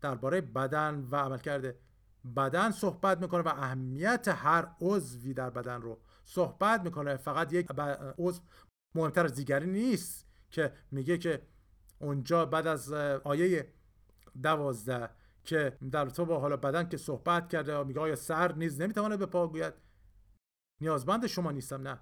درباره 0.00 0.40
بدن 0.40 1.08
و 1.10 1.16
عملکرد 1.16 1.74
بدن 2.36 2.70
صحبت 2.70 3.20
می‌کنه 3.20 3.42
و 3.42 3.48
اهمیت 3.48 4.28
هر 4.28 4.68
عضوی 4.80 5.34
در 5.34 5.50
بدن 5.50 5.82
رو 5.82 6.00
صحبت 6.24 6.80
می‌کنه. 6.80 7.16
فقط 7.16 7.52
یک 7.52 7.68
عضو 8.18 8.42
مهمتر 8.94 9.24
از 9.24 9.34
دیگری 9.34 9.66
نیست 9.66 10.26
که 10.50 10.72
میگه 10.90 11.18
که 11.18 11.42
اونجا 11.98 12.46
بعد 12.46 12.66
از 12.66 12.92
آیه 12.92 13.72
دوازده 14.42 15.10
که 15.44 15.78
در 15.90 16.06
تو 16.06 16.24
با 16.24 16.40
حالا 16.40 16.56
بدن 16.56 16.88
که 16.88 16.96
صحبت 16.96 17.48
کرده 17.48 17.82
میگه 17.82 18.00
آیا 18.00 18.16
سر 18.16 18.52
نیز 18.52 18.80
نمی‌تواند 18.80 19.18
به 19.18 19.26
پا 19.26 19.48
گوید؟ 19.48 19.74
نیازمند 20.80 21.26
شما 21.26 21.50
نیستم 21.50 21.88
نه. 21.88 22.00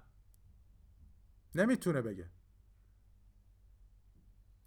نمی‌تونه 1.55 2.01
بگه. 2.01 2.29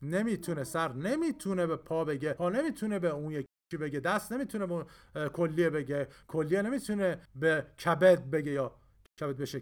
نمی‌تونه 0.03 0.65
سر 0.65 0.93
نمی‌تونه 0.93 1.67
به 1.67 1.77
پا 1.77 2.05
بگه 2.05 2.33
پا 2.33 2.49
نمی‌تونه 2.49 2.99
به 2.99 3.09
اون 3.09 3.33
یکی 3.33 3.77
بگه 3.81 4.01
دست 4.01 4.33
نمی‌تونه 4.33 4.85
به 5.13 5.29
کلیه 5.29 5.71
بگه 5.71 6.09
کلیه 6.27 6.63
نمی‌تونه 6.63 7.21
به 7.35 7.67
کبد 7.85 8.31
بگه 8.31 8.53
یا 8.53 8.77
کبد 9.21 9.37
بشه 9.37 9.61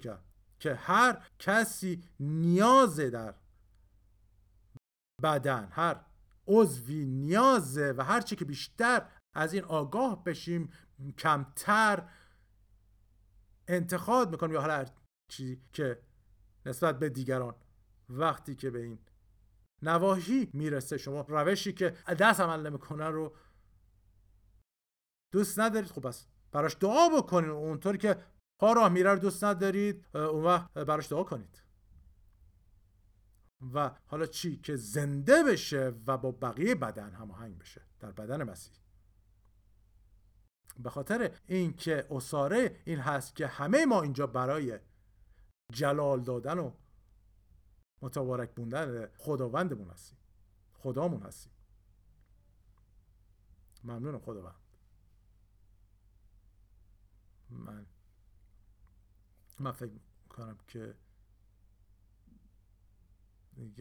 که 0.60 0.74
هر 0.74 1.26
کسی 1.38 2.02
نیازه 2.20 3.10
در 3.10 3.34
بدن 5.22 5.68
هر 5.70 6.00
عضوی 6.46 7.04
نیازه 7.04 7.94
و 7.96 8.02
هر 8.02 8.20
چی 8.20 8.36
که 8.36 8.44
بیشتر 8.44 9.08
از 9.34 9.54
این 9.54 9.64
آگاه 9.64 10.24
بشیم 10.24 10.72
کمتر 11.18 12.08
انتخاب 13.68 14.30
می‌کنیم 14.30 14.54
یا 14.54 14.60
هر 14.62 14.90
چیزی 15.28 15.60
که 15.72 15.98
نسبت 16.66 16.98
به 16.98 17.08
دیگران. 17.08 17.54
وقتی 18.08 18.54
که 18.54 18.70
به 18.70 18.82
این 18.82 18.98
نواحی 19.82 20.50
می‌رسه 20.52 20.98
شما 20.98 21.20
روشی 21.20 21.72
که 21.72 21.90
دست 21.90 22.40
عمل 22.40 22.66
نمی‌کنه 22.66 23.08
رو 23.08 23.36
دوست 25.32 25.58
ندارید 25.58 25.90
خب 25.90 26.08
بس 26.08 26.26
براش 26.52 26.76
دعا 26.80 27.08
بکنید 27.08 27.50
اونطوری 27.50 27.98
که 27.98 28.16
پا 28.58 28.72
راه 28.72 28.88
میره 28.88 29.10
رو 29.12 29.18
دوست 29.18 29.44
ندارید 29.44 30.06
اون 30.14 30.44
وقت 30.44 30.72
براش 30.72 31.12
دعا 31.12 31.24
کنید. 31.24 31.62
و 33.74 33.90
حالا 34.06 34.26
چی؟ 34.26 34.56
که 34.56 34.76
زنده 34.76 35.42
بشه 35.42 35.92
و 36.06 36.18
با 36.18 36.32
بقیه 36.32 36.74
بدن 36.74 37.12
هماهنگ 37.12 37.58
بشه 37.58 37.82
در 38.00 38.10
بدن 38.10 38.42
مسیح. 38.42 38.74
به 40.78 40.90
خاطر 40.90 41.30
اینکه 41.46 42.06
اساره 42.10 42.80
این 42.84 42.98
هست 42.98 43.36
که 43.36 43.46
همه 43.46 43.86
ما 43.86 44.02
اینجا 44.02 44.26
برای 44.26 44.78
جلال 45.72 46.20
دادن 46.20 46.58
و 46.58 46.72
متبارک 48.02 48.54
بوندن 48.54 49.08
خداوندمون 49.18 49.90
هستیم. 49.90 50.18
خدامون 50.74 51.22
هستیم. 51.22 51.52
ممنونم 53.84 54.18
خداوند. 54.18 54.54
من 57.50 57.86
من 59.60 59.72
فکر 59.72 59.92
کنم 60.28 60.58
که 60.66 60.96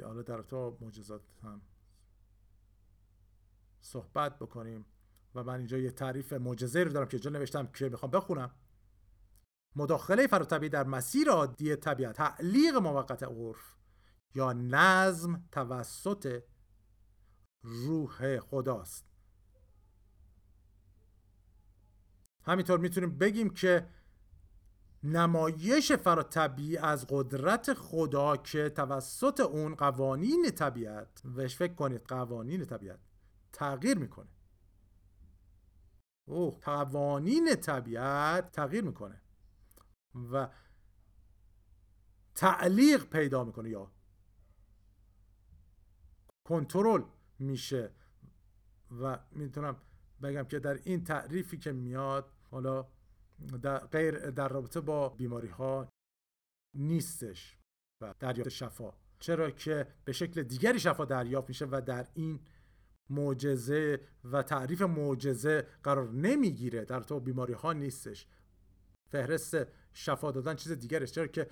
حالا 0.04 0.22
در 0.22 0.42
تو 0.42 0.78
معجزات 0.82 1.22
هم 1.44 1.62
صحبت 3.82 4.40
بکنیم 4.40 4.86
و 5.36 5.44
من 5.44 5.58
اینجا 5.58 5.78
یه 5.78 5.92
تعریف 5.92 6.34
معجزه 6.34 6.84
رو 6.84 6.92
دارم 6.92 7.08
که 7.08 7.18
اینجا 7.18 7.30
نوشتم 7.30 7.68
که 7.68 7.90
می‌خوام 7.90 8.12
بخونم. 8.12 8.52
مداخله 9.76 10.28
فراتبی 10.28 10.70
در 10.70 10.84
مسیر 10.84 11.30
عادی 11.30 11.76
طبیعت 11.76 12.16
تعلیق 12.16 12.76
موقت 12.76 13.24
عرف 13.24 13.76
یا 14.36 14.54
نظم 14.54 15.44
توسط 15.52 16.44
روح 17.62 18.40
خداست. 18.40 19.06
همینطور 22.46 22.80
می‌تونیم 22.80 23.18
بگیم 23.18 23.50
که 23.50 23.90
نمایش 25.04 25.92
فراتبی 25.92 26.78
از 26.78 27.06
قدرت 27.10 27.74
خدا 27.74 28.38
که 28.38 28.70
توسط 28.70 29.40
اون 29.40 29.76
قوانین 29.76 30.52
طبیعت 30.52 31.22
وش 31.36 31.56
فکر 31.56 31.74
کنید 31.74 32.02
قوانین 32.08 32.66
طبیعت 32.66 33.00
تغییر 33.54 33.98
می‌کنه. 33.98 34.30
او 36.26 36.52
قوانین 36.52 37.56
طبیعت 37.56 38.52
تغییر 38.52 38.84
می‌کنه. 38.84 39.23
و 40.32 40.50
تعلیق 42.36 43.06
پیدا 43.06 43.44
می‌کنه 43.44 43.70
یا 43.70 43.92
کنترل 46.44 47.04
میشه. 47.40 47.92
و 49.02 49.20
می‌تونم 49.32 49.82
بگم 50.24 50.44
که 50.44 50.60
در 50.60 50.74
این 50.84 51.04
تعریفی 51.04 51.58
که 51.58 51.72
میاد 51.72 52.32
حالا 52.52 52.88
در 53.62 53.80
غیر 53.80 54.30
در 54.30 54.48
رابطه 54.48 54.82
با 54.82 55.10
بیماری 55.10 55.48
ها 55.48 55.90
نیستش 56.76 57.58
و 58.02 58.14
دریافت 58.20 58.50
شفا. 58.50 58.94
چرا 59.20 59.52
که 59.52 59.88
به 60.06 60.12
شکل 60.12 60.44
دیگری 60.44 60.80
شفا 60.80 61.06
دریافت 61.06 61.50
میشه 61.50 61.66
و 61.72 61.82
در 61.86 62.08
این 62.14 62.40
معجزه 63.10 64.08
و 64.24 64.44
تعریف 64.44 64.82
معجزه 64.82 65.68
قرار 65.84 66.10
نمی‌گیره. 66.10 66.86
در 66.86 67.00
تو 67.00 67.20
بیماری 67.20 67.54
ها 67.54 67.74
نیستش. 67.74 68.28
فهرست 69.12 69.83
شفا 69.94 70.32
دادن 70.32 70.56
چیز 70.56 70.72
دیگری 70.72 71.08
چرا 71.08 71.28
که 71.28 71.50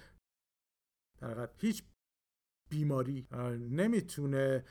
در 1.18 1.50
هیچ 1.58 1.84
بیماری 2.70 3.28
نمی‌تونه 3.70 4.66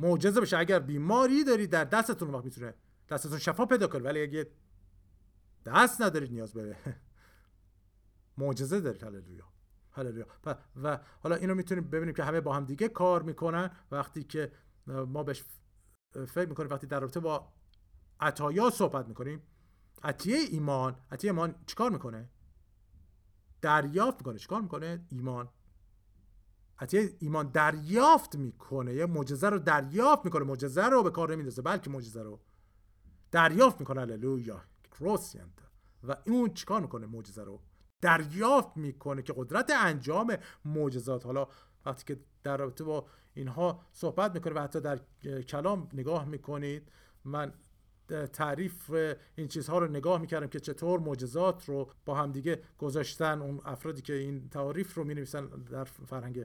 معجزه 0.00 0.40
بشه. 0.40 0.58
اگر 0.58 0.78
بیماری 0.78 1.44
داری 1.44 1.66
در 1.66 1.84
دستتون 1.84 2.30
وقت 2.30 2.44
می‌تونه 2.44 2.74
دستتون 3.08 3.38
شفا 3.38 3.66
پیدا 3.66 3.86
کنه. 3.86 4.02
ولی 4.02 4.22
اگه 4.22 4.50
دست 5.66 6.02
ندارید 6.02 6.32
نیاز 6.32 6.52
به 6.52 6.76
معجزه 8.38 8.80
دارید. 8.80 9.02
هللویا. 9.02 9.48
هللویا. 9.90 10.26
و 10.82 10.98
حالا 11.20 11.36
اینو 11.36 11.54
می‌تونیم 11.54 11.90
ببینیم 11.90 12.14
که 12.14 12.24
همه 12.24 12.40
با 12.40 12.54
هم 12.54 12.64
دیگه 12.64 12.88
کار 12.88 13.22
می‌کنن. 13.22 13.70
وقتی 13.90 14.24
که 14.24 14.52
ما 14.86 15.22
بهش 15.22 15.44
فکر 16.26 16.48
می‌کنیم 16.48 16.70
وقتی 16.70 16.86
در 16.86 17.00
رابطه 17.00 17.20
با 17.20 17.52
عطایا 18.20 18.70
صحبت 18.70 19.08
می‌کنیم 19.08 19.42
عطیه 20.02 20.36
ایمان 20.50 20.96
عطیه 21.10 21.30
ایمان 21.30 21.54
چیکار 21.66 21.90
می‌کنه؟ 21.90 22.30
دریافت 23.62 24.18
می‌کنه. 24.18 24.38
چیکار 24.38 24.60
می‌کنه؟ 24.60 25.06
ایمان. 25.08 25.48
عطیه 26.78 27.16
ایمان 27.18 27.48
دریافت 27.48 28.36
می‌کنه. 28.36 28.94
یه 28.94 29.06
معجزه 29.06 29.48
رو 29.48 29.58
دریافت 29.58 30.24
می‌کنه. 30.24 30.44
معجزه 30.44 30.86
رو 30.86 31.02
به 31.02 31.10
کار 31.10 31.32
نمیندازه 31.32 31.62
بلکه 31.62 31.90
معجزه 31.90 32.22
رو 32.22 32.40
دریافت 33.30 33.80
می‌کنه. 33.80 34.00
هللویا. 34.00 34.64
کروسینت. 34.98 35.62
و 36.04 36.16
اون 36.26 36.54
چیکار 36.54 36.80
می‌کنه؟ 36.80 37.06
معجزه 37.06 37.44
رو 37.44 37.60
دریافت 38.00 38.76
می‌کنه 38.76 39.22
که 39.22 39.34
قدرت 39.36 39.70
انجام 39.70 40.36
معجزات. 40.64 41.26
حالا 41.26 41.48
وقتی 41.86 42.04
که 42.14 42.20
در 42.42 42.56
رابطه 42.56 42.84
با 42.84 43.06
اینها 43.34 43.86
صحبت 43.92 44.34
می‌کنه 44.34 44.52
و 44.52 44.58
حتی 44.58 44.80
در 44.80 44.98
کلام 45.42 45.88
نگاه 45.92 46.24
می‌کنید 46.24 46.92
من 47.24 47.52
تعریف 48.12 48.90
این 49.34 49.48
چیزها 49.48 49.78
رو 49.78 49.88
نگاه 49.88 50.20
می‌کردم 50.20 50.46
که 50.46 50.60
چطور 50.60 51.00
معجزات 51.00 51.64
رو 51.64 51.90
با 52.04 52.14
همدیگه 52.14 52.62
گذاشتن 52.78 53.42
اون 53.42 53.60
افرادی 53.64 54.02
که 54.02 54.12
این 54.12 54.48
تعریف 54.48 54.94
رو 54.94 55.04
می‌نویسن 55.04 55.46
در 55.46 55.84
فرهنگ 55.84 56.44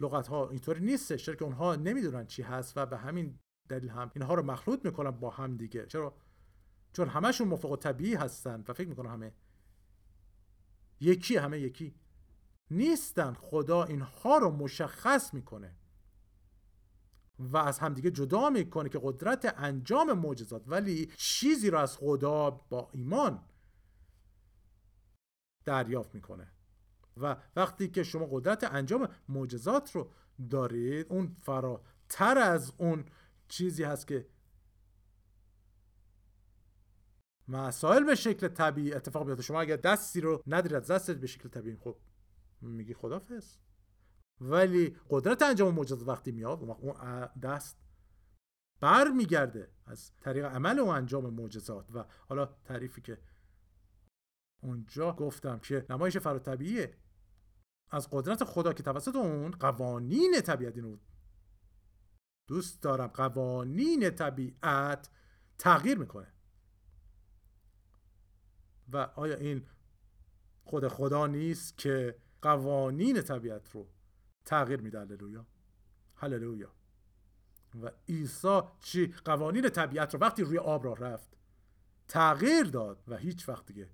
لغت 0.00 0.26
ها 0.26 0.48
اینطوری 0.48 0.80
نیستش. 0.80 1.24
چرا 1.24 1.34
که 1.34 1.44
اونها 1.44 1.76
نمی‌دونن 1.76 2.26
چی 2.26 2.42
هست 2.42 2.76
و 2.76 2.86
به 2.86 2.96
همین 2.96 3.38
دلیل 3.68 3.88
هم 3.90 4.10
اینها 4.14 4.34
رو 4.34 4.42
مخلوط 4.42 4.84
می‌کنن 4.84 5.10
با 5.10 5.30
هم 5.30 5.56
دیگه 5.56 5.86
چرا؟ 5.86 6.14
چون 6.92 7.08
همشون 7.08 7.48
مفق 7.48 7.76
طبیعی 7.76 8.14
هستن 8.14 8.64
و 8.68 8.72
فکر 8.72 8.88
می‌کنم 8.88 9.10
همه 9.10 9.32
یکی 11.00 11.36
همه 11.36 11.58
یکی 11.58 11.94
نیستن. 12.70 13.32
خدا 13.32 13.84
اینها 13.84 14.38
رو 14.38 14.50
مشخص 14.50 15.34
می‌کنه. 15.34 15.76
و 17.38 17.56
از 17.56 17.78
همدیگه 17.78 18.10
جدا 18.10 18.50
می‌کنه 18.50 18.88
که 18.88 19.00
قدرت 19.02 19.54
انجام 19.56 20.12
معجزات 20.12 20.62
ولی 20.66 21.10
چیزی 21.16 21.70
رو 21.70 21.78
از 21.78 21.96
خدا 21.96 22.50
با 22.50 22.88
ایمان 22.92 23.42
دریافت 25.64 26.14
می‌کنه. 26.14 26.52
و 27.16 27.36
وقتی 27.56 27.88
که 27.88 28.02
شما 28.02 28.28
قدرت 28.30 28.64
انجام 28.64 29.08
معجزات 29.28 29.92
رو 29.92 30.10
دارید 30.50 31.06
اون 31.08 31.36
فراتر 31.42 32.38
از 32.38 32.72
اون 32.78 33.04
چیزی 33.48 33.82
هست 33.82 34.06
که 34.06 34.26
مسائل 37.48 38.04
به 38.04 38.14
شکل 38.14 38.48
طبیعی 38.48 38.92
اتفاق 38.92 39.26
بیفته 39.26 39.42
شما 39.42 39.60
اگر 39.60 39.76
دستی 39.76 40.20
رو 40.20 40.42
ندارید 40.46 40.88
دستت 40.88 41.16
به 41.16 41.26
شکل 41.26 41.48
طبیعی 41.48 41.76
خب 41.76 41.96
میگی 42.60 42.94
خدافظ 42.94 43.56
ولی 44.40 44.96
قدرت 45.10 45.42
انجام 45.42 45.74
معجزات 45.74 46.08
وقتی 46.08 46.32
میاد 46.32 46.62
اون 46.62 47.26
دست 47.42 47.84
بر 48.80 49.08
میگرده 49.08 49.70
از 49.86 50.16
طریق 50.16 50.44
عمل 50.44 50.78
و 50.78 50.86
انجام 50.86 51.34
معجزات. 51.34 51.90
و 51.94 52.04
حالا 52.28 52.46
تعریفی 52.46 53.00
که 53.00 53.18
اونجا 54.62 55.12
گفتم 55.12 55.58
که 55.58 55.86
نمایش 55.90 56.16
فراتبیعیه 56.16 56.96
از 57.90 58.08
قدرت 58.10 58.44
خدا 58.44 58.72
که 58.72 58.82
توسط 58.82 59.16
اون 59.16 59.50
قوانین 59.50 60.40
طبیعت 60.40 60.76
اینو 60.76 60.98
دوست 62.48 62.82
دارم 62.82 63.06
قوانین 63.06 64.10
طبیعت 64.10 65.10
تغییر 65.58 65.98
می‌کنه. 65.98 66.32
و 68.92 68.96
آیا 68.96 69.36
این 69.36 69.66
خود 70.64 70.88
خدا 70.88 71.26
نیست 71.26 71.78
که 71.78 72.18
قوانین 72.42 73.22
طبیعت 73.22 73.70
رو 73.70 73.93
تغییر 74.44 74.80
میده. 74.80 75.00
هللویا. 75.00 75.46
هللویا. 76.16 76.72
و 77.82 77.90
عیسی 78.08 78.60
چی؟ 78.80 79.06
قوانین 79.24 79.68
طبیعت 79.68 80.14
رو 80.14 80.20
وقتی 80.20 80.42
روی 80.42 80.58
آب 80.58 80.84
را 80.84 80.92
رفت 80.92 81.36
تغییر 82.08 82.64
داد 82.64 83.04
و 83.08 83.16
هیچ 83.16 83.48
وقت 83.48 83.66
دیگه 83.66 83.90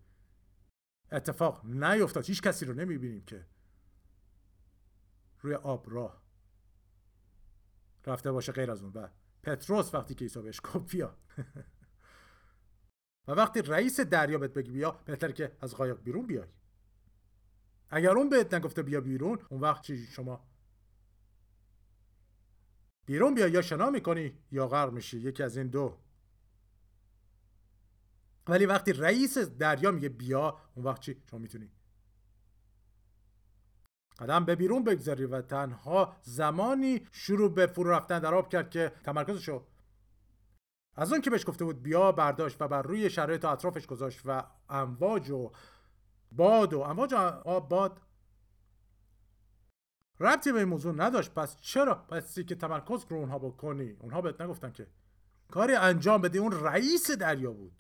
اتفاق 1.12 1.66
نیفتاد. 1.66 2.24
هیچ 2.24 2.42
کسی 2.42 2.64
رو 2.64 2.74
نمی‌بینیم 2.74 3.24
که 3.24 3.46
روی 5.40 5.54
آب 5.54 5.90
راه 5.90 6.22
رفته 8.06 8.32
باشه 8.32 8.52
غیر 8.52 8.70
از 8.70 8.82
اون. 8.82 8.92
و 8.92 9.08
پتروس 9.42 9.94
وقتی 9.94 10.14
که 10.14 10.24
عیسی 10.24 10.42
بهش 10.42 10.60
گفت 10.64 10.90
بیا. 10.90 11.16
و 13.28 13.32
وقتی 13.32 13.62
رئیس 13.62 14.00
دریا 14.00 14.38
بهت 14.38 14.52
بگی 14.52 14.70
بیا 14.70 14.90
بهتر 14.90 15.32
که 15.32 15.56
از 15.60 15.74
قایق 15.74 16.02
بیرون 16.02 16.26
بیای. 16.26 16.48
اگر 17.90 18.10
اون 18.10 18.28
بهت 18.28 18.54
نگفته 18.54 18.82
بیا 18.82 19.00
بیرون 19.00 19.38
اون 19.48 19.60
وقت 19.60 19.82
چی؟ 19.82 20.06
شما 20.06 20.46
بیرون 23.06 23.34
بیا 23.34 23.48
یا 23.48 23.62
شنا 23.62 23.90
می‌کنی 23.90 24.38
یا 24.52 24.68
غرق 24.68 24.92
میشی 24.92 25.18
یکی 25.18 25.42
از 25.42 25.56
این 25.56 25.66
دو. 25.66 25.96
ولی 28.48 28.66
وقتی 28.66 28.92
رئیس 28.92 29.38
دریا 29.38 29.90
میگه 29.90 30.08
بیا 30.08 30.58
اون 30.74 30.86
وقت 30.86 31.00
چی؟ 31.00 31.22
شما 31.30 31.40
می‌تونی. 31.40 31.70
قدم 34.18 34.44
به 34.44 34.56
بیرون 34.56 34.84
بگذاری 34.84 35.24
و 35.24 35.42
تنها 35.42 36.16
زمانی 36.22 37.06
شروع 37.12 37.54
به 37.54 37.66
فرو 37.66 37.90
رفتن 37.90 38.18
در 38.18 38.34
آب 38.34 38.48
کرد 38.48 38.70
که 38.70 38.92
تمرکزشو 39.04 39.66
از 40.96 41.12
اون 41.12 41.20
که 41.20 41.30
بهش 41.30 41.46
گفته 41.46 41.64
بود 41.64 41.82
بیا 41.82 42.12
برداشت 42.12 42.62
و 42.62 42.68
بر 42.68 42.82
روی 42.82 43.10
شرایط 43.10 43.44
اطرافش 43.44 43.86
گذاشت 43.86 44.20
و 44.24 44.42
امواج 44.68 45.30
و 45.30 45.50
باد 46.32 46.74
و 46.74 46.80
امواج 46.80 47.14
آب 47.14 47.68
باد. 47.68 48.00
ربطی 50.20 50.52
به 50.52 50.58
این 50.58 50.68
موضوع 50.68 50.94
نداشت. 50.94 51.34
پس 51.34 51.56
چرا؟ 51.56 51.94
پس 51.94 52.38
که 52.38 52.54
تمرکز 52.54 53.06
رو 53.08 53.16
اونها 53.16 53.38
بکنی. 53.38 53.96
اونها 54.00 54.20
بهت 54.20 54.40
نگفتن 54.40 54.72
که 54.72 54.86
کاری 55.50 55.74
انجام 55.74 56.22
بدی. 56.22 56.38
اون 56.38 56.52
رئیس 56.52 57.10
دریا 57.10 57.52
بود 57.52 57.72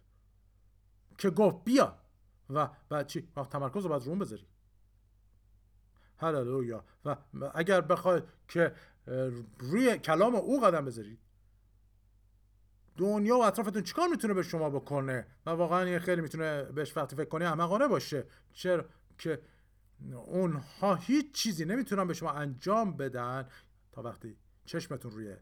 که 1.18 1.30
گفت 1.30 1.64
بیا 1.64 1.98
و 2.50 2.68
بعد 2.88 3.06
چی؟ 3.06 3.28
تمرکز 3.50 3.82
رو 3.82 3.88
باید 3.88 4.02
رون 4.02 4.18
بذاری. 4.18 4.46
هللویا. 6.18 6.84
و 7.04 7.16
اگر 7.54 7.80
بخوای 7.80 8.22
که 8.48 8.74
روی 9.58 9.98
کلام 9.98 10.34
او 10.34 10.60
قدم 10.60 10.84
بذارید 10.84 11.18
دنیا 12.96 13.38
و 13.38 13.42
اطرافتون 13.42 13.82
چیکار 13.82 14.08
می‌تونه 14.08 14.34
به 14.34 14.42
شما 14.42 14.70
بکنه؟ 14.70 15.26
و 15.46 15.50
واقعا 15.50 15.82
این 15.82 15.98
خیلی 15.98 16.20
می‌تونه 16.20 16.62
بهش 16.62 16.96
وقتی 16.96 17.16
فکر 17.16 17.28
کنی 17.28 17.44
احمقانه 17.44 17.88
باشه. 17.88 18.26
چرا 18.52 18.84
که 19.18 19.42
اونها 20.12 20.94
هیچ 20.94 21.32
چیزی 21.32 21.64
نمی‌تونن 21.64 22.06
به 22.06 22.14
شما 22.14 22.30
انجام 22.30 22.96
بدن 22.96 23.48
تا 23.92 24.02
وقتی 24.02 24.36
چشمتون 24.64 25.10
روی 25.10 25.36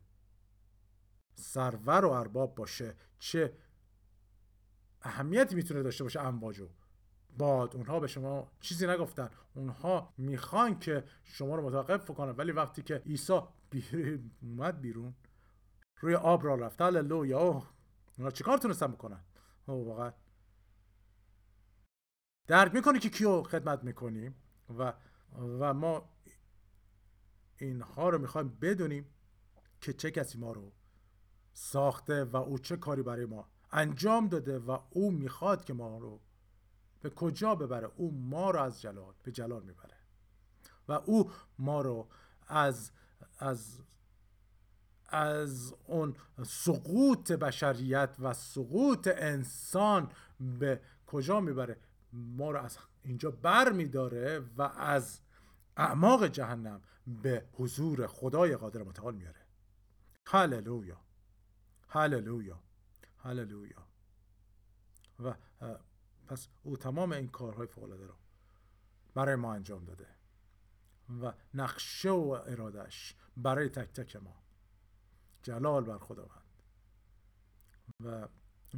سرور 1.34 2.04
و 2.04 2.10
ارباب 2.10 2.54
باشه. 2.54 2.94
چه 3.18 3.52
اهمیتی 5.02 5.54
می‌تونه 5.54 5.82
داشته 5.82 6.04
باشه 6.04 6.20
امواجو؟ 6.20 6.68
باد 7.38 7.76
اونها 7.76 8.00
به 8.00 8.06
شما 8.06 8.52
چیزی 8.60 8.86
نگفتن. 8.86 9.30
اونها 9.54 10.14
می‌خوان 10.18 10.78
که 10.78 11.04
شما 11.24 11.56
رو 11.56 11.62
متوقف 11.62 12.10
کنن 12.10 12.30
ولی 12.30 12.52
وقتی 12.52 12.82
که 12.82 13.02
عیسی 13.06 13.40
اومد 14.42 14.80
بیرون 14.80 15.14
روی 16.00 16.14
آب 16.14 16.44
را 16.44 16.54
رفت. 16.54 16.80
هللویا. 16.80 17.62
اونا 18.18 18.30
چیکار 18.30 18.58
تونستن 18.58 18.86
بکنن؟ 18.86 19.24
او 19.66 19.86
واقعا. 19.86 20.12
درک 22.46 22.74
می‌کنی 22.74 22.98
که 22.98 23.10
کیو 23.10 23.42
خدمت 23.42 23.84
می‌کنیم؟ 23.84 24.34
و 24.78 24.94
و 25.38 25.74
ما 25.74 26.08
اینها 27.56 28.08
رو 28.08 28.18
می‌خوایم 28.18 28.48
بدونیم 28.48 29.14
که 29.80 29.92
چه 29.92 30.10
کسی 30.10 30.38
ما 30.38 30.52
رو 30.52 30.72
ساخته 31.52 32.24
و 32.24 32.36
او 32.36 32.58
چه 32.58 32.76
کاری 32.76 33.02
برای 33.02 33.24
ما 33.24 33.48
انجام 33.72 34.28
داده 34.28 34.58
و 34.58 34.78
او 34.90 35.10
می‌خواد 35.10 35.64
که 35.64 35.74
ما 35.74 35.98
رو 35.98 36.20
به 37.00 37.10
کجا 37.10 37.54
ببره. 37.54 37.90
او 37.96 38.12
ما 38.12 38.50
رو 38.50 38.60
از 38.60 38.82
جلال 38.82 39.14
به 39.22 39.32
جلال 39.32 39.62
می‌بره. 39.62 39.96
و 40.88 40.92
او 40.92 41.30
ما 41.58 41.80
رو 41.80 42.08
از 42.46 42.90
از 43.38 43.80
از 45.08 45.74
اون 45.86 46.14
سقوط 46.42 47.32
بشریت 47.32 48.16
و 48.18 48.34
سقوط 48.34 49.08
انسان 49.16 50.12
به 50.40 50.80
کجا 51.06 51.40
می‌بره؟ 51.40 51.76
ما 52.12 52.50
رو 52.50 52.58
از 52.58 52.78
اینجا 53.02 53.30
بر 53.30 53.72
میداره 53.72 54.38
و 54.38 54.62
از 54.62 55.20
اعماق 55.76 56.26
جهنم 56.26 56.82
به 57.06 57.44
حضور 57.52 58.06
خدای 58.06 58.56
قادر 58.56 58.82
متعال 58.82 59.14
میاره. 59.14 59.40
هللویا. 60.26 61.00
هللویا. 61.88 62.62
هللویا. 63.18 63.86
و 65.24 65.34
پس 66.26 66.48
او 66.62 66.76
تمام 66.76 67.12
این 67.12 67.28
کارهای 67.28 67.66
فوقالعاده 67.66 68.06
رو 68.06 68.14
برای 69.14 69.34
ما 69.34 69.54
انجام 69.54 69.84
داده 69.84 70.06
و 71.22 71.32
نقشه 71.54 72.10
و 72.10 72.28
ارادش 72.46 73.14
برای 73.36 73.68
تک 73.68 73.92
تک 73.92 74.16
ما 74.16 74.42
جلال 75.48 75.84
بر 75.84 75.98
خداوند. 75.98 76.42
و 78.04 78.28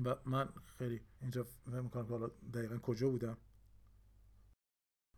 و 0.05 0.17
من 0.25 0.49
خیلی 0.79 1.01
اینجا 1.21 1.45
فهم 1.45 1.85
می‌کنم 1.85 2.07
که 2.07 2.13
حالا 2.13 2.27
دقیقا 2.27 2.79
کجا 2.79 3.09
بودم. 3.09 3.37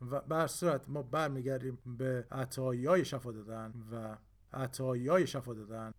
و 0.01 0.21
بر 0.21 0.47
صورت 0.47 0.89
ما 0.89 1.03
برمیگردیم 1.03 1.79
به 1.99 2.27
عطایی 2.31 2.87
های 2.87 3.05
شفا 3.05 3.33
دادن 3.33 3.75
و 3.93 4.17
عطایی 4.53 5.09
های 5.09 5.27
شفا 5.27 5.55
دادن. 5.55 5.93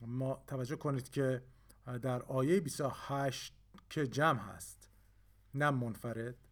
ما 0.00 0.44
توجه 0.46 0.76
کنید 0.76 1.10
که 1.10 1.42
در 2.02 2.22
آیه 2.22 2.60
28 2.60 3.54
که 3.90 4.06
جمع 4.06 4.40
هست 4.40 4.90
نه 5.54 5.70
منفرد 5.70 6.48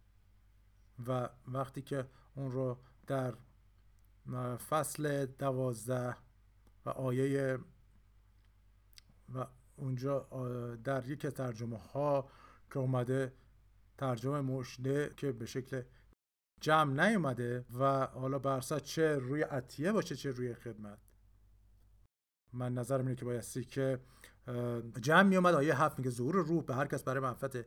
و 1.07 1.29
وقتی 1.47 1.81
که 1.81 2.09
اون 2.35 2.51
رو 2.51 2.77
در 3.07 3.33
فصل 4.57 5.25
دوازده 5.25 6.17
و 6.85 6.89
آیه 6.89 7.59
و 9.33 9.45
اونجا 9.75 10.19
در 10.83 11.07
یک 11.07 11.27
ترجمه 11.27 11.77
ها 11.77 12.29
که 12.71 12.79
اومده 12.79 13.33
ترجمه 13.97 14.41
مشده 14.41 15.13
که 15.17 15.31
به 15.31 15.45
شکل 15.45 15.81
جمع 16.61 17.07
نیومده 17.07 17.65
و 17.79 18.05
حالا 18.05 18.39
برصد 18.39 18.77
چه 18.77 19.15
روی 19.15 19.41
عطیه 19.41 19.91
باشه 19.91 20.15
چه 20.15 20.31
روی 20.31 20.53
خدمت. 20.53 20.99
من 22.53 22.73
نظرم 22.73 23.05
اینه 23.05 23.15
که 23.15 23.25
بایستی 23.25 23.63
که 23.63 23.99
جمع 25.01 25.23
میومد 25.23 25.53
آیه 25.53 25.81
هفت 25.81 25.99
میگه 25.99 26.11
ظهور 26.11 26.35
روح 26.35 26.63
به 26.63 26.75
هر 26.75 26.87
کس 26.87 27.03
برای 27.03 27.19
منفعت 27.19 27.65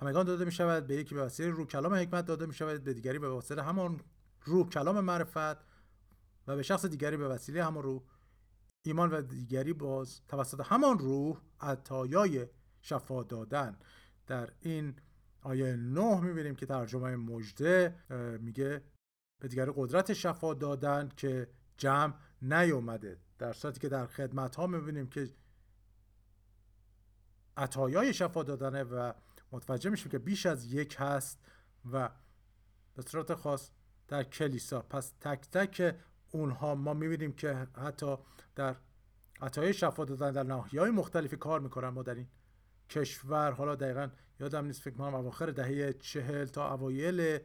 همگان 0.00 0.26
داده 0.26 0.44
می 0.44 0.52
شود 0.52 0.86
به 0.86 0.94
یکی 0.94 1.14
به 1.14 1.22
وسیله 1.22 1.50
روح 1.50 1.66
کلام 1.66 1.94
حکمت 1.94 2.26
داده 2.26 2.46
می 2.46 2.54
شود 2.54 2.84
به 2.84 2.94
دیگری 2.94 3.18
به 3.18 3.28
واسطه 3.28 3.62
همان 3.62 4.00
روح 4.44 4.68
کلام 4.68 5.00
معرفت 5.00 5.56
و 6.46 6.56
به 6.56 6.62
شخص 6.62 6.86
دیگری 6.86 7.16
به 7.16 7.28
وسیله 7.28 7.64
همان 7.64 7.82
روح 7.82 8.02
ایمان 8.82 9.10
و 9.10 9.22
دیگری 9.22 9.72
باز 9.72 10.20
توسط 10.28 10.60
همان 10.64 10.98
روح 10.98 11.40
عطایای 11.60 12.46
شفا 12.80 13.22
دادن. 13.22 13.78
در 14.26 14.52
این 14.60 14.96
آیه 15.42 15.76
9 15.76 16.20
می‌بینیم 16.20 16.54
که 16.54 16.66
ترجمه 16.66 17.16
مجده 17.16 17.94
میگه 18.40 18.84
به 19.38 19.48
دیگری 19.48 19.72
قدرت 19.76 20.12
شفا 20.12 20.54
دادن 20.54 21.08
که 21.16 21.48
جمع 21.76 22.14
نیومده 22.42 23.20
در 23.38 23.52
صورتی 23.52 23.80
که 23.80 23.88
در 23.88 24.06
خدمت 24.06 24.56
ها 24.56 24.66
می‌بینیم 24.66 25.06
که 25.06 25.30
عطایای 27.56 28.14
شفا 28.14 28.42
دادنه 28.42 28.82
و 28.82 29.12
متوجه 29.52 29.90
میشیم 29.90 30.10
که 30.10 30.18
بیش 30.18 30.46
از 30.46 30.72
یک 30.72 30.96
هست 30.98 31.44
و 31.92 32.10
به 32.94 33.02
صورت 33.02 33.34
خاص 33.34 33.70
در 34.08 34.24
کلیسا. 34.24 34.82
پس 34.82 35.12
تک 35.20 35.50
تک 35.50 35.96
اونها 36.30 36.74
ما 36.74 36.94
می‌بینیم 36.94 37.32
که 37.32 37.66
حتی 37.76 38.16
در 38.54 38.76
عطای 39.40 39.74
شفا 39.74 40.04
دادن 40.04 40.32
در 40.32 40.42
ناحی 40.42 40.78
های 40.78 40.90
مختلفی 40.90 41.36
کار 41.36 41.60
می‌کنن 41.60 41.88
ما 41.88 42.02
در 42.02 42.14
این 42.14 42.26
کشور. 42.90 43.52
حالا 43.52 43.74
دقیقا 43.74 44.08
یادم 44.40 44.64
نیست 44.64 44.82
فکر 44.82 44.94
کنم 44.94 45.14
اواخر 45.14 45.46
دهه 45.46 45.92
چهل 45.92 46.44
تا 46.44 46.74
اوایل 46.74 47.38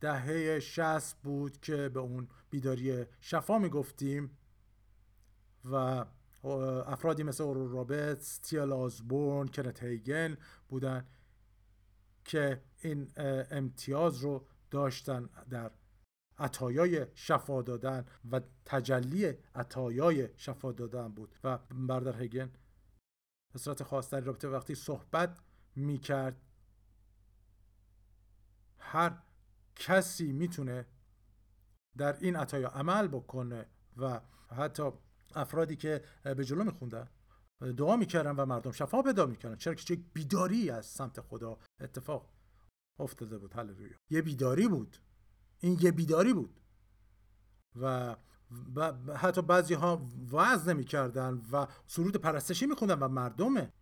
دهه 0.00 0.60
شست 0.60 1.16
بود 1.22 1.60
که 1.60 1.88
به 1.88 2.00
اون 2.00 2.28
بیداری 2.50 3.04
شفا 3.20 3.58
می‌گفتیم 3.58 4.38
و 5.64 6.04
افرادی 6.86 7.22
مثل 7.22 7.44
اورو 7.44 7.72
رابرتس، 7.72 8.38
تیل 8.38 8.72
آزبورن، 8.72 9.48
کنت 9.48 9.82
هیگن 9.82 10.36
بودن 10.68 11.06
که 12.24 12.62
این 12.78 13.12
امتیاز 13.50 14.18
رو 14.18 14.46
داشتن 14.70 15.28
در 15.50 15.70
عطایای 16.38 17.06
شفا 17.14 17.62
دادن 17.62 18.04
و 18.30 18.40
تجلی 18.64 19.32
عطایای 19.54 20.28
شفا 20.36 20.72
دادن 20.72 21.08
بود. 21.08 21.34
و 21.44 21.58
بردر 21.58 22.22
هگن 22.22 22.50
صورت 23.56 23.82
خاص 23.82 24.10
در 24.10 24.20
رابطه 24.20 24.48
وقتی 24.48 24.74
صحبت 24.74 25.38
می 25.76 25.98
کرد 25.98 26.40
هر 28.78 29.18
کسی 29.76 30.32
می‌تونه 30.32 30.86
در 31.96 32.16
این 32.20 32.36
عطایا 32.36 32.68
عمل 32.68 33.08
بکنه 33.08 33.66
و 33.96 34.20
حتی 34.50 34.90
افرادی 35.34 35.76
که 35.76 36.04
به 36.24 36.44
جلو 36.44 36.64
میخوندن 36.64 37.08
دعا 37.76 37.96
می‌کردن 37.96 38.36
و 38.36 38.46
مردم 38.46 38.72
شفا 38.72 39.02
پیدا 39.02 39.26
می‌کردن. 39.26 39.56
چرا 39.56 39.74
که 39.74 39.94
یک 39.94 40.04
بیداری 40.12 40.70
از 40.70 40.86
سمت 40.86 41.20
خدا 41.20 41.58
اتفاق 41.80 42.32
افتاده 42.98 43.38
بود. 43.38 43.54
هللویا. 43.54 43.96
یه 44.10 44.22
بیداری 44.22 44.68
بود. 44.68 44.96
این 45.62 45.78
یه 45.80 45.92
بیداری 45.92 46.32
بود. 46.32 46.60
و 47.80 48.16
حتی 49.16 49.42
بعضی 49.42 49.74
ها 49.74 50.08
وعظ 50.32 50.68
نمی‌کردن 50.68 51.42
و 51.52 51.66
سرود 51.86 52.16
پرستشی 52.16 52.66
میخوندن 52.66 52.98
و 52.98 53.08
مردم 53.08 53.72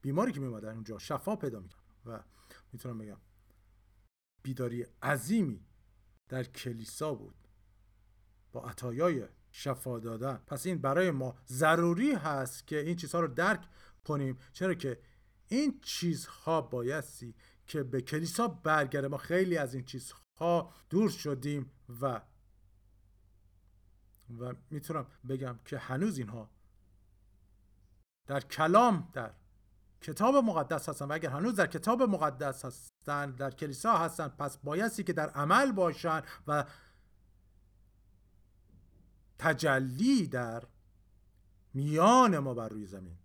بیماری 0.00 0.32
که 0.32 0.40
میمادن 0.40 0.74
اونجا 0.74 0.98
شفا 0.98 1.36
پیدا 1.36 1.60
می‌کردن. 1.60 1.84
و 2.06 2.22
می‌تونم 2.72 2.98
بگم 2.98 3.20
بیداری 4.42 4.86
عظیمی 5.02 5.66
در 6.28 6.44
کلیسا 6.44 7.14
بود. 7.14 7.48
با 8.52 8.64
عطایای 8.64 9.28
شفا 9.50 9.98
دادن. 9.98 10.42
پس 10.46 10.66
این 10.66 10.78
برای 10.78 11.10
ما 11.10 11.34
ضروری 11.46 12.12
هست 12.12 12.66
که 12.66 12.80
این 12.80 12.96
چیزها 12.96 13.20
رو 13.20 13.28
درک 13.28 13.68
کنیم. 14.04 14.38
چرا 14.52 14.74
که 14.74 15.00
این 15.48 15.80
چیزها 15.80 16.60
بایستی 16.60 17.34
که 17.66 17.82
به 17.82 18.02
کلیسا 18.02 18.48
برگرده 18.48 19.08
ما 19.08 19.16
خیلی 19.16 19.56
از 19.56 19.74
این 19.74 19.84
چیزها 19.84 20.23
دور 20.90 21.10
شدیم 21.10 21.70
و 22.00 22.20
و 24.38 24.54
می‌تونم 24.70 25.06
بگم 25.28 25.58
که 25.64 25.78
هنوز 25.78 26.18
اینها 26.18 26.50
در 28.26 28.40
کلام 28.40 29.08
در 29.12 29.34
کتاب 30.00 30.36
مقدس 30.36 30.88
هستن 30.88 31.04
و 31.04 31.12
اگر 31.12 31.30
هنوز 31.30 31.56
در 31.56 31.66
کتاب 31.66 32.02
مقدس 32.02 32.64
هستن 32.64 33.30
در 33.30 33.50
کلیسا 33.50 33.98
هستن 33.98 34.28
پس 34.28 34.56
بایستی 34.56 35.04
که 35.04 35.12
در 35.12 35.30
عمل 35.30 35.72
باشن 35.72 36.22
و 36.46 36.64
تجلی 39.38 40.26
در 40.26 40.62
میان 41.74 42.38
ما 42.38 42.54
بر 42.54 42.68
روی 42.68 42.86
زمین 42.86 43.18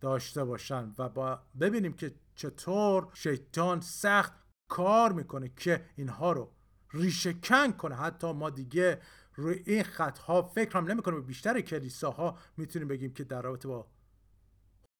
داشته 0.00 0.44
باشن 0.44 0.94
و 0.98 1.08
با 1.08 1.40
ببینیم 1.60 1.92
که 1.92 2.14
چطور 2.34 3.08
شیطان 3.14 3.80
سخت 3.80 4.32
کار 4.70 5.12
می‌کنه 5.12 5.48
که 5.56 5.84
اینها 5.96 6.32
رو 6.32 6.52
ریشه 6.92 7.32
کن 7.32 7.72
کنه. 7.72 7.94
حتی 7.94 8.32
ما 8.32 8.50
دیگه 8.50 9.00
روی 9.34 9.62
این 9.66 9.82
خطها 9.82 10.42
فکر 10.42 10.78
هم 10.78 10.90
نمی‌کنیم. 10.90 11.22
بیشتر 11.22 11.60
کلیساها 11.60 12.38
می‌تونیم 12.56 12.88
بگیم 12.88 13.12
که 13.12 13.24
در 13.24 13.42
رابطه 13.42 13.68
با 13.68 13.86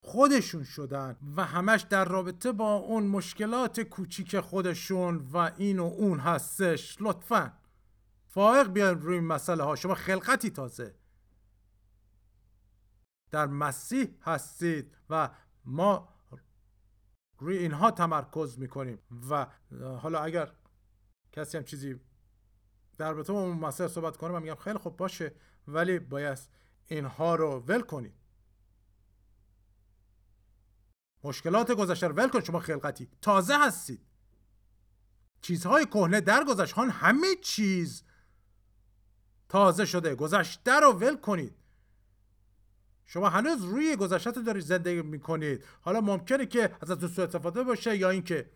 خودشون 0.02 0.64
شدن 0.64 1.16
و 1.36 1.44
همش 1.44 1.80
در 1.80 2.04
رابطه 2.04 2.52
با 2.52 2.74
اون 2.74 3.06
مشکلات 3.06 3.80
کوچیک 3.80 4.40
خودشون 4.40 5.16
و 5.32 5.50
این 5.56 5.78
و 5.78 5.84
اون 5.84 6.18
هستش. 6.18 6.96
لطفا. 7.00 7.52
فائق 8.26 8.68
بیان 8.68 9.00
روی 9.00 9.20
مسئله 9.20 9.62
ها 9.62 9.76
شما 9.76 9.94
خلقتی 9.94 10.50
تازه. 10.50 10.94
در 13.30 13.46
مسیح 13.46 14.08
هستید 14.22 14.96
و 15.10 15.30
ما 15.64 16.08
روی 17.40 17.58
اینها 17.58 17.90
تمرکز 17.90 18.58
می‌کنیم. 18.58 18.98
و 19.30 19.46
حالا 20.02 20.20
اگر 20.20 20.52
کسی 21.32 21.56
هم 21.56 21.64
چیزی 21.64 22.00
در 22.98 23.14
با 23.14 23.40
اون 23.40 23.56
مسئله 23.56 23.88
صحبت 23.88 24.16
کنه 24.16 24.32
من 24.32 24.42
میگم 24.42 24.54
خیلی 24.54 24.78
خوب 24.78 24.96
باشه 24.96 25.34
ولی 25.68 25.98
باید 25.98 26.38
اینها 26.86 27.34
رو 27.34 27.58
ول 27.58 27.80
کنید 27.80 28.14
مشکلات 31.24 31.72
گذشته 31.72 32.06
رو 32.06 32.14
ول 32.14 32.28
کنید 32.28 32.44
شما 32.44 32.60
خلقتی. 32.60 33.08
تازه 33.22 33.54
هستید. 33.58 34.06
چیزهای 35.40 35.86
کهنه 35.86 36.20
در 36.20 36.44
گذشت. 36.44 36.78
همه 36.78 37.26
چیز 37.42 38.04
تازه 39.48 39.84
شده. 39.84 40.14
گذشته 40.14 40.80
رو 40.80 40.92
ول 40.92 41.16
کنید. 41.16 41.59
شما 43.10 43.28
هنوز 43.28 43.64
روی 43.64 43.96
گذشته 43.96 44.30
دارید 44.42 44.64
زندگی 44.64 45.02
می‌کنید. 45.02 45.64
حالا 45.80 46.00
ممکنه 46.00 46.46
که 46.46 46.76
ازتون 46.80 47.08
سوء 47.08 47.24
استفاده 47.24 47.62
باشه 47.62 47.96
یا 47.96 48.10
اینکه 48.10 48.50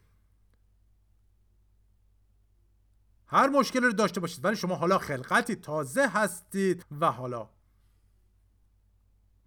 هر 3.26 3.48
مشکلی 3.48 3.86
رو 3.86 3.92
داشته 3.92 4.20
باشید 4.20 4.44
ولی 4.44 4.56
شما 4.56 4.74
حالا 4.74 4.98
خلقتی 4.98 5.54
تازه 5.56 6.08
هستید 6.08 6.86
و 7.00 7.12
حالا 7.12 7.50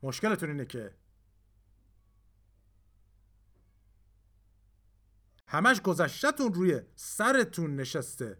مشکلتون 0.04 0.50
اینه 0.50 0.66
که 0.66 0.96
همش 5.48 5.82
گذشتهتون 5.82 6.54
روی 6.54 6.82
سرتون 6.96 7.76
نشسته. 7.76 8.38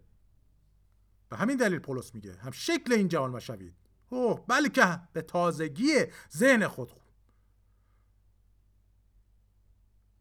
به 1.28 1.36
همین 1.36 1.56
دلیل 1.56 1.78
پولس 1.78 2.14
میگه 2.14 2.36
هم 2.36 2.50
شکل 2.50 2.92
این 2.92 3.08
جهان 3.08 3.30
مشوید 3.30 3.87
اوه 4.08 4.44
بلکه 4.46 5.00
به 5.12 5.22
تازگی 5.22 6.06
ذهن 6.36 6.68
خود 6.68 6.92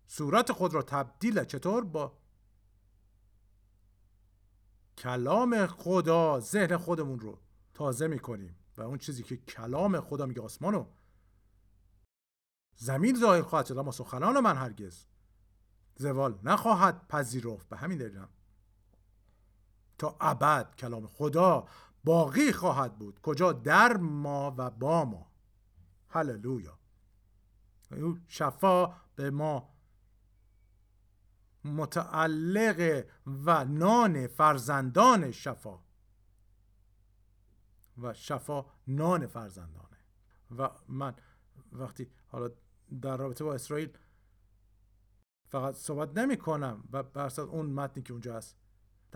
صورت 0.07 0.51
خود 0.51 0.73
را 0.73 0.81
تبدیل 0.81 1.43
چطور 1.43 1.83
با 1.83 2.17
کلام 4.97 5.67
خدا 5.67 6.39
ذهن 6.39 6.77
خودمون 6.77 7.19
رو 7.19 7.39
تازه 7.73 8.07
می‌کنیم 8.07 8.55
و 8.77 8.81
اون 8.81 8.97
چیزی 8.97 9.23
که 9.23 9.37
کلام 9.37 9.99
خدا 9.99 10.25
میگه 10.25 10.41
آسمانو 10.41 10.85
زمین 12.75 13.19
ظاهر 13.19 13.41
خواهد 13.41 13.65
شد 13.65 13.77
اما 13.77 13.91
سخنان 13.91 14.39
من 14.39 14.57
هرگز 14.57 15.05
زوال 15.95 16.39
نخواهد 16.43 17.07
پذیرفت. 17.07 17.69
به 17.69 17.77
همین 17.77 17.97
دلیل 17.97 18.25
تا 19.97 20.17
ابد 20.21 20.75
کلام 20.75 21.07
خدا 21.07 21.67
باقی 22.03 22.51
خواهد 22.51 22.97
بود. 22.97 23.19
کجا 23.21 23.53
در 23.53 23.97
ما 23.97 24.55
و 24.57 24.69
با 24.69 25.05
ما. 25.05 25.31
هللویا. 26.09 26.79
شفا 28.27 28.93
به 29.15 29.29
ما. 29.29 29.73
متعلق 31.63 33.05
و 33.25 33.65
نان 33.65 34.27
فرزندان 34.27 35.31
شفا. 35.31 35.79
و 37.97 38.13
شفا 38.13 38.65
نان 38.87 39.27
فرزندانه. 39.27 39.97
و 40.57 40.69
من 40.87 41.15
وقتی 41.71 42.11
حالا 42.27 42.49
در 43.01 43.17
رابطه 43.17 43.43
با 43.43 43.53
اسرائیل 43.53 43.97
فقط 45.49 45.75
صحبت 45.75 46.17
نمی 46.17 46.37
کنم 46.37 46.83
و 46.91 47.03
برصد 47.03 47.41
اون 47.41 47.65
متنی 47.65 48.03
که 48.03 48.13
اونجا 48.13 48.37
هست 48.37 48.57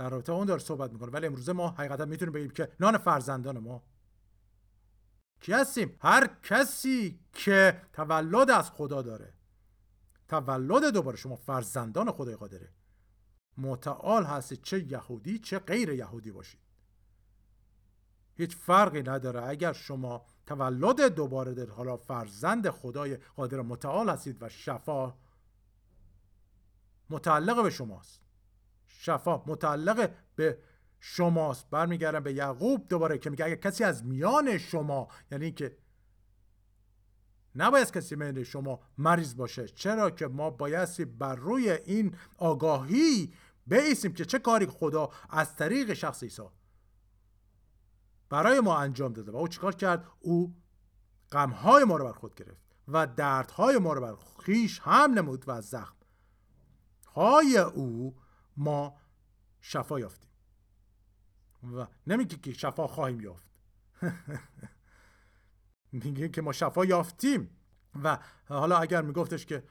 در 0.01 0.09
رابطه 0.09 0.31
اون 0.31 0.45
داره 0.45 0.59
صحبت 0.59 0.91
می‌کنه. 0.91 1.11
ولی 1.11 1.25
امروزه 1.25 1.53
ما 1.53 1.69
حقیقتا 1.69 2.05
می‌تونیم 2.05 2.33
بگیم 2.33 2.49
که 2.49 2.71
نان 2.79 2.97
فرزندان 2.97 3.59
ما. 3.59 3.83
کی 5.41 5.53
هستیم؟ 5.53 5.97
هر 5.99 6.37
کسی 6.43 7.19
که 7.33 7.81
تولد 7.93 8.49
از 8.49 8.71
خدا 8.71 9.01
داره. 9.01 9.33
تولد 10.27 10.93
دوباره 10.93 11.17
شما 11.17 11.35
فرزندان 11.35 12.11
خدای 12.11 12.35
قادره. 12.35 12.73
متعال 13.57 14.23
هستید 14.23 14.61
چه 14.61 14.91
یهودی 14.91 15.39
چه 15.39 15.59
غیر 15.59 15.89
یهودی 15.89 16.31
باشید. 16.31 16.61
هیچ 18.35 18.55
فرقی 18.55 19.03
نداره. 19.03 19.43
اگر 19.43 19.73
شما 19.73 20.25
تولد 20.45 21.01
دوباره 21.01 21.53
در 21.53 21.69
حالا 21.69 21.97
فرزند 21.97 22.69
خدای 22.69 23.15
قادر 23.15 23.61
متعال 23.61 24.09
هستید 24.09 24.43
و 24.43 24.49
شفا 24.49 25.13
متعلق 27.09 27.63
به 27.63 27.69
شماست. 27.69 28.21
شفا 28.99 29.43
متعلق 29.47 30.11
به 30.35 30.57
شماست. 30.99 31.69
برمیگردم 31.69 32.19
به 32.19 32.33
یعقوب 32.33 32.87
دوباره 32.87 33.17
که 33.17 33.29
میگه 33.29 33.45
اگر 33.45 33.55
کسی 33.55 33.83
از 33.83 34.05
میان 34.05 34.57
شما 34.57 35.07
یعنی 35.31 35.51
که 35.51 35.77
نباید 37.55 37.91
کسی 37.91 38.15
میان 38.15 38.43
شما 38.43 38.79
مریض 38.97 39.35
باشه. 39.35 39.67
چرا 39.67 40.09
که 40.09 40.27
ما 40.27 40.49
بایستی 40.49 41.05
بر 41.05 41.35
روی 41.35 41.69
این 41.69 42.15
آگاهی 42.37 43.33
بیسیم 43.67 44.13
که 44.13 44.25
چه 44.25 44.39
کاری 44.39 44.65
خدا 44.65 45.09
از 45.29 45.55
طریق 45.55 45.93
شخص 45.93 46.23
عیسی 46.23 46.41
برای 48.29 48.59
ما 48.59 48.77
انجام 48.77 49.13
داده 49.13 49.31
و 49.31 49.35
او 49.35 49.47
چیکار 49.47 49.75
کرد؟ 49.75 50.07
او 50.19 50.55
غمهای 51.31 51.83
ما 51.83 51.97
رو 51.97 52.05
بر 52.05 52.13
خود 52.13 52.35
گرفت 52.35 52.61
و 52.87 53.07
دردهای 53.07 53.77
ما 53.77 53.93
رو 53.93 54.01
بر 54.01 54.15
خیش 54.45 54.79
هم 54.79 55.13
نمود 55.13 55.43
و 55.47 55.61
زخم 55.61 55.95
های 57.15 57.57
او 57.57 58.15
ما 58.57 58.97
شفا 59.61 59.99
یافتیم. 59.99 60.31
و 61.63 61.87
نمیگه 62.07 62.37
که 62.37 62.53
شفا 62.53 62.87
خواهیم 62.87 63.21
یافت. 63.21 63.51
میگه 65.91 66.29
که 66.29 66.41
ما 66.41 66.51
شفا 66.51 66.85
یافتیم. 66.85 67.57
و 68.03 68.19
حالا 68.47 68.77
اگر 68.77 69.01
میگفتش 69.01 69.45
که 69.45 69.63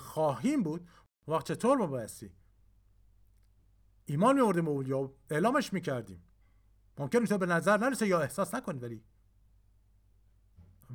خواهیم 0.00 0.62
بود 0.62 0.88
وقت 1.28 1.46
چطور 1.46 1.78
ما 1.78 1.86
بایستی؟ 1.86 2.32
ایمان 4.04 4.34
میوردیم 4.34 4.68
و 4.68 4.82
یا 4.82 5.14
اعلامش 5.30 5.72
می‌کردیم. 5.72 6.22
ممکن 6.98 7.24
تو 7.24 7.38
به 7.38 7.46
نظر 7.46 7.76
نرسه 7.76 8.06
یا 8.06 8.20
احساس 8.20 8.54
نکنید 8.54 8.82
ولی. 8.82 9.04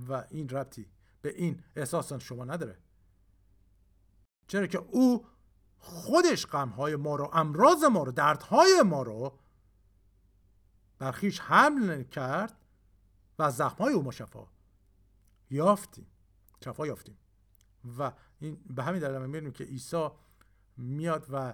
و 0.09 0.25
این 0.29 0.49
ربطی 0.49 0.89
به 1.21 1.29
این 1.35 1.63
احساس 1.75 2.13
شما 2.13 2.45
نداره. 2.45 2.77
چرا 4.47 4.67
که 4.67 4.77
او 4.77 5.25
خودش 5.87 6.45
غمهای 6.45 6.95
ما 6.95 7.15
رو 7.15 7.29
امراض 7.33 7.83
ما 7.83 8.03
رو 8.03 8.11
دردهای 8.11 8.81
ما 8.85 9.01
رو 9.01 9.39
برخیش 10.99 11.39
حمل 11.39 12.03
کرد 12.03 12.57
و 13.39 13.43
از 13.43 13.55
زخمهای 13.55 13.93
او 13.93 14.03
ما 14.03 14.11
شفا 14.11 14.47
یافتیم. 15.49 16.07
شفا 16.65 16.87
یافتیم. 16.87 17.17
و 17.97 18.11
این 18.39 18.55
به 18.75 18.83
همین 18.83 19.01
دلیل 19.01 19.21
می‌بینیم 19.21 19.51
که 19.51 19.63
عیسی 19.63 20.09
میاد 20.77 21.27
و 21.29 21.53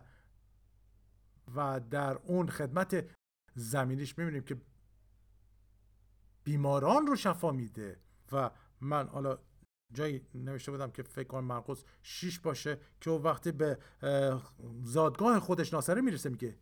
و 1.56 1.80
در 1.80 2.16
اون 2.16 2.50
خدمت 2.50 3.06
زمینیش 3.56 4.18
می‌بینیم 4.18 4.44
که 4.44 4.62
بیماران 6.44 7.08
رو 7.08 7.16
شفا 7.16 7.52
میده 7.52 8.00
و 8.32 8.52
من 8.82 9.08
حالا 9.08 9.38
جایی 9.94 10.28
نوشته 10.36 10.72
بودم 10.72 10.92
که 10.92 11.04
فکر 11.04 11.28
کنم 11.28 11.44
مرقس 11.46 11.84
6 12.04 12.40
باشه 12.40 12.80
که 13.02 13.12
وقتی 13.12 13.52
به 13.52 13.78
زادگاه 14.84 15.40
خودش 15.40 15.74
ناصره 15.74 16.02
می‌رسه 16.02 16.30
میگه 16.30 16.58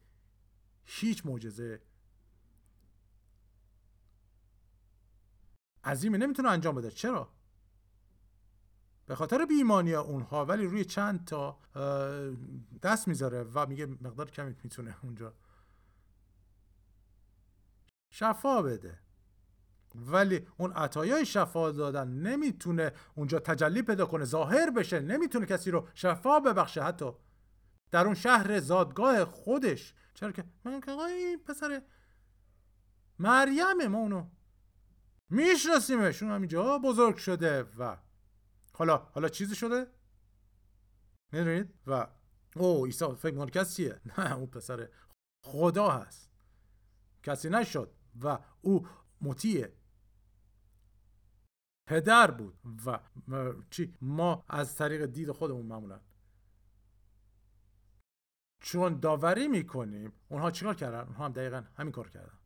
هیچ 0.85 1.25
معجزه. 1.25 1.81
عظیمی 5.83 6.17
نمی‌تونه 6.17 6.49
انجام 6.49 6.75
بده. 6.75 6.91
چرا؟ 6.91 7.31
به 9.05 9.15
خاطر 9.15 9.45
بیمانی 9.45 9.93
اونها 9.93 10.45
ولی 10.45 10.65
روی 10.65 10.85
چند 10.85 11.25
تا 11.25 11.59
دست 12.83 13.07
می‌ذاره 13.07 13.43
و 13.43 13.65
میگه 13.65 13.85
مقدار 13.85 14.29
کمی 14.29 14.55
می‌تونه 14.63 14.95
اونجا 15.03 15.33
شفا 18.09 18.61
بده. 18.61 18.99
ولی 19.95 20.47
اون 20.57 20.71
عطایای 20.71 21.25
شفا 21.25 21.71
دادن 21.71 22.07
نمی‌تونه 22.07 22.91
اونجا 23.15 23.39
تجلی 23.39 23.81
پیدا 23.81 24.05
کنه 24.05 24.25
ظاهر 24.25 24.69
بشه. 24.69 24.99
نمی‌تونه 24.99 25.45
کسی 25.45 25.71
رو 25.71 25.87
شفا 25.93 26.39
ببخشه 26.39 26.83
حتی. 26.83 27.11
در 27.91 28.05
اون 28.05 28.15
شهر 28.15 28.59
زادگاه 28.59 29.25
خودش. 29.25 29.93
چرا 30.13 30.31
که؟ 30.31 30.43
من 30.63 30.81
که 30.81 30.91
این 30.91 31.39
پسر 31.43 31.81
مریم 33.19 33.87
ما 33.87 33.97
اونو 33.97 34.29
میشناسیمش. 35.29 36.23
اون 36.23 36.31
همینجا 36.31 36.77
بزرگ 36.77 37.15
شده 37.15 37.63
و 37.63 37.97
حالا 38.73 38.97
حالا 38.97 39.29
چیزی 39.29 39.55
شده؟ 39.55 39.87
می‌دونید؟ 41.31 41.73
و 41.87 42.07
او 42.55 42.85
عیسی 42.85 43.05
فکر 43.15 43.33
می‌کنه 43.33 43.51
کسیه؟ 43.51 44.01
نه 44.17 44.35
اون 44.35 44.47
پسر 44.47 44.89
خدا 45.43 45.89
هست. 45.89 46.31
کسی 47.23 47.49
نشد 47.49 47.93
و 48.21 48.39
او 48.61 48.87
مطیع. 49.21 49.67
پدر 51.87 52.31
بود 52.31 52.59
و 52.85 52.99
چی؟ 53.69 53.93
ما 54.01 54.45
از 54.49 54.75
طریق 54.75 55.05
دید 55.05 55.31
خودمون 55.31 55.65
معمولا. 55.65 55.99
چون 58.59 58.99
داوری 58.99 59.47
می‌کنیم 59.47 60.13
اونها 60.29 60.51
چیکار 60.51 60.75
کردن؟ 60.75 60.99
اونها 60.99 61.25
هم 61.25 61.31
دقیقا 61.31 61.63
همین 61.77 61.91
کار 61.91 62.09
کردن. 62.09 62.37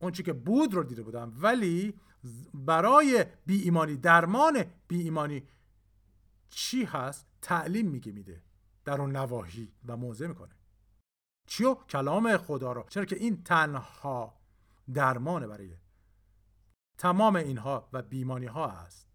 اون 0.00 0.12
چی 0.12 0.22
که 0.22 0.32
بود 0.32 0.74
رو 0.74 0.82
دیده 0.82 1.02
بودم 1.02 1.32
ولی 1.36 2.00
برای 2.54 3.26
بی 3.46 3.62
ایمانی 3.62 3.96
درمان 3.96 4.64
بی 4.88 5.02
ایمانی 5.02 5.48
چی 6.50 6.84
هست؟ 6.84 7.26
تعلیم 7.42 7.88
میگه 7.88 8.12
میده. 8.12 8.42
در 8.84 9.00
اون 9.00 9.16
نواحی 9.16 9.72
و 9.86 9.96
موضع 9.96 10.26
می‌کنه. 10.26 10.54
چیو؟ 11.46 11.74
کلام 11.74 12.36
خدا 12.36 12.72
رو. 12.72 12.86
چرا 12.88 13.04
که 13.04 13.16
این 13.16 13.42
تنها 13.42 14.41
درمانه 14.94 15.46
برای 15.46 15.76
تمام 16.98 17.36
اینها 17.36 17.88
و 17.92 18.02
بیمانی 18.02 18.46
ها 18.46 18.68
هست 18.68 19.08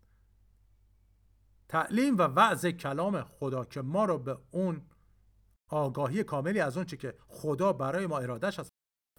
تعلیم 1.68 2.18
و 2.18 2.22
وعظ 2.22 2.66
کلام 2.66 3.24
خدا 3.24 3.66
که 3.66 3.82
ما 3.82 4.06
رو 4.06 4.18
به 4.18 4.38
اون 4.52 4.82
آگاهی 5.70 6.24
کاملی 6.24 6.60
از 6.60 6.78
چی 6.78 6.98
که 6.98 7.18
خدا 7.28 7.74
برای 7.74 8.08
ما 8.08 8.18
ارادش 8.18 8.60
هست 8.60 8.70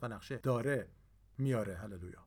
و 0.02 0.08
نقشه 0.08 0.36
داره 0.36 0.90
میاره. 1.38 1.76
هللویا. 1.76 2.24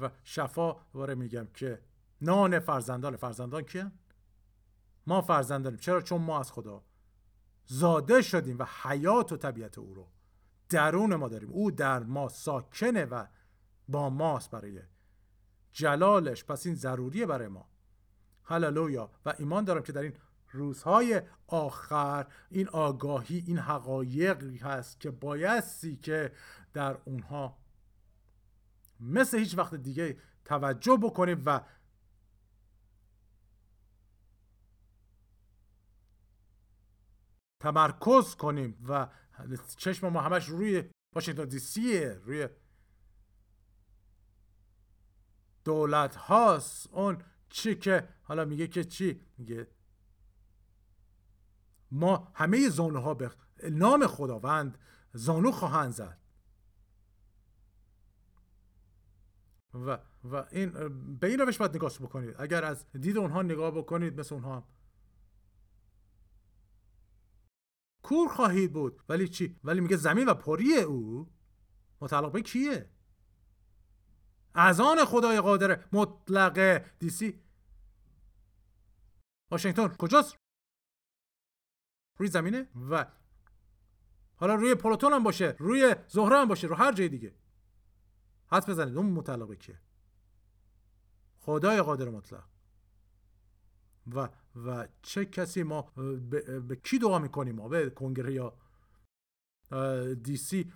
و 0.00 0.10
شفا 0.24 0.72
دوباره 0.72 1.14
میگم 1.14 1.46
که 1.54 1.82
نان 2.20 2.58
فرزندان. 2.58 3.16
فرزندان 3.16 3.62
کیه؟ 3.62 3.92
ما 5.06 5.22
فرزندانیم. 5.22 5.78
چرا؟ 5.78 6.00
چون 6.00 6.22
ما 6.22 6.40
از 6.40 6.52
خدا 6.52 6.84
زاده 7.64 8.22
شدیم 8.22 8.58
و 8.58 8.66
حیات 8.82 9.32
و 9.32 9.36
طبیعت 9.36 9.78
او 9.78 9.94
رو 9.94 10.11
درون 10.72 11.14
ما 11.14 11.28
داریم. 11.28 11.50
او 11.50 11.70
در 11.70 12.02
ما 12.02 12.28
ساکنه 12.28 13.04
و 13.04 13.26
با 13.88 14.10
ماست 14.10 14.50
برای 14.50 14.80
جلالش. 15.72 16.44
پس 16.44 16.66
این 16.66 16.74
ضروریه 16.74 17.26
برای 17.26 17.48
ما. 17.48 17.68
هللویا. 18.44 19.10
و 19.26 19.34
ایمان 19.38 19.64
دارم 19.64 19.82
که 19.82 19.92
در 19.92 20.02
این 20.02 20.14
روزهای 20.52 21.22
آخر 21.46 22.26
این 22.50 22.68
آگاهی 22.68 23.44
این 23.46 23.58
حقایقی 23.58 24.56
هست 24.56 25.00
که 25.00 25.10
بایستی 25.10 25.96
که 25.96 26.32
در 26.72 26.98
اونها 27.04 27.58
مثل 29.00 29.38
هیچ 29.38 29.58
وقت 29.58 29.74
دیگه 29.74 30.16
توجه 30.44 30.96
بکنیم 30.96 31.42
و 31.46 31.60
تمرکز 37.60 38.34
کنیم 38.34 38.84
و 38.88 39.08
چشم 39.76 40.08
ما 40.08 40.20
همش 40.20 40.48
روی 40.48 40.84
واشنگتن 41.14 41.44
دی 41.44 41.58
سیه 41.58 42.20
روی 42.24 42.48
دولت 45.64 46.16
هاست 46.16 46.88
اون 46.92 47.22
چی 47.48 47.74
که 47.74 48.08
حالا 48.22 48.44
میگه 48.44 48.66
که 48.66 48.84
چی؟ 48.84 49.20
میگه 49.38 49.66
ما 51.90 52.32
همه 52.34 52.68
زانو 52.68 53.00
ها 53.00 53.14
به 53.14 53.30
نام 53.70 54.06
خداوند 54.06 54.78
زانو 55.12 55.52
خواهند 55.52 55.92
زد. 55.92 56.18
و 59.74 59.98
و 60.24 60.44
این 60.52 60.70
به 61.18 61.26
این 61.26 61.40
روش 61.40 61.58
باید 61.58 61.76
نگاه 61.76 61.92
بکنید. 62.00 62.34
اگر 62.38 62.64
از 62.64 62.86
دید 62.92 63.18
اونها 63.18 63.42
نگاه 63.42 63.70
بکنید 63.70 64.20
مثل 64.20 64.34
اونها 64.34 64.68
کور 68.02 68.28
خواهید 68.28 68.72
بود. 68.72 69.02
ولی 69.08 69.28
چی؟ 69.28 69.60
ولی 69.64 69.80
میگه 69.80 69.96
زمین 69.96 70.28
و 70.28 70.34
پری 70.34 70.78
او. 70.78 71.30
متعلق 72.00 72.32
به 72.32 72.42
کیه؟ 72.42 72.90
از 74.54 74.80
آن 74.80 75.04
خدای 75.04 75.40
قادر 75.40 75.84
مطلقه 75.92 76.84
دیسی 76.98 77.40
واشنگتن 79.50 79.88
کجاست؟ 79.88 80.36
روی 82.18 82.28
زمینه؟ 82.28 82.68
و 82.90 83.06
حالا 84.36 84.54
روی 84.54 84.74
پلوتون 84.74 85.12
هم 85.12 85.22
باشه. 85.22 85.56
روی 85.58 85.96
زهره 86.08 86.36
هم 86.36 86.48
باشه. 86.48 86.66
رو 86.66 86.74
هر 86.74 86.92
جای 86.92 87.08
دیگه. 87.08 87.34
حد 88.46 88.70
بزنید. 88.70 88.96
اون 88.96 89.06
مطلقه 89.06 89.56
کیه؟ 89.56 89.80
خدای 91.40 91.82
قادر 91.82 92.08
مطلق. 92.08 92.51
و 94.14 94.28
و 94.64 94.88
چه 95.02 95.24
کسی 95.24 95.62
ما 95.62 95.82
به, 96.30 96.60
به 96.60 96.76
کی 96.76 96.98
دعا 96.98 97.18
می‌کنیم؟ 97.18 97.54
ما 97.54 97.68
به 97.68 97.90
کنگره 97.90 98.32
یا 98.32 98.58
دی 100.14 100.36
سی؟ 100.36 100.72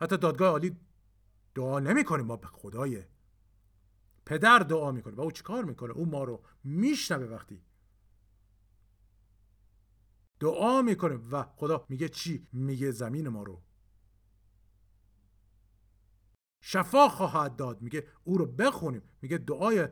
حتی 0.00 0.16
دادگاه 0.16 0.48
عالی 0.50 0.76
دعا 1.54 1.80
نمی 1.80 2.04
کنیم 2.04 2.26
ما 2.26 2.36
به 2.36 2.46
خدای 2.46 3.04
پدر 4.26 4.58
دعا 4.58 4.92
می‌کنیم. 4.92 5.16
و 5.16 5.20
او 5.20 5.30
چیکار 5.30 5.64
می‌کنه؟ 5.64 5.92
او 5.92 6.06
ما 6.06 6.24
رو 6.24 6.44
میشنوه 6.64 7.24
وقتی 7.26 7.62
دعا 10.40 10.82
می‌کنه 10.82 11.14
و 11.14 11.42
خدا 11.42 11.86
میگه 11.88 12.08
چی؟ 12.08 12.48
میگه 12.52 12.90
زمین 12.90 13.28
ما 13.28 13.42
رو. 13.42 13.62
شفا 16.62 17.08
خواهد 17.08 17.56
داد. 17.56 17.82
میگه 17.82 18.06
او 18.24 18.38
رو 18.38 18.46
بخونیم. 18.46 19.02
میگه 19.22 19.38
دعای 19.38 19.88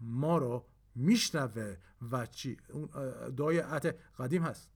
ما 0.00 0.38
رو 0.38 0.66
میشنوه 0.94 1.76
و 2.10 2.26
چی؟ 2.26 2.56
اون 2.72 2.88
دعای 3.30 3.58
عهد 3.58 3.86
قدیم 4.18 4.42
هست. 4.42 4.70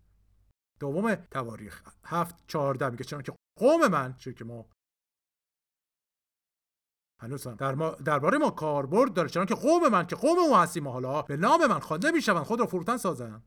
دوم 0.80 1.14
تواریخ. 1.14 1.82
هفت 2.04 2.34
چهارده. 2.46 2.90
میگه 2.90 3.04
چون 3.04 3.22
که 3.22 3.32
قوم 3.58 3.86
من 3.86 4.14
چون 4.14 4.32
که 4.32 4.44
ما 4.44 4.66
هنوز 7.22 7.46
هم 7.46 7.54
در 7.54 7.74
ما 7.74 7.90
درباره 7.90 8.38
ما 8.38 8.50
کاربرد 8.50 9.14
داره. 9.14 9.28
چون 9.28 9.46
که 9.46 9.54
قوم 9.54 9.88
من 9.88 10.06
که 10.06 10.16
قوم 10.16 10.38
او 10.38 10.56
هستیم 10.56 10.88
حالا 10.88 11.22
به 11.22 11.36
نام 11.36 11.66
من 11.66 11.78
خوانده 11.78 12.10
می‌شوند 12.10 12.44
خود 12.44 12.60
را 12.60 12.66
فروتن 12.66 12.96
سازند 12.96 13.44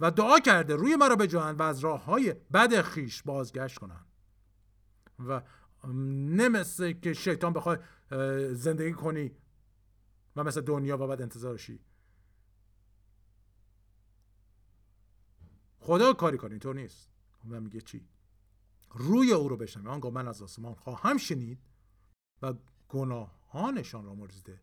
و 0.00 0.10
دعا 0.10 0.38
کرده 0.38 0.76
روی 0.76 0.96
مرا 0.96 1.16
بجوهند 1.16 1.60
و 1.60 1.62
از 1.62 1.80
راه 1.80 2.04
های 2.04 2.32
بد 2.32 2.80
خیش 2.80 3.22
بازگشت 3.22 3.78
کنند. 3.78 4.06
و 5.18 5.42
نمثل 6.36 6.92
که 6.92 7.12
شیطان 7.12 7.52
بخواد 7.52 7.84
زندگی 8.52 8.92
کنی. 8.92 9.36
و 10.36 10.44
مثل 10.44 10.60
دنیا 10.60 10.96
و 10.96 11.06
بعد 11.06 11.22
انتظارشی 11.22 11.80
خدا 15.78 16.12
کاری 16.12 16.38
کنی 16.38 16.50
اینطور 16.50 16.74
نیست. 16.74 17.10
و 17.50 17.60
میگه 17.60 17.80
چی؟ 17.80 18.08
روی 18.90 19.32
او 19.32 19.48
رو 19.48 19.56
بشنوی. 19.56 19.86
آنگاه 19.88 20.12
من 20.12 20.28
از 20.28 20.42
آسمان 20.42 20.74
خواهم 20.74 21.16
شنید 21.16 21.58
و 22.42 22.54
گناهانشان 22.88 24.04
را 24.04 24.14
مرزیده 24.14 24.60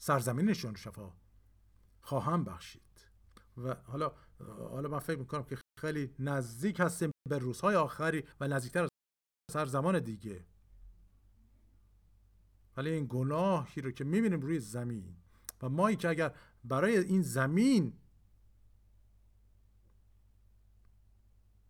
سرزمینشان 0.00 0.70
رو 0.70 0.76
شفا 0.76 1.12
خواهم 2.00 2.44
بخشید. 2.44 3.06
و 3.56 3.74
حالا 3.74 4.12
حالا 4.70 4.88
من 4.88 4.98
فکر 4.98 5.18
می‌کنم 5.18 5.44
که 5.44 5.58
خیلی 5.80 6.14
نزدیک 6.18 6.80
هستیم 6.80 7.10
به 7.28 7.38
روزهای 7.38 7.76
آخری 7.76 8.24
و 8.40 8.48
نزدیکتر 8.48 8.82
از 8.82 8.88
سر 9.52 9.66
زمان 9.66 9.98
دیگه. 9.98 10.46
ولی 12.76 12.90
این 12.90 13.06
گناهی 13.08 13.82
رو 13.82 13.90
که 13.90 14.04
می‌بینیم 14.04 14.40
روی 14.40 14.60
زمین 14.60 15.16
و 15.62 15.68
مایی 15.68 15.96
که 15.96 16.08
اگر 16.08 16.32
برای 16.64 16.98
این 16.98 17.22
زمین 17.22 17.92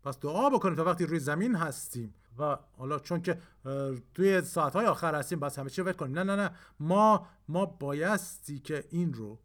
پس 0.02 0.18
دعا 0.18 0.50
بکنیم 0.50 0.74
تا 0.74 0.84
وقتی 0.84 1.06
روی 1.06 1.18
زمین 1.18 1.54
هستیم 1.54 2.14
و 2.38 2.58
حالا 2.78 2.98
چون 2.98 3.22
که 3.22 3.38
توی 4.14 4.42
ساعتهای 4.42 4.86
آخر 4.86 5.14
هستیم 5.14 5.40
بس 5.40 5.58
همه 5.58 5.70
چی 5.70 5.82
رو 5.82 5.92
کنیم. 5.92 6.18
نه 6.18 6.22
نه 6.24 6.36
نه. 6.36 6.50
ما 6.80 7.26
ما 7.48 7.66
بایستی 7.66 8.58
که 8.58 8.84
این 8.90 9.14
رو 9.14 9.38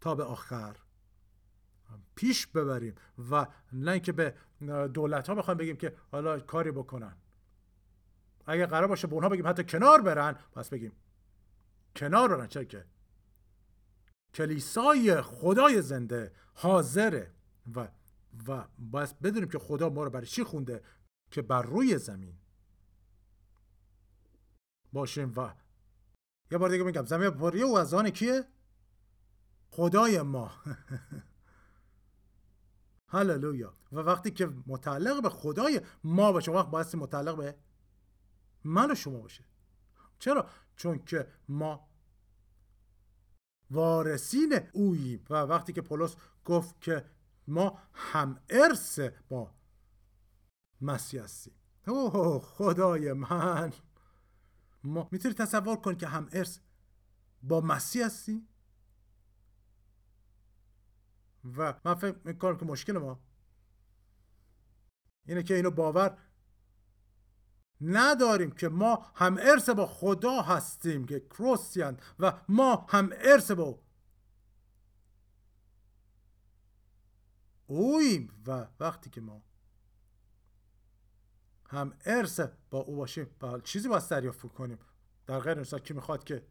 تا 0.00 0.14
به 0.14 0.24
آخر 0.24 0.76
پیش 2.14 2.46
ببریم 2.46 2.94
و 3.30 3.46
نه 3.72 3.90
اینکه 3.90 4.12
به 4.12 4.34
دولت 4.94 5.28
ها 5.28 5.34
بخوایم 5.34 5.58
بگیم 5.58 5.76
که 5.76 5.96
حالا 6.12 6.40
کاری 6.40 6.70
بکنن. 6.70 7.16
اگر 8.48 8.66
قرار 8.66 8.86
باشه 8.86 9.06
به 9.06 9.14
اونها 9.14 9.28
بگیم 9.28 9.46
حتی 9.46 9.64
کنار 9.64 10.02
برن 10.02 10.36
پس 10.52 10.68
بگیم 10.68 10.92
کنار 11.96 12.28
برن 12.28 12.46
چرا 12.46 12.64
که 12.64 12.84
کلیسای 14.34 15.22
خدای 15.22 15.82
زنده 15.82 16.32
حاضره 16.54 17.34
و 17.76 17.88
و 18.48 18.64
باید 18.78 19.20
بدونیم 19.20 19.48
که 19.48 19.58
خدا 19.58 19.88
ما 19.88 20.04
رو 20.04 20.10
برای 20.10 20.26
چی 20.26 20.44
خونده؟ 20.44 20.82
که 21.30 21.42
بر 21.42 21.62
روی 21.62 21.98
زمین 21.98 22.34
باشیم 24.92 25.32
و 25.36 25.54
یه 26.50 26.58
بار 26.58 26.70
دیگه 26.70 26.84
میگم 26.84 27.04
زمین 27.04 27.30
پریه 27.30 27.66
و 27.66 27.74
از 27.74 27.94
آن 27.94 28.10
کیه؟ 28.10 28.44
خدای 29.70 30.22
ما. 30.22 30.50
هللویا. 33.12 33.74
و 33.92 33.96
وقتی 33.96 34.30
که 34.30 34.52
متعلق 34.66 35.22
به 35.22 35.28
خدای 35.28 35.80
ما 36.04 36.32
باشه 36.32 36.52
وقت 36.52 36.70
باید 36.70 36.96
متعلق 36.96 37.36
به 37.36 37.54
من 38.64 38.94
شما 38.94 39.18
باشه. 39.18 39.44
چرا؟ 40.18 40.50
چون 40.76 41.04
که 41.04 41.32
ما 41.48 41.88
وارثین 43.70 44.60
اوییم. 44.72 45.24
و 45.30 45.34
وقتی 45.34 45.72
که 45.72 45.82
پولس 45.82 46.16
گفت 46.44 46.80
که 46.80 47.10
ما 47.46 47.78
هم 47.92 48.40
ارث 48.48 49.00
با 49.28 49.54
مسیح 50.80 51.22
هستیم. 51.22 51.54
اوه 51.86 52.40
خدای 52.40 53.12
من. 53.12 53.72
ما 54.84 55.08
می‌تونی 55.12 55.34
تصور 55.34 55.76
کن 55.76 55.94
که 55.94 56.06
هم 56.06 56.28
ارث 56.32 56.58
با 57.42 57.60
مسیح 57.60 58.06
هستیم؟ 58.06 58.48
و 61.56 61.80
من 61.84 61.94
فکر 61.94 62.18
می‌کنم 62.24 62.56
که 62.56 62.64
مشکل 62.64 62.98
ما 62.98 63.20
اینه 65.26 65.42
که 65.42 65.54
اینو 65.54 65.70
باور 65.70 66.18
نداریم 67.80 68.50
که 68.50 68.68
ما 68.68 69.06
هم 69.14 69.38
ارث 69.40 69.68
با 69.68 69.86
خدا 69.86 70.42
هستیم 70.42 71.06
که 71.06 71.20
کروسیان 71.20 72.00
و 72.18 72.32
ما 72.48 72.86
هم 72.88 73.10
ارث 73.12 73.50
با 73.50 73.78
اویم 77.66 78.42
و 78.46 78.66
وقتی 78.80 79.10
که 79.10 79.20
ما 79.20 79.42
هم 81.68 81.96
ارث 82.04 82.40
با 82.70 82.78
او 82.78 82.96
باشیم 82.96 83.26
با 83.40 83.60
چیزی 83.60 83.88
باید 83.88 84.08
دریافت 84.08 84.48
کنیم. 84.52 84.78
در 85.26 85.40
غیر 85.40 85.60
مثال 85.60 85.80
کی 85.80 85.94
می‌خواد 85.94 86.24
که 86.24 86.46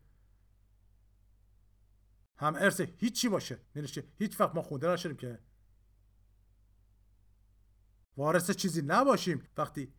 هم 2.38 2.56
ارث 2.56 2.82
هیچی 2.82 3.30
باشه؟ 3.30 3.60
یعنی 3.76 3.90
هیچ 4.18 4.40
وقت 4.40 4.56
ما 4.56 4.62
خونده 4.62 4.88
نشدیم 4.88 5.18
که 5.18 5.40
وارث 8.18 8.52
چیزی 8.52 8.82
نباشیم. 8.82 9.44
وقتی 9.58 9.94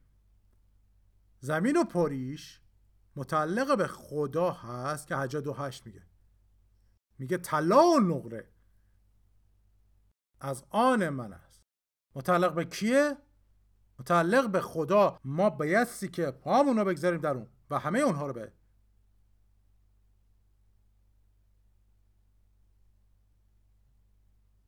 زمین 1.41 1.76
و 1.76 1.84
پریش 1.84 2.61
متعلق 3.16 3.78
به 3.78 3.86
خدا 3.86 4.51
هست 4.51 5.07
که 5.07 5.16
حجا 5.16 5.41
دو 5.41 5.53
هشت 5.53 5.86
میگه. 5.86 6.03
میگه 7.18 7.39
طلا 7.39 7.86
و 7.86 8.01
نقره 8.01 8.53
از 10.41 10.64
آن 10.70 11.09
من 11.09 11.32
است. 11.32 11.62
متعلق 12.14 12.55
به 12.55 12.64
کیه؟ 12.64 13.16
متعلق 13.99 14.51
به 14.51 14.61
خدا. 14.61 15.18
ما 15.24 15.51
بایستی 15.51 16.09
که 16.09 16.30
پامون 16.30 16.76
رو 16.76 16.84
بگذاریم 16.84 17.20
در 17.20 17.34
اون 17.34 17.49
و 17.70 17.78
همه 17.78 17.99
اونها 17.99 18.26
رو 18.26 18.32
به 18.32 18.53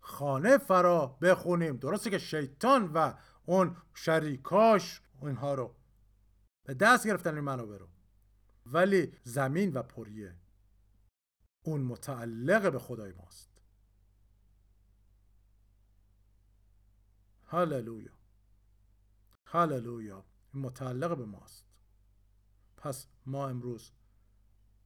خانه 0.01 0.59
فرا 0.59 1.07
بخونیم. 1.07 1.77
درسته 1.77 2.11
که 2.11 2.18
شیطان 2.18 2.93
و 2.93 3.12
اون 3.45 3.77
شریکاش 3.95 5.03
اینها 5.23 5.55
رو 5.55 5.80
به 6.65 6.75
دست 6.75 7.07
گرفتن 7.07 7.35
این 7.35 7.45
منابع 7.45 7.77
رو. 7.77 7.89
ولی 8.67 9.13
زمین 9.23 9.73
و 9.73 9.83
پریه 9.83 10.37
اون 11.63 11.81
متعلق 11.81 12.73
به 12.73 12.79
خدای 12.79 13.13
ماست. 13.13 13.51
هللویا. 17.47 18.13
هللویا. 19.47 20.25
متعلق 20.55 21.17
به 21.17 21.25
ماست. 21.25 21.67
پس 22.77 23.07
ما 23.27 23.49
امروز 23.49 23.93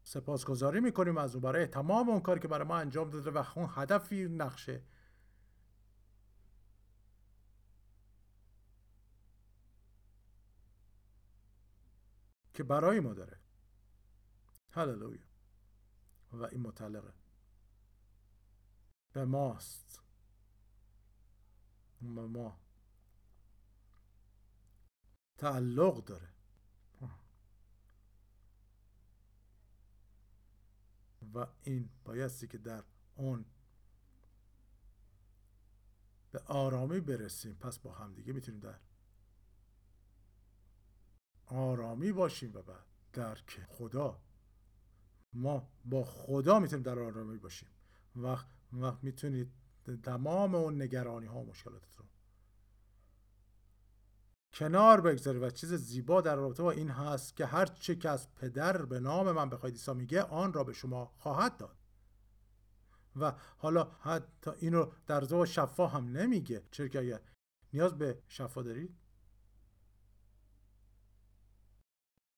سپاسگزاری 0.02 0.80
می‌کنیم 0.80 1.18
از 1.18 1.34
او 1.34 1.40
برای 1.40 1.66
تمام 1.66 2.08
اون 2.08 2.20
کاری 2.20 2.40
که 2.40 2.48
برای 2.48 2.68
ما 2.68 2.76
انجام 2.76 3.10
داده 3.10 3.30
و 3.30 3.44
اون 3.56 3.68
هدفی 3.70 4.28
نقشه 4.28 4.82
که 12.54 12.62
برای 12.62 13.00
ما 13.00 13.14
داره. 13.14 13.38
هللویا. 14.70 15.26
و 16.32 16.44
این 16.44 16.60
متعلقه. 16.60 17.12
به 19.12 19.24
ماست. 19.24 20.00
به 22.00 22.26
ما. 22.26 22.60
تعلق 25.38 26.04
داره. 26.04 26.34
و 31.34 31.46
این 31.62 31.90
بایستی 32.04 32.46
که 32.46 32.58
در 32.58 32.84
اون 33.14 33.44
به 36.30 36.38
آرامی 36.38 37.00
برسیم 37.00 37.54
پس 37.54 37.78
با 37.78 37.92
همدیگه 37.92 38.32
می‌تونیم 38.32 38.60
در 38.60 38.78
آرامی 41.46 42.12
باشیم 42.12 42.50
و 42.54 42.62
بعد 42.62 42.84
درک 43.12 43.60
خدا. 43.68 44.20
ما 45.32 45.68
با 45.84 46.04
خدا 46.04 46.58
می‌تونیم 46.58 46.82
در 46.82 46.98
آرامی 46.98 47.38
باشیم. 47.38 47.68
وقت 48.16 48.46
وقت 48.72 49.04
می‌تونید 49.04 49.52
تمام 50.02 50.54
اون 50.54 50.82
نگرانی 50.82 51.26
ها 51.26 51.40
و 51.40 51.52
رو 51.64 51.80
کنار 54.54 55.00
بگذاری 55.00 55.38
و 55.38 55.50
چیز 55.50 55.74
زیبا 55.74 56.20
در 56.20 56.36
رابطه 56.36 56.62
با 56.62 56.70
این 56.70 56.90
هست 56.90 57.36
که 57.36 57.46
هر 57.46 57.66
چه 57.66 57.96
که 57.96 58.10
از 58.10 58.34
پدر 58.34 58.84
به 58.84 59.00
نام 59.00 59.32
من 59.32 59.50
بخواید 59.50 59.74
عیسی 59.74 59.94
میگه 59.94 60.22
آن 60.22 60.52
را 60.52 60.64
به 60.64 60.72
شما 60.72 61.12
خواهد 61.16 61.56
داد. 61.56 61.76
و 63.16 63.32
حالا 63.56 63.84
حتی 64.00 64.50
اینو 64.58 64.90
در 65.06 65.24
رابطه 65.24 65.44
شفا 65.44 65.86
هم 65.86 66.16
نمیگه. 66.16 66.62
چرا 66.70 66.88
که 66.88 66.98
اگر 66.98 67.20
نیاز 67.72 67.98
به 67.98 68.22
شفا 68.28 68.62
دارید 68.62 68.96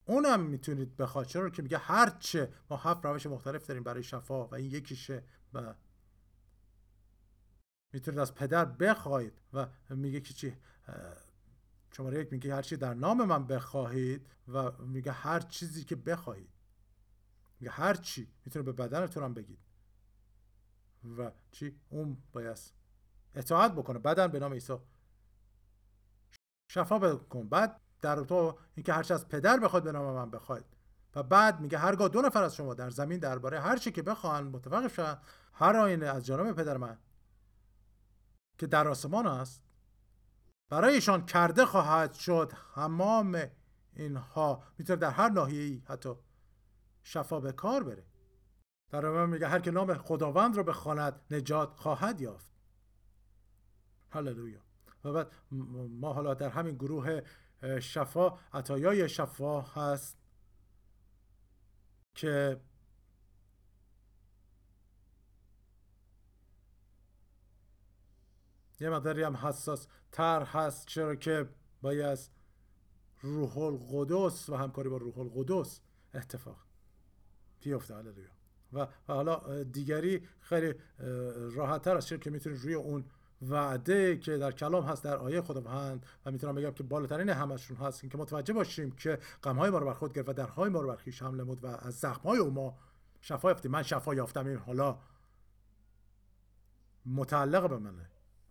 اونم 0.07 0.43
می‌تونید 0.43 0.97
بخواد. 0.97 1.25
چرا 1.25 1.49
که 1.49 1.61
میگه 1.61 1.77
هرچه 1.77 2.53
ما 2.69 2.77
هفت 2.77 3.05
روش 3.05 3.25
مختلف 3.25 3.65
داریم 3.67 3.83
برای 3.83 4.03
شفا 4.03 4.47
و 4.47 4.55
این 4.55 4.71
یکیشه 4.71 5.23
و 5.53 5.73
می‌تونید 7.93 8.19
از 8.19 8.35
پدر 8.35 8.65
بخواهید 8.65 9.41
و 9.53 9.67
میگه 9.89 10.21
که 10.21 10.33
چی 10.33 10.57
شماره 11.91 12.19
یک 12.21 12.33
میگه 12.33 12.55
هر 12.55 12.61
چی 12.61 12.77
در 12.77 12.93
نام 12.93 13.25
من 13.25 13.47
بخواهید 13.47 14.29
و 14.47 14.71
میگه 14.71 15.11
هر 15.11 15.39
چیزی 15.39 15.83
که 15.83 15.95
بخواهید. 15.95 16.49
میگه 17.59 17.71
هر 17.71 17.93
چی. 17.93 18.33
می‌تونه 18.45 18.63
به 18.63 18.71
بدنتون 18.71 19.23
هم 19.23 19.33
بگید. 19.33 19.59
و 21.17 21.31
چی؟ 21.51 21.79
اون 21.89 22.17
باید 22.33 22.57
اطاعت 23.35 23.71
بکنه. 23.71 23.99
بدن 23.99 24.27
به 24.27 24.39
نام 24.39 24.53
عیسی. 24.53 24.77
شفا 26.71 26.99
بکن. 26.99 27.49
بعد 27.49 27.81
در 28.01 28.15
تو 28.15 28.57
اینکه 28.75 28.93
هرچی 28.93 29.13
از 29.13 29.27
پدر 29.27 29.59
بخواد 29.59 29.83
به 29.83 29.91
نام 29.91 30.15
من 30.15 30.31
بخواید. 30.31 30.65
و 31.15 31.23
بعد 31.23 31.59
میگه 31.59 31.77
هرگاه 31.77 32.07
دو 32.07 32.21
نفر 32.21 32.43
از 32.43 32.55
شما 32.55 32.73
در 32.73 32.89
زمین 32.89 33.19
درباره 33.19 33.59
هر 33.59 33.77
چی 33.77 33.91
که 33.91 34.01
بخواهن 34.01 34.43
متفق 34.43 34.87
شوند 34.87 35.21
هر 35.53 35.77
آینه 35.77 36.05
از 36.05 36.25
جانب 36.25 36.55
پدر 36.55 36.77
من 36.77 36.97
که 38.57 38.67
در 38.67 38.87
آسمان 38.87 39.27
است 39.27 39.63
برایشان 40.69 41.25
کرده 41.25 41.65
خواهد 41.65 42.13
شد 42.13 42.53
تمام 42.75 43.43
اینها. 43.93 44.63
می‌تونه 44.77 44.99
در 44.99 45.09
هر 45.09 45.29
ناحیه‌ای 45.29 45.81
حتی 45.85 46.13
شفا 47.03 47.39
به 47.39 47.51
کار 47.51 47.83
بره. 47.83 48.05
در 48.89 49.09
من 49.09 49.29
میگه 49.29 49.47
هر 49.47 49.59
که 49.59 49.71
نام 49.71 49.93
خداوند 49.93 50.57
رو 50.57 50.63
بخواند 50.63 51.21
نجات 51.31 51.73
خواهد 51.75 52.21
یافت. 52.21 52.51
هللویا. 54.09 54.59
و 55.03 55.13
بعد 55.13 55.31
ما 55.89 56.13
حالا 56.13 56.33
در 56.33 56.49
همین 56.49 56.75
گروه 56.75 57.21
شفا 57.79 58.37
عطایای 58.53 59.09
شفا 59.09 59.61
هست 59.61 60.17
که 62.15 62.61
یه 68.79 68.89
مقداری 68.89 69.23
هم 69.23 69.35
حساس 69.35 69.87
تر 70.11 70.43
هست 70.43 70.87
چرا 70.87 71.15
که 71.15 71.49
باید 71.81 72.19
روح 73.21 73.57
القدس 73.57 74.49
و 74.49 74.55
همکاری 74.55 74.89
با 74.89 74.97
روح 74.97 75.19
القدس 75.19 75.81
اتفاق 76.13 76.57
بیفته. 77.61 77.95
هللویا. 77.95 78.29
و, 78.73 78.79
و 78.79 78.87
حالا 79.07 79.63
دیگری 79.63 80.27
خیلی 80.39 80.73
راحت 81.51 81.81
تر 81.81 81.97
است 81.97 82.07
چرا 82.07 82.17
که 82.17 82.29
می‌تونید 82.29 82.59
روی 82.59 82.73
اون 82.73 83.05
وعده 83.41 84.17
که 84.17 84.37
در 84.37 84.51
کلام 84.51 84.83
هست 84.83 85.03
در 85.03 85.17
آیه 85.17 85.41
خداوند. 85.41 86.05
و 86.25 86.31
می‌تونم 86.31 86.55
بگم 86.55 86.71
که 86.71 86.83
بالاترین 86.83 87.29
همشون 87.29 87.77
هست. 87.77 88.03
این 88.03 88.09
که 88.09 88.17
متوجه 88.17 88.53
باشیم 88.53 88.91
که 88.91 89.19
غمهای 89.43 89.69
ما 89.69 89.77
رو 89.77 89.85
بر 89.85 89.93
خود 89.93 90.13
گرفت 90.13 90.29
و 90.29 90.33
درهای 90.33 90.69
ما 90.69 90.81
رو 90.81 90.87
بر 90.87 90.95
خویش 90.95 91.21
حمل 91.21 91.41
نمود 91.41 91.63
و 91.63 91.67
از 91.67 91.99
زخمهای 91.99 92.39
او 92.39 92.49
ما 92.49 92.77
شفا 93.21 93.49
یافتیم 93.49 93.71
من 93.71 93.83
شفا 93.83 94.15
یافتم. 94.15 94.47
این 94.47 94.57
حالا 94.57 94.99
متعلق 97.05 97.69
به 97.69 97.77
منه. 97.77 98.09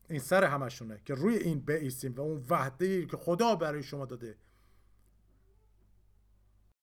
این 0.09 0.21
سر 0.21 0.45
همشونه 0.45 1.01
که 1.05 1.15
روی 1.15 1.37
این 1.37 1.61
بیستیم 1.61 2.15
و 2.15 2.21
اون 2.21 2.45
وحده 2.49 3.07
که 3.07 3.17
خدا 3.17 3.57
برای 3.57 3.83
شما 3.83 4.07
داده 4.07 4.37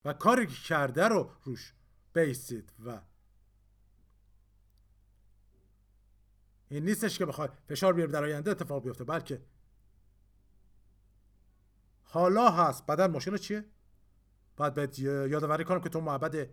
و 0.05 0.13
کاری 0.13 0.47
که 0.47 0.55
کرده 0.55 1.07
رو 1.07 1.31
روش 1.43 1.73
بیستید 2.13 2.73
و 2.85 3.01
این 6.73 6.85
نیستش 6.85 7.17
که 7.17 7.25
بخوای 7.25 7.49
فشار 7.67 7.93
بیاری 7.93 8.11
در 8.11 8.23
آینده 8.23 8.51
اتفاق 8.51 8.83
بیفته 8.83 9.03
بلکه 9.03 9.41
حالا 12.03 12.51
هست. 12.51 12.85
بدن 12.85 13.11
ماشین 13.11 13.37
چیه؟ 13.37 13.65
باید 14.57 14.73
بهت 14.73 14.99
یادآوری 14.99 15.63
کنم 15.63 15.81
که 15.81 15.89
تو 15.89 16.01
معبد 16.01 16.49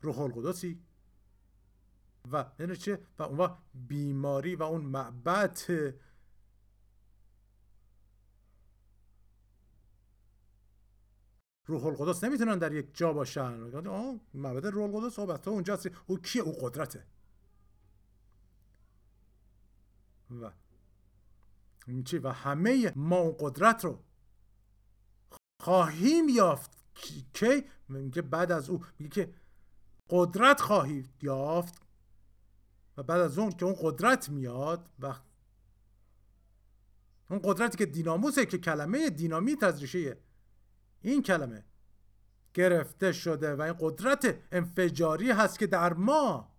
روح 0.00 0.20
القدسی 0.20 0.82
و 2.32 2.44
این 2.58 2.74
چیه 2.74 3.00
و 3.18 3.22
اون 3.22 3.50
بیماری 3.74 4.56
و 4.56 4.62
اون 4.62 4.80
معبد 4.80 5.60
روح 11.66 11.86
القدس 11.86 12.24
نمی‌تونن 12.24 12.58
در 12.58 12.72
یک 12.72 12.96
جا 12.96 13.12
باشن. 13.12 13.86
آه 13.88 14.20
معبد 14.34 14.66
روح 14.66 14.94
القدس 14.94 15.16
خب 15.16 15.36
تو 15.36 15.50
اونجاست 15.50 15.90
او 16.06 16.18
کیه؟ 16.18 16.42
او 16.42 16.52
قدرته. 16.52 17.06
و 20.40 20.50
چی؟ 22.04 22.18
و 22.18 22.28
همه 22.28 22.92
ما 22.96 23.16
اون 23.16 23.36
قدرت 23.40 23.84
رو 23.84 23.98
خواهیم 25.60 26.28
یافت. 26.28 26.70
که 27.34 27.64
میگه 27.88 28.22
بعد 28.22 28.52
از 28.52 28.70
او. 28.70 28.84
میگه 28.98 29.10
که 29.10 29.34
قدرت 30.10 30.60
خواهید 30.60 31.10
یافت 31.22 31.74
و 32.96 33.02
بعد 33.02 33.20
از 33.20 33.38
اون 33.38 33.50
که 33.50 33.64
اون 33.64 33.76
قدرت 33.80 34.28
میاد 34.28 34.90
و 35.00 35.14
اون 37.30 37.40
قدرتی 37.44 37.78
که 37.78 37.86
دیناموسه 37.86 38.46
که 38.46 38.58
کلمه 38.58 39.10
دینامیت 39.10 39.62
از 39.62 39.80
ریشه 39.80 40.16
این 41.04 41.22
کلمه 41.22 41.64
گرفته 42.54 43.12
شده 43.12 43.54
و 43.54 43.60
این 43.60 43.76
قدرت 43.80 44.38
انفجاری 44.52 45.30
هست 45.30 45.58
که 45.58 45.66
در 45.66 45.92
ما 45.92 46.54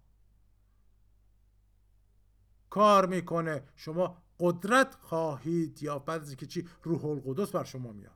کار 2.69 3.05
می‌کنه. 3.05 3.63
شما 3.75 4.23
قدرت 4.39 4.95
خواهید 4.95 5.83
یا 5.83 5.99
بعد 5.99 6.21
از 6.21 6.27
اینکه 6.27 6.45
چی؟ 6.45 6.69
روح 6.83 7.05
القدس 7.05 7.51
بر 7.51 7.63
شما 7.63 7.91
میاد. 7.91 8.11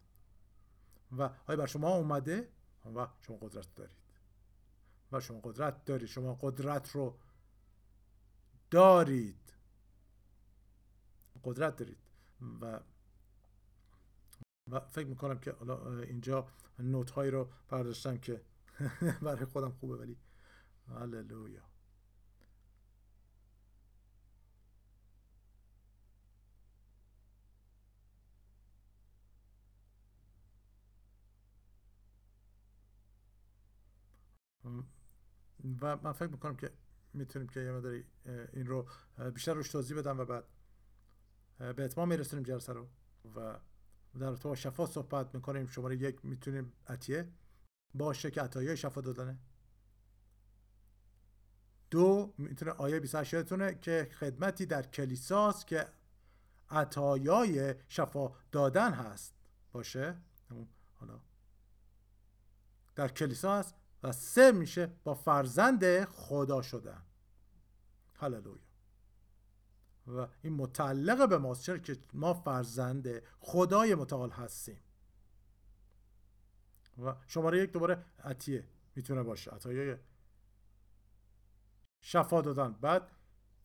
و 1.17 1.29
آیا 1.47 1.57
بر 1.57 1.65
شما 1.65 1.89
اومده؟ 1.89 2.49
و 2.95 3.07
شما 3.21 3.37
قدرت 3.37 3.75
دارید. 3.75 3.97
و 5.11 5.19
شما 5.19 5.39
قدرت 5.43 5.85
دارید. 5.85 6.07
شما 6.07 6.37
قدرت 6.41 6.91
رو 6.91 7.17
دارید. 8.71 9.53
قدرت 11.43 11.75
دارید. 11.75 11.97
و 12.61 12.79
و 14.71 14.79
فکر 14.79 15.07
می‌کنم 15.07 15.39
که 15.39 15.55
اینجا 16.03 16.47
نوت 16.79 17.11
هایی 17.11 17.31
رو 17.31 17.49
برداشتم 17.69 18.17
که 18.17 18.41
برای 19.21 19.45
خودم 19.45 19.71
خوبه 19.71 19.95
ولی 19.95 20.17
هللویا. 20.87 21.61
و 35.81 35.97
من 35.97 36.11
فکر 36.11 36.29
می‌کنم 36.29 36.55
که 36.55 36.71
می‌تونیم 37.13 37.47
که 37.47 37.59
یه 37.59 37.71
مداری 37.71 38.05
این 38.53 38.65
رو 38.65 38.87
بیشتر 39.33 39.53
روش 39.53 39.69
توضیح 39.69 39.97
بدم 39.97 40.19
و 40.19 40.25
بعد 40.25 40.45
به 41.59 41.83
اتمام 41.83 42.09
میرسونیم 42.09 42.45
جلسه 42.45 42.73
رو 42.73 42.87
و 43.35 43.59
در 44.19 44.35
تو 44.35 44.55
شفا 44.55 44.85
صحبت 44.85 45.35
می‌کنیم. 45.35 45.67
شماره 45.67 45.95
یک 45.95 46.25
می‌تونیم 46.25 46.73
عطیه. 46.87 47.29
باشه 47.93 48.31
که 48.31 48.41
عطایای 48.41 48.77
شفا 48.77 49.01
دادنه. 49.01 49.39
دو 51.89 52.33
می‌تونه 52.37 52.71
آیه 52.71 52.99
28 52.99 53.33
یادتونه 53.33 53.75
که 53.75 54.09
خدمتی 54.19 54.65
در 54.65 54.81
کلیساست 54.81 55.67
که 55.67 55.87
عطایای 56.69 57.75
شفا 57.87 58.31
دادن 58.51 58.93
هست. 58.93 59.33
باشه؟ 59.71 60.15
حالا. 60.95 61.19
در 62.95 63.07
کلیسا 63.07 63.59
هست 63.59 63.75
و 64.03 64.11
سه 64.11 64.51
میشه 64.51 64.91
با 65.03 65.13
فرزند 65.13 66.05
خدا 66.05 66.61
شدن. 66.61 67.01
هللویا. 68.13 68.68
و 70.09 70.27
این 70.41 70.53
متعلق 70.53 71.29
به 71.29 71.37
ماست 71.37 71.63
چرا 71.63 71.77
که 71.77 71.97
ما 72.13 72.33
فرزند 72.33 73.21
خدای 73.39 73.95
متعال 73.95 74.29
هستیم. 74.29 74.79
و 77.03 77.15
شماره 77.27 77.63
یک 77.63 77.71
دوباره 77.71 78.05
عطیه 78.23 78.67
می‌تونه 78.95 79.23
باشه. 79.23 79.51
عطایای 79.51 79.97
شفا 82.01 82.41
دادن. 82.41 82.73
بعد 82.73 83.11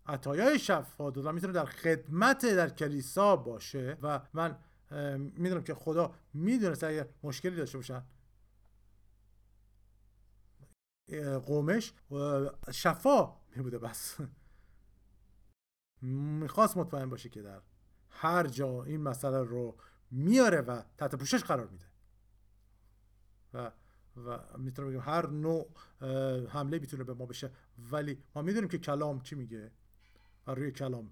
عطایای 0.07 0.59
شفا 0.59 1.11
دادن 1.11 1.35
می‌تونه 1.35 1.53
در 1.53 1.65
خدمت 1.65 2.47
در 2.47 2.69
کلیسا 2.69 3.37
باشه. 3.37 3.99
و 4.03 4.21
من 4.33 4.59
می‌دونم 5.37 5.63
که 5.63 5.75
خدا 5.75 6.15
می‌دونه 6.35 6.85
اگر 6.85 7.09
مشکلی 7.23 7.57
داشته 7.57 7.79
باشن. 7.79 8.05
قومش 11.47 11.93
شفا 12.73 13.37
میبوده 13.57 13.79
بس. 13.79 14.17
می‌خواست 16.05 16.77
مطمئن 16.77 17.11
باشه 17.11 17.29
که 17.29 17.43
در 17.43 17.63
هر 18.11 18.47
جا 18.47 18.85
این 18.85 19.01
مسئله 19.01 19.43
رو 19.43 19.77
میاره 20.11 20.61
و 20.61 20.83
تحت 20.99 21.15
پوشش 21.15 21.45
قرار 21.45 21.67
میده. 21.69 21.87
و 23.55 23.73
و 24.17 24.59
می‌تونم 24.59 24.91
بگم 24.91 25.01
هر 25.01 25.27
نوع 25.27 25.71
حمله 26.49 26.79
می‌تونه 26.79 27.05
به 27.05 27.15
ما 27.15 27.27
بشه. 27.27 27.51
ولی 27.79 28.23
ما 28.35 28.43
می‌دونیم 28.43 28.69
که 28.69 28.79
کلام 28.79 29.21
چی 29.21 29.35
میگه. 29.35 29.73
و 30.47 30.51
روی 30.55 30.73
کلام 30.73 31.11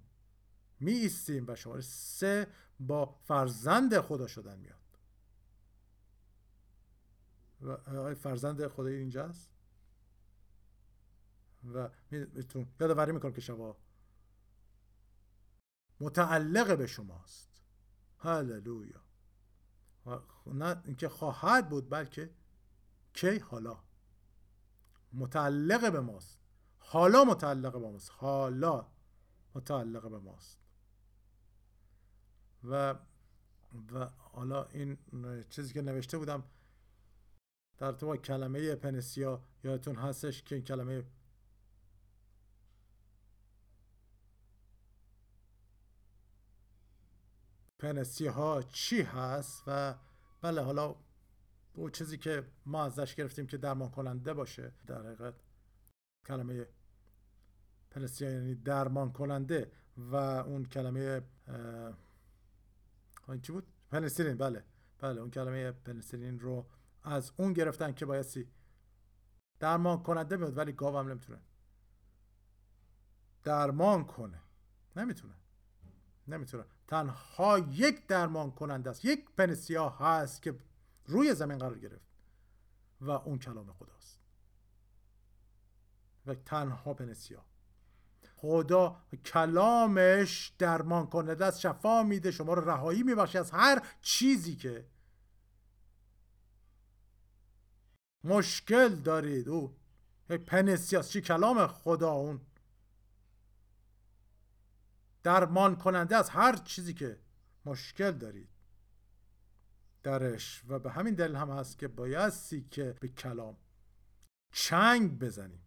می 0.80 0.92
ایستیم 0.92 1.44
و 1.48 1.56
شماره 1.56 1.80
سه 1.80 2.46
با 2.80 3.06
فرزند 3.06 4.00
خدا 4.00 4.26
شدن 4.26 4.58
میاد. 4.58 4.78
و 7.60 8.14
فرزند 8.14 8.66
خدایی 8.66 8.96
اینجاست؟ 8.96 9.50
و 11.74 11.90
میتون 12.10 12.66
یادآوری 12.80 13.12
می‌کنم 13.12 13.32
که 13.32 13.40
شما 13.40 13.76
متعلق 16.02 16.78
به 16.78 16.86
شماست. 16.86 17.62
هللویا. 18.18 19.02
نه 20.46 20.82
اینکه 20.84 21.08
خواهد 21.08 21.68
بود 21.68 21.90
بلکه 21.90 22.30
کی؟ 23.12 23.38
حالا. 23.38 23.78
متعلق 25.12 25.92
به 25.92 26.00
ماست. 26.00 26.38
حالا 26.78 27.24
متعلق 27.24 27.72
به 27.72 27.90
ماست. 27.90 28.10
حالا 28.10 28.86
متعلق 29.54 30.10
به 30.10 30.18
ماست. 30.18 30.58
و 32.64 32.94
و 33.92 34.08
حالا 34.18 34.64
این 34.64 34.98
چیزی 35.50 35.72
که 35.72 35.82
نوشته 35.82 36.18
بودم 36.18 36.44
در 37.78 37.92
تو 37.92 38.16
کلمه 38.16 38.74
پنسیا 38.74 39.42
یادتون 39.64 39.96
هستش 39.96 40.42
که 40.42 40.54
این 40.54 40.64
کلمه 40.64 41.04
پنسی 47.82 48.26
ها 48.26 48.62
چی 48.62 49.02
هست 49.02 49.62
و 49.66 49.94
بله 50.42 50.62
حالا 50.62 50.94
او 51.74 51.90
چیزی 51.90 52.18
که 52.18 52.46
ما 52.66 52.84
ازش 52.84 53.14
گرفتیم 53.14 53.46
که 53.46 53.56
درمان 53.56 53.90
کننده 53.90 54.34
باشه 54.34 54.72
در 54.86 54.98
حقیقت 54.98 55.34
کلمه 56.26 56.66
پنسی 57.90 58.24
یعنی 58.24 58.54
درمان 58.54 59.12
کننده 59.12 59.72
و 59.96 60.16
اون 60.16 60.64
کلمه 60.64 61.22
این 63.28 63.40
چی 63.40 63.52
بود؟ 63.52 63.66
پنسیلین 63.90 64.36
بله 64.36 64.64
بله 64.98 65.20
اون 65.20 65.30
کلمه 65.30 65.72
پنسیلین 65.72 66.40
رو 66.40 66.66
از 67.02 67.32
اون 67.36 67.52
گرفتن 67.52 67.92
که 67.92 68.06
بایستی 68.06 68.48
درمان 69.60 70.02
کننده 70.02 70.36
میاد 70.36 70.58
ولی 70.58 70.72
گاو 70.72 70.96
هم 70.98 71.08
نمی‌تونه. 71.08 71.38
درمان 73.44 74.04
کنه 74.04 74.40
نمی‌تونه. 74.96 75.34
نمی‌تونه. 76.28 76.64
تنها 76.92 77.58
یک 77.58 78.06
درمان 78.06 78.50
کننده 78.50 78.90
است. 78.90 79.04
یک 79.04 79.24
پنسیا 79.38 79.88
هست 79.88 80.42
که 80.42 80.54
روی 81.06 81.34
زمین 81.34 81.58
قرار 81.58 81.78
گرفت 81.78 82.06
و 83.00 83.10
اون 83.10 83.38
کلام 83.38 83.72
خداست. 83.72 84.20
و 86.26 86.34
تنها 86.34 86.94
پنسیا 86.94 87.44
خدا 88.36 89.02
کلامش 89.24 90.52
درمان 90.58 91.06
کننده 91.06 91.44
است 91.44 91.60
شفا 91.60 92.02
میده 92.02 92.30
شما 92.30 92.54
رو 92.54 92.70
رهایی 92.70 93.02
میبخشه 93.02 93.38
از 93.38 93.50
هر 93.50 93.86
چیزی 94.02 94.56
که 94.56 94.86
مشکل 98.24 98.88
دارید. 98.88 99.48
او 99.48 99.76
پنسیاس 100.46 101.10
چی 101.10 101.20
کلام 101.20 101.66
خدا 101.66 102.12
اون؟ 102.12 102.40
درمان 105.22 105.76
کننده 105.76 106.16
از 106.16 106.30
هر 106.30 106.56
چیزی 106.56 106.94
که 106.94 107.18
مشکل 107.64 108.10
دارید. 108.10 108.48
درش 110.02 110.62
و 110.68 110.78
به 110.78 110.90
همین 110.90 111.14
دلیل 111.14 111.36
هم 111.36 111.50
هست 111.50 111.78
که 111.78 111.88
بایستی 111.88 112.62
که 112.70 112.96
به 113.00 113.08
کلام 113.08 113.56
چنگ 114.52 115.18
بزنیم. 115.18 115.62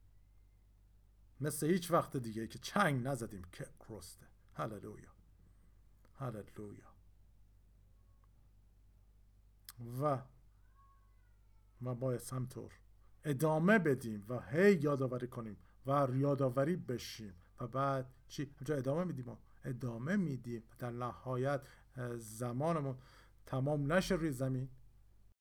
مثل 1.42 1.68
هیچ 1.68 1.92
وقت 1.92 2.18
دیگه 2.18 2.48
که 2.48 2.60
چنگ 2.60 3.08
نزدیم 3.08 3.44
که 3.52 3.68
کرسته 3.80 4.28
هللویا. 4.54 5.12
هللویا. 6.20 6.96
و 10.02 10.22
ما 11.82 11.94
باید 11.94 12.30
همطور 12.32 12.72
ادامه 13.24 13.80
بدیم 13.80 14.26
و 14.30 14.40
هی 14.40 14.74
یادآوری 14.74 15.28
کنیم 15.28 15.58
و 15.86 16.08
یادآوری 16.14 16.76
بشیم. 16.76 17.34
و 17.60 17.68
بعد 17.68 18.14
چی؟ 18.28 18.44
اونجا 18.44 18.76
ادامه 18.76 19.04
میدیم. 19.04 19.38
ادامه 19.64 20.16
میدیم. 20.16 20.64
در 20.80 20.92
نهایت 20.92 21.62
زمانمون 22.18 22.98
تمام 23.46 23.94
نشه 23.94 24.16
روی 24.16 24.32
زمین 24.32 24.70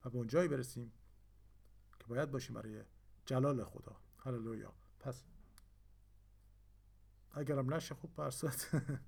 و 0.04 0.10
به 0.10 0.16
اونجایی 0.16 0.48
برسیم 0.48 0.92
که 1.98 2.06
باید 2.06 2.30
باشیم 2.30 2.54
برای 2.54 2.82
جلال 3.26 3.64
خدا. 3.64 3.96
هللویا. 4.18 4.72
پس 5.00 5.24
اگرم 7.32 7.74
نشه 7.74 7.94
خوب 7.94 8.14
برسد 8.14 8.54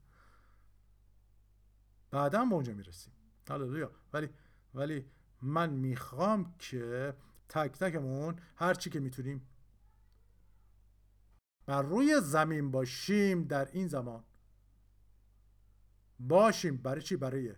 بعدا 2.10 2.44
به 2.44 2.54
اونجا 2.54 2.74
می‌رسیم. 2.74 3.12
هللویا. 3.50 3.90
ولی 4.12 4.28
ولی 4.74 5.10
من 5.42 5.70
می‌خوام 5.70 6.54
که 6.58 7.16
تک 7.48 7.72
تکمون 7.78 8.36
هر 8.56 8.74
چی 8.74 8.90
که 8.90 9.00
می‌تونیم 9.00 9.46
بر 11.66 11.82
روی 11.82 12.20
زمین 12.20 12.70
باشیم 12.70 13.44
در 13.44 13.68
این 13.72 13.88
زمان. 13.88 14.24
باشیم 16.20 16.76
برای 16.76 17.02
چی؟ 17.02 17.16
برای 17.16 17.54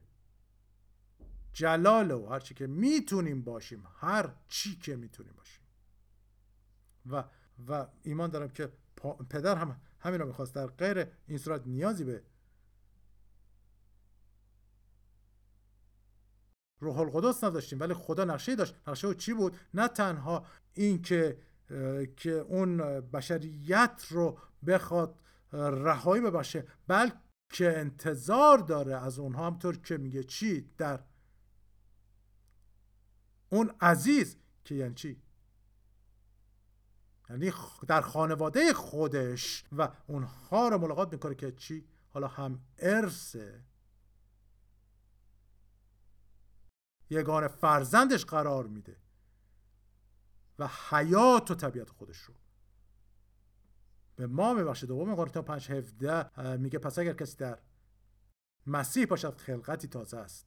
جلال 1.53 2.11
و 2.11 2.27
هرچی 2.27 2.55
که 2.55 2.67
می‌تونیم 2.67 3.43
باشیم 3.43 3.87
هر 4.01 4.35
چی 4.49 4.77
که 4.77 4.97
می‌تونیم 4.97 5.33
باشیم. 5.33 5.63
و 7.11 7.25
و 7.69 7.87
ایمان 8.03 8.31
دارم 8.31 8.49
که 8.49 8.73
پدر 9.31 9.57
هم 9.57 9.81
همین 10.01 10.21
رو 10.21 10.27
می‌خواست. 10.27 10.55
در 10.55 10.67
غیر 10.67 11.07
این 11.27 11.39
صورت 11.39 11.67
نیازی 11.67 12.05
به 12.05 12.23
روح 16.81 16.99
القدس 16.99 17.45
نداشتیم. 17.45 17.81
ولی 17.81 17.95
خدا 17.95 18.25
نقشه 18.25 18.57
داشت. 18.57 18.75
نقشه 18.89 19.15
چی 19.15 19.35
بود؟ 19.35 19.57
نه 19.75 19.89
تنها 19.89 20.47
این 20.75 21.03
که 21.03 21.39
که 22.17 22.31
اون 22.31 23.01
بشریت 23.01 24.07
رو 24.11 24.39
بخواد 24.67 25.21
رهایی 25.53 26.23
ببخشه 26.23 26.67
بلکه 26.87 27.79
انتظار 27.79 28.59
داره 28.59 28.97
از 28.97 29.19
اونها. 29.19 29.47
همطور 29.47 29.77
که 29.77 29.97
میگه 29.97 30.25
چی؟ 30.25 30.71
در 30.79 31.01
اون 33.49 33.71
عزیز 33.81 34.37
که 34.65 34.75
یعنی 34.75 34.95
چی؟ 34.95 35.23
یعنی 37.31 37.53
در 37.89 38.01
خانواده 38.01 38.73
خودش 38.73 39.65
و 39.73 39.89
اونها 40.07 40.69
رو 40.69 40.79
ملاقات 40.79 41.13
می‌کنه 41.13 41.35
که 41.35 41.53
چی؟ 41.53 41.85
حالا 42.11 42.27
هم 42.29 42.61
ارثه 42.79 43.65
یگان 47.11 47.49
فرزندش 47.49 48.25
قرار 48.25 48.67
میده. 48.67 48.97
و 50.59 50.69
حیات 50.91 51.51
و 51.51 51.55
طبیعت 51.55 51.91
خودش 51.91 52.17
رو. 52.17 52.35
به 54.17 54.27
ما 54.27 54.55
میبخشه 54.55 54.87
دوم 54.87 55.15
قرنتیان 55.15 55.45
5 55.45 55.71
17 55.71 56.57
میگه 56.57 56.79
پس 56.79 56.99
اگر 56.99 57.13
کسی 57.13 57.37
در 57.37 57.59
مسیح 58.67 59.07
باشد 59.07 59.37
خلقتی 59.37 59.89
تازه 59.89 60.19
است. 60.19 60.47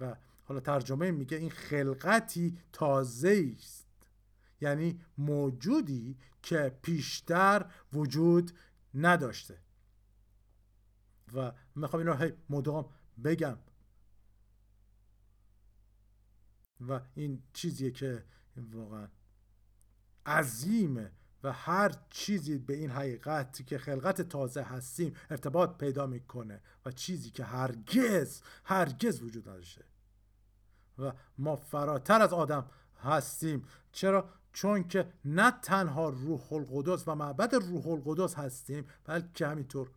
و 0.00 0.16
حالا 0.44 0.60
ترجمه 0.60 1.10
میگه 1.10 1.36
این 1.36 1.50
خلقتی 1.50 2.58
تازه 2.72 3.54
است. 3.56 3.88
یعنی 4.60 5.00
موجودی 5.18 6.18
که 6.42 6.78
پیشتر 6.82 7.70
وجود 7.92 8.52
نداشته. 8.94 9.58
و 11.34 11.52
می‌خوام 11.74 12.02
این 12.02 12.12
رو 12.12 12.30
مدام 12.50 12.90
بگم. 13.24 13.58
و 16.88 17.00
این 17.14 17.42
چیزیه 17.52 17.90
که 17.90 18.24
واقعا 18.56 19.08
عظیمه 20.26 21.12
و 21.42 21.52
هر 21.52 21.94
چیزی 22.10 22.58
به 22.58 22.74
این 22.74 22.90
حقیقت 22.90 23.66
که 23.66 23.78
خلقت 23.78 24.22
تازه 24.22 24.62
هستیم 24.62 25.14
ارتباط 25.30 25.78
پیدا 25.78 26.06
می‌کنه 26.06 26.60
و 26.86 26.90
چیزی 26.90 27.30
که 27.30 27.44
هرگز 27.44 28.40
هرگز 28.64 29.22
وجود 29.22 29.48
نداشته. 29.48 29.84
و 30.98 31.12
ما 31.38 31.56
فراتر 31.56 32.22
از 32.22 32.32
آدم 32.32 32.70
هستیم. 33.02 33.64
چرا؟ 33.92 34.28
چون 34.52 34.88
که 34.88 35.12
نه 35.24 35.50
تنها 35.50 36.08
روح 36.08 36.52
القدس 36.52 37.08
و 37.08 37.14
معبد 37.14 37.54
روح 37.54 37.86
القدس 37.86 38.34
هستیم 38.34 38.86
بلکه 39.04 39.46
همینطور 39.46 39.90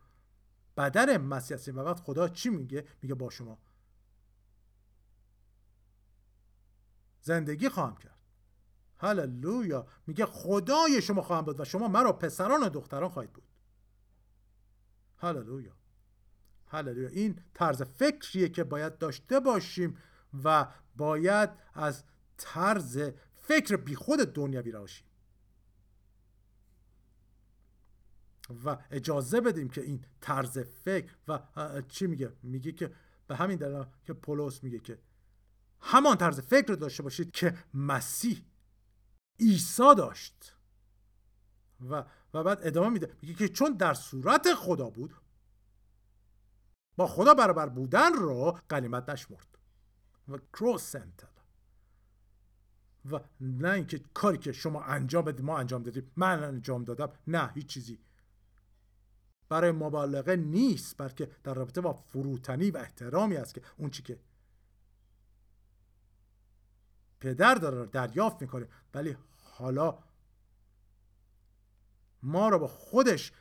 بدن 0.76 1.16
مسیح 1.16 1.56
هستیم. 1.56 1.78
و 1.78 1.84
بعد 1.84 2.00
خدا 2.00 2.28
چی 2.28 2.50
میگه؟ 2.50 2.86
میگه 3.02 3.14
با 3.14 3.30
شما. 3.30 3.58
زندگی 7.22 7.68
خواهم 7.68 7.96
کرد. 7.96 8.17
هللویا. 8.98 9.86
میگه 10.06 10.26
خدای 10.26 11.02
شما 11.02 11.22
خواهم 11.22 11.44
بود 11.44 11.60
و 11.60 11.64
شما 11.64 11.88
مرا 11.88 12.12
پسران 12.12 12.62
و 12.62 12.68
دختران 12.68 13.08
خواهید 13.08 13.32
بود. 13.32 13.44
هللویا. 15.16 15.72
هللویا. 16.66 17.08
این 17.08 17.40
طرز 17.54 17.82
فکریه 17.82 18.48
که 18.48 18.64
باید 18.64 18.98
داشته 18.98 19.40
باشیم 19.40 19.98
و 20.44 20.66
باید 20.96 21.50
از 21.74 22.04
طرز 22.36 23.10
فکر 23.34 23.76
بیخود 23.76 24.18
دنیوی 24.18 24.70
راشیم 24.70 25.06
و 28.64 28.76
اجازه 28.90 29.40
بدیم 29.40 29.68
که 29.68 29.80
این 29.80 30.04
طرز 30.20 30.58
فکر 30.58 31.14
و 31.28 31.40
چی 31.88 32.06
میگه؟ 32.06 32.32
میگه 32.42 32.72
که 32.72 32.92
به 33.26 33.36
همین 33.36 33.56
دلیل 33.56 33.84
که 34.04 34.12
پولس 34.12 34.64
میگه 34.64 34.78
که 34.78 34.98
همان 35.80 36.16
طرز 36.16 36.40
فکر 36.40 36.66
رو 36.66 36.76
داشته 36.76 37.02
باشید 37.02 37.30
که 37.30 37.54
مسیح 37.74 38.44
عیسی 39.40 39.94
داشت. 39.96 40.54
و 41.90 42.04
و 42.34 42.44
بعد 42.44 42.58
ادامه 42.62 42.88
میده. 42.88 43.14
میگه 43.22 43.34
که 43.34 43.48
چون 43.48 43.72
در 43.72 43.94
صورت 43.94 44.54
خدا 44.54 44.90
بود 44.90 45.14
با 46.96 47.06
خدا 47.06 47.34
برابر 47.34 47.68
بودن 47.68 48.12
رو 48.12 48.58
قلیمت 48.68 49.08
نشمرد. 49.08 49.58
و 50.28 50.38
کروسنتل 50.52 51.26
و 53.12 53.20
نه 53.40 53.70
اینکه 53.70 54.00
کاری 54.14 54.38
که 54.38 54.52
شما 54.52 54.82
انجام 54.82 55.24
بدید 55.24 55.44
ما 55.44 55.58
انجام 55.58 55.82
دادیم. 55.82 56.12
من 56.16 56.44
انجام 56.44 56.84
دادم. 56.84 57.12
نه 57.26 57.52
هیچ 57.54 57.66
چیزی. 57.66 57.98
برای 59.48 59.72
مبالغه 59.72 60.36
نیست 60.36 60.98
بلکه 60.98 61.30
در 61.44 61.54
رابطه 61.54 61.80
با 61.80 61.92
فروتنی 61.92 62.70
و 62.70 62.76
احترامی 62.76 63.36
است 63.36 63.54
که 63.54 63.62
اون 63.76 63.90
چی 63.90 64.02
که 64.02 64.18
پدر 67.20 67.54
داره 67.54 67.86
دریافت 67.86 68.42
می‌کنه. 68.42 68.68
ولی 68.94 69.16
حالا 69.36 69.98
ما 72.22 72.48
رو 72.48 72.58
با 72.58 72.66
خودش 72.66 73.32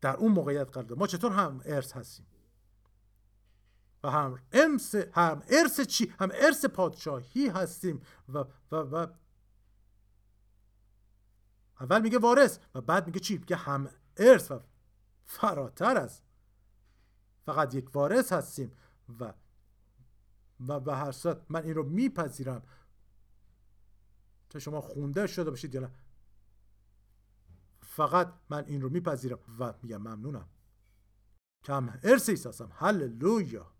در 0.00 0.16
اون 0.16 0.32
موقعیت 0.32 0.70
قرار 0.70 0.84
داد 0.84 0.98
ما 0.98 1.06
چطور 1.06 1.32
هم 1.32 1.60
ارث 1.64 1.92
هستیم؟ 1.92 2.26
و 4.04 4.10
هم 4.10 4.38
ارث 4.52 4.94
هم 4.94 5.42
ارث 5.48 5.80
چی؟ 5.80 6.14
هم 6.20 6.30
ارث 6.34 6.64
پادشاهی 6.64 7.48
هستیم. 7.48 8.02
و 8.28 8.38
و 8.72 8.76
و 8.76 9.06
اول 11.80 12.02
میگه 12.02 12.18
وارث 12.18 12.58
و 12.74 12.80
بعد 12.80 13.06
میگه 13.06 13.20
چی؟ 13.20 13.38
میگه 13.38 13.56
هم 13.56 13.90
ارث 14.16 14.50
و 14.50 14.60
فراتر 15.24 15.96
از. 15.96 16.20
فقط 17.46 17.74
یک 17.74 17.96
وارث 17.96 18.32
هستیم 18.32 18.76
و 19.20 19.32
و 20.68 20.80
به 20.80 20.96
هر 20.96 21.12
صورت 21.12 21.40
من 21.48 21.62
این 21.62 21.74
رو 21.74 21.88
میپذیرم. 21.88 22.62
تا 24.52 24.58
شما 24.58 24.80
خونده 24.80 25.26
شده 25.26 25.50
باشید 25.50 25.74
یا 25.74 25.80
نه. 25.80 25.90
فقط 27.80 28.32
من 28.50 28.64
این 28.66 28.80
رو 28.80 28.88
میپذیرم 28.88 29.38
و 29.58 29.74
میگم 29.82 29.96
ممنونم. 29.96 30.48
هم 31.68 31.98
ارث 32.02 32.46
هستم. 32.46 32.70
هللویا. 32.72 33.72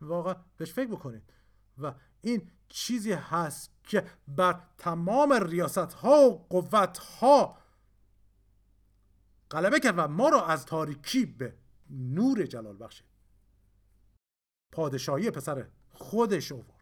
واقعا 0.00 0.34
بهش 0.56 0.72
فکر 0.72 0.86
بکنید 0.86 1.32
و 1.78 1.94
این 2.20 2.50
چیزی 2.68 3.12
هست 3.12 3.70
که 3.82 4.06
بر 4.28 4.60
تمام 4.78 5.32
ریاست 5.32 5.78
ها 5.78 6.30
و 6.30 6.46
قوت 6.48 6.98
ها 6.98 7.58
غلبه 9.50 9.80
کرد 9.80 9.94
و 9.98 10.08
ما 10.08 10.28
رو 10.28 10.38
از 10.38 10.66
تاریکی 10.66 11.26
به 11.26 11.58
نور 11.90 12.46
جلال 12.46 12.84
بخشید. 12.84 13.06
پادشاهی 14.72 15.30
پسر 15.30 15.68
خودش 15.88 16.52
آورد. 16.52 16.75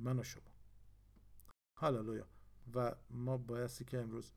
من 0.00 0.18
و 0.18 0.22
شما. 0.22 0.52
هللویا 1.76 2.26
و 2.74 2.94
ما 3.10 3.36
بایستی 3.36 3.84
که 3.84 4.00
امروز 4.00 4.32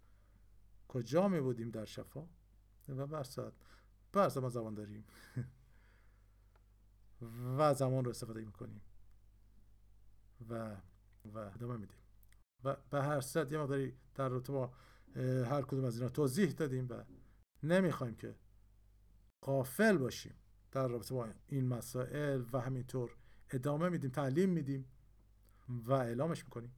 کجا 0.88 1.28
می 1.28 1.42
بودیم 1.42 1.70
در 1.70 1.86
شفا؟ 1.86 2.28
و 2.88 3.08
برسات 3.08 3.54
برسات 4.12 4.44
ما 4.44 4.50
زبان 4.50 4.74
داریم. 4.74 5.06
و 7.58 7.74
زمان 7.74 8.06
رو 8.06 8.10
استفاده 8.10 8.42
می‌کنیم 8.42 8.82
و 10.50 10.78
و 11.34 11.38
ادامه 11.38 11.78
میدیم 11.78 11.98
و 12.64 12.76
به 12.90 13.02
هر 13.02 13.22
صورت 13.22 13.52
یه 13.52 13.58
مقداری 13.58 13.98
در 14.16 14.30
رابطه 14.30 14.54
با 14.54 14.74
هر 15.46 15.62
کدوم 15.62 15.86
از 15.86 15.98
اینا 15.98 16.10
توضیح 16.10 16.52
دادیم 16.52 16.88
و 16.90 17.04
نمی‌خوایم 17.64 18.16
که 18.16 18.36
قافل 19.42 19.98
باشیم 19.98 20.36
در 20.72 20.88
رابطه 20.88 21.14
با 21.14 21.30
این 21.48 21.68
مسائل 21.68 22.44
و 22.54 22.60
همینطور 22.60 23.18
ادامه 23.50 23.90
میدیم 23.90 24.12
تعلیم 24.12 24.50
میدیم. 24.50 24.86
و 25.70 25.92
اعلامش 25.92 26.44
می‌کنیم 26.44 26.76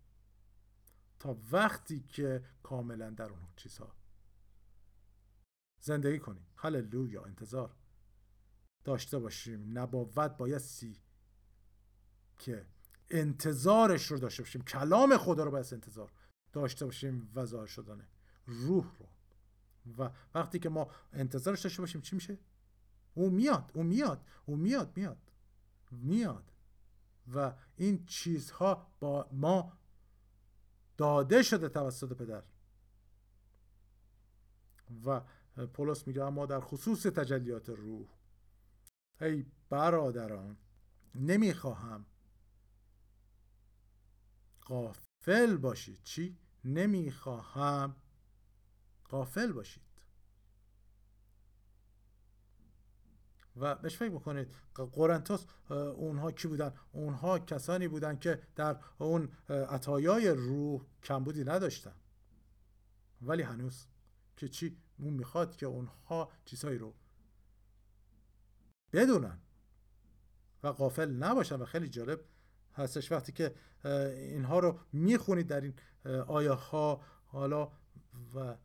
تا 1.20 1.38
وقتی 1.52 2.00
که 2.00 2.44
کاملا 2.64 3.10
در 3.10 3.30
اون 3.30 3.48
چیزها. 3.56 3.96
زندگی 5.82 6.20
کنیم 6.20 6.48
هللویا 6.56 7.24
انتظار. 7.24 7.76
داشته 8.84 9.20
باشیم. 9.20 9.78
نبوت 9.80 10.38
بایستی 10.38 11.02
که 12.38 12.66
انتظارش 13.10 14.12
رو 14.12 14.18
داشته 14.18 14.44
باشیم. 14.44 14.62
کلام 14.62 15.18
خدا 15.18 15.44
رو 15.44 15.52
باید 15.52 15.74
انتظار 15.74 16.12
داشته 16.54 16.86
باشیم 16.86 17.32
و 17.36 17.46
ظاهر 17.46 17.66
شدن 17.66 18.08
روح 18.46 18.86
رو. 19.00 19.08
و 19.98 20.12
وقتی 20.36 20.60
که 20.60 20.70
ما 20.70 20.92
انتظارش 21.14 21.62
داشته 21.62 21.82
باشیم 21.82 22.02
چی 22.02 22.16
میشه؟ 22.16 22.38
او 23.14 23.30
میاد 23.30 23.72
او 23.74 23.84
میاد 23.84 24.26
او 24.46 24.56
میاد 24.56 24.98
میاد. 24.98 25.32
میاد. 25.92 26.52
و 27.34 27.54
این 27.76 28.06
چیزها 28.06 28.88
با 29.00 29.30
ما 29.32 29.78
داده 30.98 31.44
شده 31.44 31.70
توسط 31.70 32.18
پدر. 32.18 32.44
و 35.06 35.22
پولس 35.74 36.08
میگه 36.08 36.24
اما 36.24 36.46
در 36.46 36.60
خصوص 36.60 37.06
تجلیات 37.06 37.70
روح 37.70 38.08
ای 39.22 39.46
برادران 39.70 40.58
نمی‌خواهم 41.16 42.06
قافل 44.62 45.58
باشید. 45.58 46.04
چی؟ 46.04 46.38
نمی‌خواهم 46.66 47.96
قافل 49.10 49.52
باشید. 49.52 49.85
و 53.56 53.76
بهش 53.76 53.98
فکر 53.98 54.10
بکنید 54.10 54.54
قرنتوس 54.74 55.46
اونها 55.70 56.32
کی 56.32 56.48
بودن؟ 56.48 56.74
اونها 56.92 57.40
کسانی 57.40 57.88
بودن 57.88 58.20
که 58.20 58.42
در 58.56 58.78
اون 58.98 59.30
عطایای 59.50 60.30
روح 60.30 60.82
کمبودی 61.04 61.44
نداشتن. 61.44 61.96
ولی 63.22 63.44
هنوز 63.44 63.88
که 64.38 64.48
چی؟ 64.48 64.78
اون 65.00 65.14
می‌خواد 65.14 65.56
که 65.56 65.66
اونها 65.66 66.32
چیزهایی 66.46 66.78
رو 66.78 66.94
بدونن 68.94 69.40
و 70.64 70.68
قافل 70.68 71.12
نباشن. 71.12 71.56
و 71.56 71.66
خیلی 71.66 71.90
جالب 71.90 72.20
هستش 72.74 73.12
وقتی 73.12 73.32
که 73.32 73.56
اینها 74.16 74.60
رو 74.60 74.80
می‌خونید 74.94 75.48
در 75.48 75.62
این 75.62 75.74
آیه 76.28 76.52
ها 76.52 77.02
حالا 77.26 77.72
و 78.36 78.56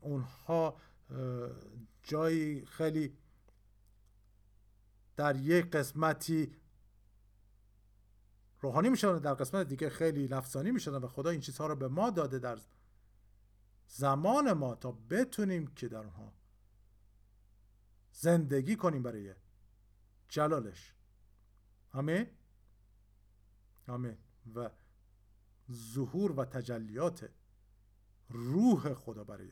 اونها 0.00 0.76
جایی 2.02 2.66
خیلی 2.66 3.16
در 5.16 5.36
یک 5.36 5.70
قسمتی 5.70 6.56
روحانی 8.60 8.88
میشن 8.88 9.18
در 9.18 9.34
قسمت 9.34 9.68
دیگه 9.68 9.90
خیلی 9.90 10.28
نفسانی 10.28 10.70
میشن 10.70 10.90
و 10.90 11.08
خدا 11.08 11.30
این 11.30 11.40
چیزها 11.40 11.66
رو 11.66 11.76
به 11.76 11.88
ما 11.88 12.10
داده 12.10 12.38
در 12.38 12.58
زمان 13.86 14.52
ما 14.52 14.74
تا 14.74 14.92
بتونیم 14.92 15.66
که 15.66 15.88
در 15.88 15.98
اونها 15.98 16.32
زندگی 18.12 18.76
کنیم 18.76 19.02
برای 19.02 19.34
جلالش. 20.28 20.94
آمین؟ 21.92 22.26
آمین. 23.88 24.16
و 24.54 24.70
ظهور 25.72 26.32
و 26.32 26.44
تجلیات 26.44 27.30
روح 28.28 28.94
خدا 28.94 29.24
برای 29.24 29.50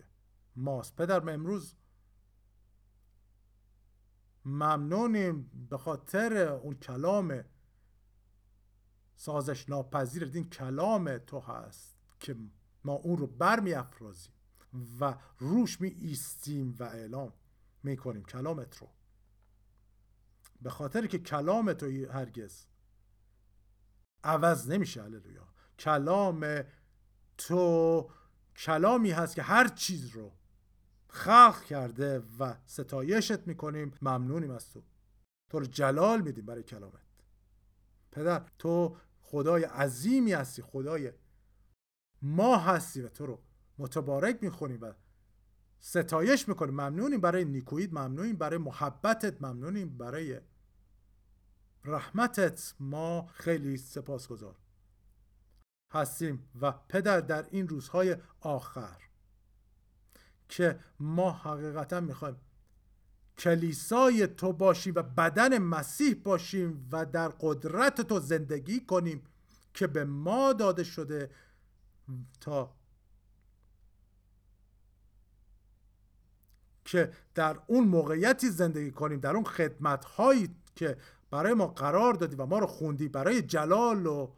ماست. 0.56 0.97
پدر 0.97 1.30
امروز 1.30 1.74
ممنونیم 4.44 5.66
به 5.70 5.78
خاطر 5.78 6.48
اون 6.48 6.74
کلام 6.74 7.44
سازش 9.16 9.69
ناپذیر. 9.69 10.31
این 10.35 10.51
کلام 10.51 11.19
تو 11.19 11.40
هست 11.40 11.97
که 12.20 12.36
ما 12.85 12.93
اون 12.93 13.19
رو 13.19 13.27
برمی 13.27 13.74
افرازیم 13.74 14.32
و 15.01 15.19
روش 15.39 15.81
می 15.81 15.89
ایستیم 15.89 16.77
و 16.78 16.82
اعلام 16.82 17.32
می 17.82 17.97
کنیم 17.97 18.24
کلامت 18.24 18.77
رو. 18.77 18.89
به 20.62 20.70
خاطر 20.70 21.06
که 21.06 21.19
کلام 21.19 21.73
تو 21.73 21.86
هرگز 22.12 22.66
عوض 24.24 24.70
نمیشه 24.70 25.02
هللویا. 25.02 25.48
کلام 25.78 26.62
تو 27.39 28.10
کلامی 28.56 29.10
هست 29.10 29.35
که 29.35 29.43
هر 29.43 29.69
چیز 29.69 30.09
رو 30.09 30.38
خلق 31.09 31.64
کرده 31.64 32.22
و 32.39 32.55
ستایشت 32.66 33.47
می‌کنیم. 33.47 33.93
ممنونیم 34.02 34.51
از 34.51 34.70
تو. 34.70 34.82
تو 35.51 35.59
رو 35.59 35.66
جلال 35.66 36.20
میدیم 36.20 36.47
برای 36.47 36.62
کلامت. 36.62 37.06
پدر 38.12 38.47
تو 38.59 38.97
خدای 39.20 39.64
عظیمی 39.64 40.32
هستی. 40.32 40.62
خدای 40.62 41.12
ما 42.22 42.59
هستی 42.59 43.02
و 43.02 43.09
تو 43.09 43.26
رو 43.26 43.43
متبارک 43.78 44.39
می‌خونیم 44.43 44.80
و 44.80 44.93
ستایش 45.80 46.48
می‌کنیم 46.48 46.74
ممنونیم 46.74 47.20
برای 47.20 47.44
نیکویت 47.44 47.93
ممنونیم 47.93 48.36
برای 48.36 48.59
محبتت. 48.59 49.43
ممنونیم 49.43 49.98
برای 49.98 50.40
رحمتت. 51.85 52.74
ما 52.80 53.26
خیلی 53.26 53.76
سپاسگزار 53.76 54.56
هستیم 55.93 56.48
و 56.60 56.72
پدر 56.72 57.20
در 57.20 57.47
این 57.51 57.68
روزهای 57.68 58.16
آخر 58.40 59.07
که 60.49 60.79
ما 61.01 61.31
حقیقتا 61.31 62.01
می‌خوایم 62.01 62.37
کلیسای 63.39 64.27
تو 64.27 64.53
باشیم 64.53 64.93
و 64.97 65.03
بدن 65.03 65.59
مسیح 65.59 66.15
باشیم 66.15 66.89
و 66.93 67.07
در 67.07 67.29
قدرت 67.29 68.01
تو 68.01 68.20
زندگی 68.20 68.81
کنیم 68.81 69.23
که 69.75 69.87
به 69.87 70.05
ما 70.05 70.53
داده 70.53 70.85
شده 70.85 71.31
تا 72.41 72.75
که 76.85 77.12
در 77.35 77.61
اون 77.66 77.89
موقعیتی 77.89 78.51
زندگی 78.51 78.91
کنیم 78.91 79.20
در 79.20 79.35
اون 79.35 79.45
خدمت 79.45 80.05
هایی 80.05 80.57
که 80.75 80.97
برای 81.31 81.55
ما 81.55 81.66
قرار 81.66 82.15
دادی 82.15 82.37
و 82.37 82.47
ما 82.47 82.59
رو 82.59 82.66
خوندی 82.66 83.09
برای 83.09 83.43
جلال 83.43 84.07
و 84.07 84.33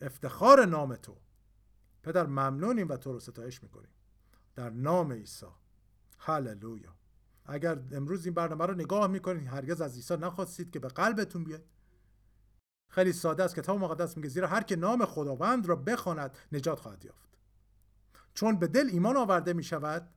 افتخار 0.00 0.64
نام 0.64 0.96
تو. 0.96 1.16
پدر 2.06 2.26
ممنونیم 2.26 2.88
و 2.88 2.96
تو 2.96 3.12
رو 3.12 3.20
ستایش 3.20 3.62
می‌کنیم. 3.62 3.90
در 4.54 4.70
نام 4.70 5.12
عیسی. 5.12 5.46
هللویا. 6.18 6.96
اگر 7.46 7.78
امروز 7.92 8.24
این 8.24 8.34
برنامه 8.34 8.66
رو 8.66 8.74
نگاه 8.74 9.06
می‌کنید 9.06 9.46
هرگز 9.46 9.80
از 9.80 9.94
عیسی 9.94 10.16
نخواستید 10.16 10.70
که 10.70 10.78
به 10.78 10.88
قلبتون 10.88 11.44
بیاد 11.44 11.64
خیلی 12.88 13.12
ساده 13.12 13.44
است 13.44 13.54
کتاب 13.56 13.78
مقدس 13.78 14.16
میگه 14.16 14.28
زیرا 14.28 14.48
هر 14.48 14.62
که 14.62 14.76
نام 14.76 15.04
خداوند 15.04 15.66
را 15.66 15.76
بخواند 15.76 16.36
نجات 16.52 16.80
خواهد 16.80 17.04
یافت. 17.04 17.38
چون 18.34 18.58
به 18.58 18.66
دل 18.66 18.88
ایمان 18.92 19.16
آورده 19.16 19.52
می 19.52 19.64
شود 19.64 20.08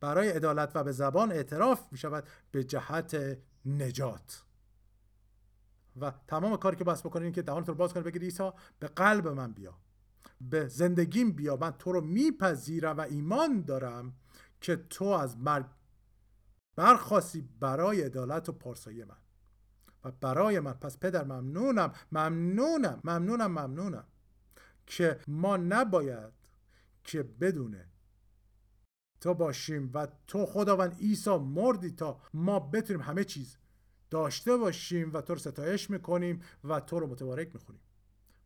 برای 0.00 0.28
عدالت 0.28 0.72
و 0.74 0.84
به 0.84 0.92
زبان 0.92 1.32
اعتراف 1.32 1.92
می 1.92 1.98
شود 1.98 2.24
به 2.50 2.64
جهت 2.64 3.38
نجات. 3.66 4.44
و 6.00 6.12
تمام 6.28 6.56
کاری 6.56 6.76
که 6.76 6.84
بس 6.84 7.06
بکنید 7.06 7.34
که 7.34 7.42
دهانت 7.42 7.68
رو 7.68 7.74
باز 7.74 7.92
کنید 7.92 8.06
بگید 8.06 8.22
عیسی 8.22 8.50
به 8.78 8.88
قلب 8.88 9.28
من 9.28 9.52
بیا. 9.52 9.78
به 10.40 10.68
زندگیم 10.68 11.32
بیا 11.32 11.56
من 11.56 11.70
تو 11.70 11.92
رو 11.92 12.00
میپذیرم 12.00 12.96
و 12.96 13.00
ایمان 13.00 13.62
دارم 13.62 14.14
که 14.60 14.76
تو 14.76 15.04
از 15.04 15.38
مرگ 15.38 15.66
برخواستی 16.76 17.48
برای 17.60 18.02
عدالت 18.02 18.48
و 18.48 18.52
پارسایی 18.52 19.04
من. 19.04 19.16
و 20.04 20.10
برای 20.10 20.60
من. 20.60 20.72
پس 20.72 20.98
پدر 20.98 21.24
ممنونم 21.24 21.92
ممنونم 22.12 23.00
ممنونم 23.04 23.50
ممنونم 23.50 24.04
که 24.86 25.20
ما 25.28 25.56
نباید 25.56 26.32
که 27.04 27.22
بدونه 27.22 27.88
تو 29.20 29.34
باشیم 29.34 29.90
و 29.94 30.08
تو 30.26 30.46
خداوند 30.46 30.98
عیسی 30.98 31.36
مردی 31.36 31.90
تا 31.90 32.20
ما 32.34 32.60
بتونیم 32.60 33.02
همه 33.02 33.24
چیز 33.24 33.58
داشته 34.10 34.56
باشیم 34.56 35.12
و 35.12 35.20
تو 35.20 35.32
رو 35.32 35.38
ستایش 35.38 35.90
می‌کنیم 35.90 36.42
و 36.64 36.80
تو 36.80 37.00
رو 37.00 37.06
متبارک 37.06 37.54
می‌کنیم 37.54 37.80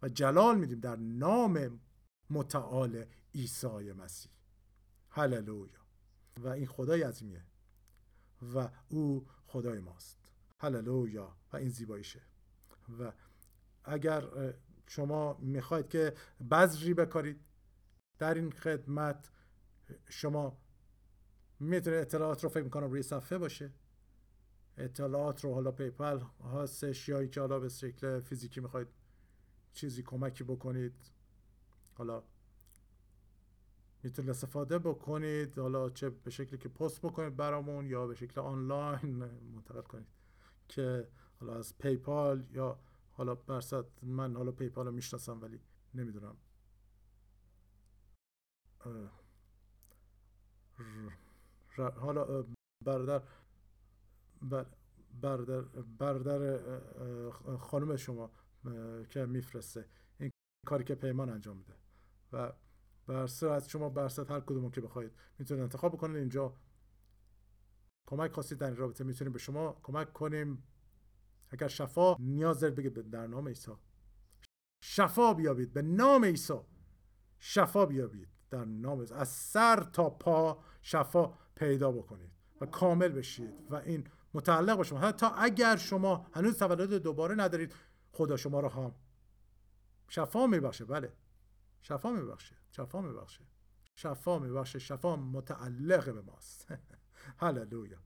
و 0.02 0.08
جلال 0.08 0.58
میدیم 0.58 0.80
در 0.80 0.96
نام 0.96 1.80
متعال 2.30 3.04
عیسی 3.34 3.92
مسیح. 3.92 4.32
هللویا. 5.10 5.80
و 6.36 6.48
این 6.48 6.66
خدای 6.66 7.02
عظیمیه. 7.02 7.44
و 8.54 8.68
او 8.88 9.26
خدای 9.46 9.78
ماست. 9.78 10.18
هللویا. 10.58 11.36
و 11.52 11.56
این 11.56 11.68
زیباییشه. 11.68 12.22
و 13.00 13.12
اگر 13.84 14.54
شما 14.86 15.38
می‌خواید 15.38 15.88
که 15.88 16.14
بذری 16.50 16.94
بکارید 16.94 17.40
در 18.18 18.34
این 18.34 18.50
خدمت 18.50 19.30
شما 20.08 20.58
می‌تونید 21.60 21.98
اطلاعات 21.98 22.44
رو 22.44 22.48
فکر 22.48 22.64
می‌کنم 22.64 22.90
روی 22.90 23.02
صفحه 23.02 23.38
باشه. 23.38 23.72
اطلاعات 24.76 25.44
رو 25.44 25.54
حالا 25.54 25.70
PayPal 25.70 26.20
هستش 26.54 27.08
یا 27.08 27.26
که 27.26 27.40
حالا 27.40 27.60
به 27.60 27.68
شکل 27.68 28.20
فیزیکی 28.20 28.60
می‌خواید 28.60 28.88
چیزی 29.72 30.02
کمکی 30.02 30.44
بکنید. 30.44 31.12
حالا 31.94 32.22
می‌تونید 34.02 34.30
استفاده 34.30 34.78
بکنید 34.78 35.58
حالا 35.58 35.90
چه 35.90 36.10
به 36.10 36.30
شکلی 36.30 36.58
که 36.58 36.68
پست 36.68 37.00
بکنید 37.02 37.36
برامون 37.36 37.86
یا 37.86 38.06
به 38.06 38.14
شکل 38.14 38.40
آنلاین 38.40 39.14
منتقل 39.54 39.82
کنید. 39.82 40.06
که 40.68 41.08
حالا 41.40 41.54
از 41.54 41.78
PayPal 41.78 42.46
یا 42.50 42.78
حالا 43.12 43.34
برصد 43.34 43.84
من 44.02 44.36
حالا 44.36 44.52
PayPal 44.52 44.86
رو 44.86 44.92
می‌شناسم 44.92 45.42
ولی 45.42 45.60
نمی‌دونم. 45.94 46.36
حالا 51.76 52.44
برادر 52.84 53.22
برادر 55.20 55.60
برادر 55.98 56.60
خانم 57.56 57.96
شما. 57.96 58.30
که 59.10 59.26
میفرسته. 59.26 59.88
این 60.18 60.30
کاری 60.66 60.84
که 60.84 60.94
پیمان 60.94 61.30
انجام 61.30 61.56
میده. 61.56 61.74
و 62.32 62.52
بر 63.06 63.22
از 63.52 63.68
شما 63.68 63.88
برصد 63.88 64.30
هر 64.30 64.40
کدوم 64.40 64.70
که 64.70 64.80
بخواید 64.80 65.12
می‌تونید 65.38 65.62
انتخاب 65.62 65.92
بکنید. 65.92 66.16
اینجا 66.16 66.56
کمک 68.08 68.32
خواستید 68.32 68.58
در 68.58 68.66
این 68.66 68.76
رابطه 68.76 69.04
می‌تونیم 69.04 69.32
به 69.32 69.38
شما 69.38 69.80
کمک 69.82 70.12
کنیم. 70.12 70.62
اگر 71.50 71.68
شفا 71.68 72.16
نیاز 72.18 72.60
دارید 72.60 72.76
بگید 72.76 73.10
در 73.10 73.26
نام 73.26 73.48
عیسی. 73.48 73.72
شفا 74.82 75.34
بیابید. 75.34 75.72
به 75.72 75.82
نام 75.82 76.24
عیسی. 76.24 76.60
شفا 77.38 77.86
بیابید. 77.86 78.28
در 78.50 78.64
نام 78.64 79.06
از 79.14 79.28
سر 79.28 79.82
تا 79.82 80.10
پا 80.10 80.64
شفا 80.82 81.34
پیدا 81.54 81.92
بکنید 81.92 82.30
و 82.60 82.66
کامل 82.66 83.08
بشید. 83.08 83.54
و 83.70 83.74
این 83.74 84.08
متعلق 84.34 84.76
به 84.76 84.82
شما. 84.82 84.98
حتی 84.98 85.26
اگر 85.38 85.76
شما 85.76 86.26
هنوز 86.34 86.58
تولد 86.58 86.94
دوباره 86.94 87.34
ندارید 87.34 87.74
خدا 88.12 88.36
شما 88.36 88.60
رو 88.60 88.68
هم 88.68 88.94
شفا 90.08 90.46
میبخشه 90.46 90.84
بله. 90.84 91.12
شفا 91.82 92.12
میبخشه 92.12 92.56
شفا 92.70 93.00
میبخشه. 93.00 93.44
شفا 93.94 94.38
میبخشه 94.38 94.78
شفا 94.78 95.16
متعلق 95.16 96.14
به 96.14 96.20
ماست. 96.20 96.68
هللویا. 97.42 97.98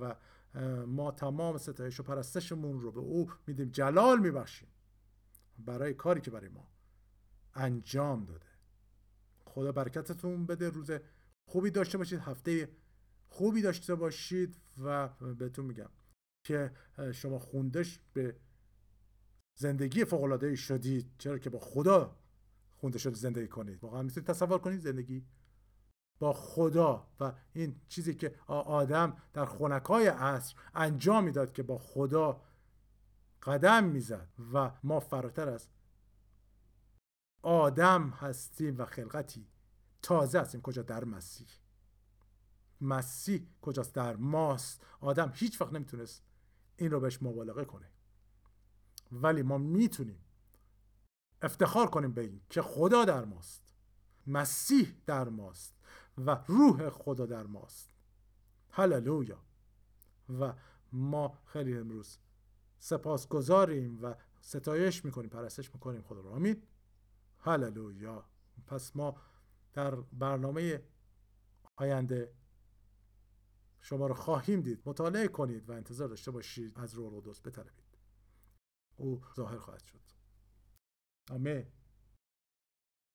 و 0.00 0.16
ما 0.86 1.10
تمام 1.10 1.58
ستایش 1.58 2.00
و 2.00 2.02
پرستشمون 2.02 2.80
رو 2.80 2.92
به 2.92 3.00
او 3.00 3.30
میدیم. 3.46 3.68
جلال 3.68 4.20
میبخشیم. 4.20 4.68
برای 5.58 5.94
کاری 5.94 6.20
که 6.20 6.30
برای 6.30 6.48
ما 6.48 6.68
انجام 7.54 8.24
داده. 8.24 8.46
خدا 9.44 9.72
برکتتون 9.72 10.46
بده. 10.46 10.70
روز 10.70 10.90
خوبی 11.44 11.70
داشته 11.70 11.98
باشید. 11.98 12.20
هفته 12.20 12.68
خوبی 13.28 13.62
داشته 13.62 13.94
باشید. 13.94 14.56
و 14.78 15.08
بهتون 15.08 15.64
میگم 15.64 15.90
که 16.44 16.72
شما 17.12 17.38
خوندش 17.38 18.00
به 18.12 18.36
زندگی 19.54 20.04
فوق 20.04 20.54
شدید. 20.54 21.10
چرا 21.18 21.38
که 21.38 21.50
با 21.50 21.58
خدا 21.58 22.16
خونده 22.76 22.98
شده 22.98 23.14
زندگی 23.14 23.48
کنید. 23.48 23.84
واقعا 23.84 24.02
می‌تونید 24.02 24.26
تصور 24.28 24.58
کنید 24.58 24.80
زندگی 24.80 25.26
با 26.18 26.32
خدا. 26.32 27.08
و 27.20 27.32
این 27.52 27.80
چیزی 27.88 28.14
که 28.14 28.34
آدم 28.46 29.16
در 29.32 29.44
خونکای 29.44 30.06
عصر 30.06 30.54
انجام 30.74 31.24
می‌داد 31.24 31.52
که 31.52 31.62
با 31.62 31.78
خدا 31.78 32.42
قدم 33.42 33.84
می‌زد. 33.84 34.28
و 34.54 34.70
ما 34.82 35.00
فراتر 35.00 35.48
از 35.48 35.68
آدم 37.42 38.08
هستیم 38.10 38.78
و 38.78 38.84
خلقتی. 38.84 39.48
تازه 40.02 40.40
هستیم. 40.40 40.60
کجا 40.60 40.82
در 40.82 41.04
مسیح؟ 41.04 41.48
مسیح 42.80 43.46
کجاست؟ 43.60 43.94
در 43.94 44.16
ماست. 44.16 44.86
آدم 45.00 45.32
هیچ 45.34 45.60
وقت 45.60 45.72
نمی‌تونست 45.72 46.22
این 46.76 46.90
رو 46.90 47.00
بهش 47.00 47.22
مبالغه 47.22 47.64
کنه. 47.64 47.90
ولی 49.12 49.42
ما 49.42 49.58
می‌تونیم 49.58 50.24
افتخار 51.42 51.90
کنیم 51.90 52.12
به 52.12 52.20
این 52.20 52.40
که 52.50 52.62
خدا 52.62 53.04
در 53.04 53.24
ماست 53.24 53.74
مسیح 54.26 54.94
در 55.06 55.28
ماست 55.28 55.74
و 56.18 56.44
روح 56.46 56.88
خدا 56.90 57.26
در 57.26 57.46
ماست. 57.46 57.90
هللویا. 58.70 59.44
و 60.40 60.54
ما 60.92 61.38
خیلی 61.46 61.76
امروز 61.76 62.18
سپاس 62.78 63.28
گذاریم 63.28 64.02
و 64.02 64.14
ستایش 64.40 65.04
می‌کنیم 65.04 65.30
پرستش 65.30 65.74
می‌کنیم. 65.74 66.02
خدا 66.02 66.20
رو. 66.20 66.30
آمین. 66.30 66.62
هللویا. 67.38 68.24
پس 68.66 68.96
ما 68.96 69.16
در 69.72 69.94
برنامه 69.94 70.82
آینده 71.76 72.32
شما 73.80 74.06
رو 74.06 74.14
خواهیم 74.14 74.60
دید. 74.60 74.82
مطالعه 74.86 75.28
کنید 75.28 75.68
و 75.68 75.72
انتظار 75.72 76.08
داشته 76.08 76.30
باشید. 76.30 76.78
از 76.78 76.94
روح 76.94 77.22
بطلبید 77.44 77.79
او 79.00 79.22
ظاهر 79.36 79.58
خواهد 79.58 79.82
شد. 79.84 80.00
آمین. 81.30 81.79